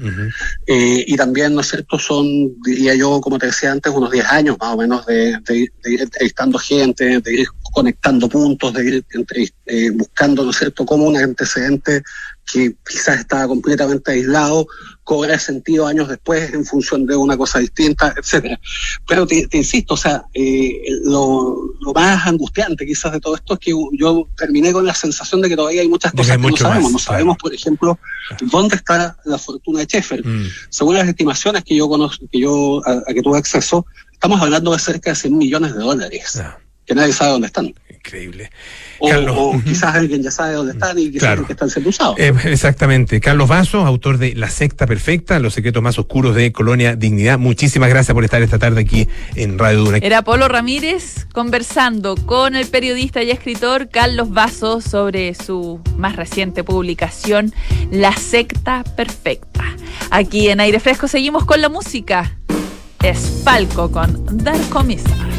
Eh, 0.65 1.05
y 1.07 1.15
también, 1.15 1.55
¿no 1.55 1.61
es 1.61 1.69
cierto?, 1.69 1.97
son, 1.97 2.61
diría 2.61 2.93
yo, 2.93 3.21
como 3.21 3.39
te 3.39 3.47
decía 3.47 3.71
antes, 3.71 3.91
unos 3.93 4.11
10 4.11 4.25
años 4.25 4.57
más 4.59 4.73
o 4.73 4.77
menos 4.77 5.05
de, 5.05 5.39
de, 5.45 5.57
ir 5.57 6.01
entrevistando 6.01 6.59
gente, 6.59 7.21
de 7.21 7.33
ir 7.33 7.47
conectando 7.77 8.27
puntos, 8.27 8.73
de 8.73 8.87
ir 8.87 9.05
eh, 9.67 9.91
buscando, 9.91 10.43
¿no 10.43 10.49
es 10.49 10.57
cierto?, 10.57 10.83
como 10.83 11.05
un 11.05 11.15
antecedente 11.15 12.01
que 12.51 12.73
quizás 12.89 13.19
estaba 13.19 13.47
completamente 13.47 14.13
aislado, 14.13 14.67
cobra 15.03 15.37
sentido 15.37 15.85
años 15.85 16.09
después 16.09 16.51
en 16.55 16.65
función 16.65 17.05
de 17.05 17.15
una 17.15 17.37
cosa 17.37 17.59
distinta, 17.59 18.15
etcétera. 18.17 18.59
Pero 19.07 19.27
te, 19.27 19.47
insisto, 19.51 19.93
o 19.93 19.97
sea, 19.97 20.23
eh, 20.33 20.81
lo, 21.03 21.55
más 21.93 22.25
angustiante 22.25 22.83
quizás 22.83 23.11
de 23.11 23.19
todo 23.19 23.35
esto 23.35 23.53
es 23.53 23.59
que 23.59 23.71
yo 23.93 24.27
terminé 24.35 24.73
con 24.73 24.83
la 24.83 24.95
sensación 24.95 25.39
de 25.43 25.49
que 25.49 25.55
todavía 25.55 25.81
hay 25.81 25.87
muchas 25.87 26.13
cosas 26.13 26.35
que 26.35 26.49
no 26.49 26.57
sabemos. 26.57 26.91
no 26.91 26.99
sabemos, 26.99 27.37
por 27.37 27.53
ejemplo, 27.53 27.99
dónde 28.41 28.77
está 28.77 29.15
la 29.23 29.37
fortuna 29.37 29.81
de 29.81 29.85
Sheffer. 29.85 30.25
Mm. 30.25 30.47
Según 30.69 30.95
las 30.95 31.07
estimaciones 31.07 31.63
que 31.63 31.75
yo 31.75 31.87
conozco, 31.87 32.25
que 32.31 32.39
yo 32.39 32.81
a, 32.87 33.13
que 33.13 33.21
tuve 33.21 33.37
acceso, 33.37 33.85
estamos 34.11 34.41
hablando 34.41 34.73
de 34.73 34.79
cerca 34.79 35.11
de 35.11 35.15
100 35.15 35.37
millones 35.37 35.75
de 35.75 35.79
dólares. 35.79 36.41
Que 36.87 36.95
nadie 36.95 37.11
sabe 37.11 37.31
dónde 37.31 37.47
están. 37.47 37.73
Increíble. 37.93 38.49
O, 38.99 39.61
quizás 39.65 39.95
alguien 39.95 40.23
ya 40.23 40.31
sabe 40.31 40.53
dónde 40.53 40.71
están 40.71 40.97
y 40.97 41.11
quizás 41.11 41.41
que 41.41 41.51
están 41.51 41.69
siendo 41.69 41.89
usados. 41.89 42.17
Eh, 42.17 42.33
exactamente. 42.45 43.19
Carlos 43.19 43.49
Vaso, 43.49 43.85
autor 43.85 44.17
de 44.17 44.33
La 44.33 44.49
Secta 44.49 44.87
Perfecta, 44.87 45.39
Los 45.39 45.53
secretos 45.53 45.83
más 45.83 45.99
oscuros 45.99 46.33
de 46.33 46.53
Colonia 46.53 46.95
Dignidad. 46.95 47.37
Muchísimas 47.37 47.89
gracias 47.89 48.15
por 48.15 48.23
estar 48.23 48.41
esta 48.41 48.57
tarde 48.57 48.81
aquí 48.81 49.09
en 49.35 49.59
Radio 49.59 49.83
Duna. 49.83 49.97
Era 49.97 50.21
Polo 50.21 50.47
Ramírez 50.47 51.27
conversando 51.33 52.15
con 52.15 52.55
el 52.55 52.65
periodista 52.67 53.21
y 53.21 53.31
escritor 53.31 53.89
Carlos 53.89 54.31
Vaso 54.31 54.79
sobre 54.79 55.35
su 55.35 55.81
más 55.97 56.15
reciente 56.15 56.63
publicación, 56.63 57.53
La 57.91 58.13
Secta 58.13 58.85
Perfecta. 58.95 59.65
Aquí 60.09 60.47
en 60.47 60.61
Aire 60.61 60.79
Fresco 60.79 61.09
seguimos 61.09 61.43
con 61.43 61.61
la 61.61 61.67
música. 61.67 62.37
Es 63.03 63.41
Falco 63.43 63.91
con 63.91 64.43
Dark 64.43 64.69
Commissar. 64.69 65.36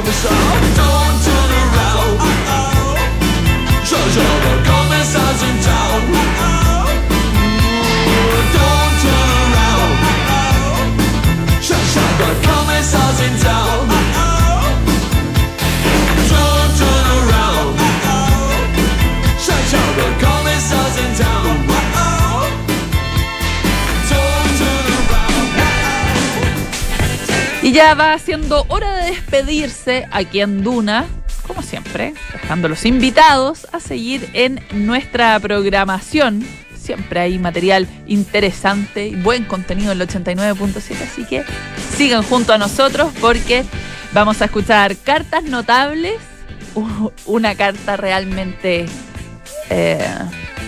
Commissar. 0.00 0.32
Don't 0.80 1.16
turn 1.24 1.50
around. 1.60 2.20
Jojo, 3.84 4.28
the 4.44 4.54
commissar's 4.64 5.42
in 5.42 5.56
town. 5.60 6.00
Don't 8.56 8.94
turn 9.04 9.30
around. 9.44 9.92
Jojo, 11.60 12.04
the 12.18 12.30
commissar's 12.48 13.20
in 13.20 13.34
town. 13.40 14.09
Y 27.70 27.72
ya 27.72 27.94
va 27.94 28.18
siendo 28.18 28.64
hora 28.66 28.96
de 28.96 29.12
despedirse 29.12 30.04
aquí 30.10 30.40
en 30.40 30.64
Duna, 30.64 31.06
como 31.46 31.62
siempre, 31.62 32.14
dejando 32.32 32.68
los 32.68 32.84
invitados 32.84 33.68
a 33.70 33.78
seguir 33.78 34.28
en 34.32 34.60
nuestra 34.72 35.38
programación. 35.38 36.44
Siempre 36.76 37.20
hay 37.20 37.38
material 37.38 37.86
interesante 38.08 39.06
y 39.06 39.14
buen 39.14 39.44
contenido 39.44 39.92
en 39.92 40.00
el 40.00 40.08
89.7, 40.08 40.96
así 41.00 41.24
que 41.26 41.44
sigan 41.96 42.24
junto 42.24 42.52
a 42.52 42.58
nosotros 42.58 43.12
porque 43.20 43.64
vamos 44.12 44.42
a 44.42 44.46
escuchar 44.46 44.96
cartas 44.96 45.44
notables, 45.44 46.14
una 47.24 47.54
carta 47.54 47.96
realmente 47.96 48.86
eh, 49.68 50.08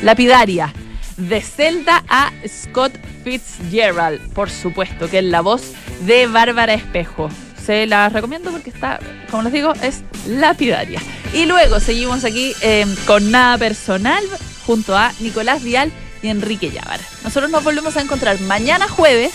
lapidaria 0.05 0.73
de 1.17 1.41
Zelda 1.41 2.05
a 2.09 2.31
Scott 2.47 2.93
Fitzgerald, 3.23 4.33
por 4.33 4.51
supuesto, 4.51 5.09
que 5.09 5.19
es 5.19 5.25
la 5.25 5.41
voz 5.41 5.73
de 6.03 6.27
Bárbara 6.27 6.75
Espejo. 6.75 7.29
Se 7.65 7.87
la 7.87 8.09
recomiendo 8.09 8.51
porque 8.51 8.71
está, 8.71 8.99
como 9.31 9.45
les 9.45 9.53
digo, 9.53 9.73
es 9.83 10.03
lapidaria. 10.27 11.01
Y 11.33 11.47
luego 11.47 11.81
seguimos 11.81 12.25
aquí 12.25 12.53
eh, 12.61 12.87
con 13.07 13.31
Nada 13.31 13.57
Personal 13.59 14.23
junto 14.67 14.97
a 14.97 15.13
Nicolás 15.21 15.63
Vial 15.63 15.93
y 16.23 16.29
Enrique 16.29 16.71
Llávar. 16.71 17.01
Nosotros 17.25 17.51
nos 17.51 17.65
volvemos 17.65 17.97
a 17.97 18.03
encontrar 18.03 18.41
mañana 18.41 18.89
jueves 18.89 19.33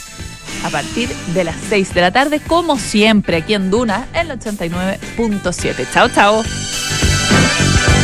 a 0.64 0.70
partir 0.70 1.10
de 1.34 1.44
las 1.44 1.56
6 1.70 1.94
de 1.94 2.02
la 2.02 2.12
tarde, 2.12 2.40
como 2.40 2.78
siempre, 2.78 3.38
aquí 3.38 3.54
en 3.54 3.70
Duna, 3.70 4.08
en 4.14 4.32
el 4.32 4.40
89.7. 4.40 5.88
Chao, 5.94 6.10
chao. 6.10 6.44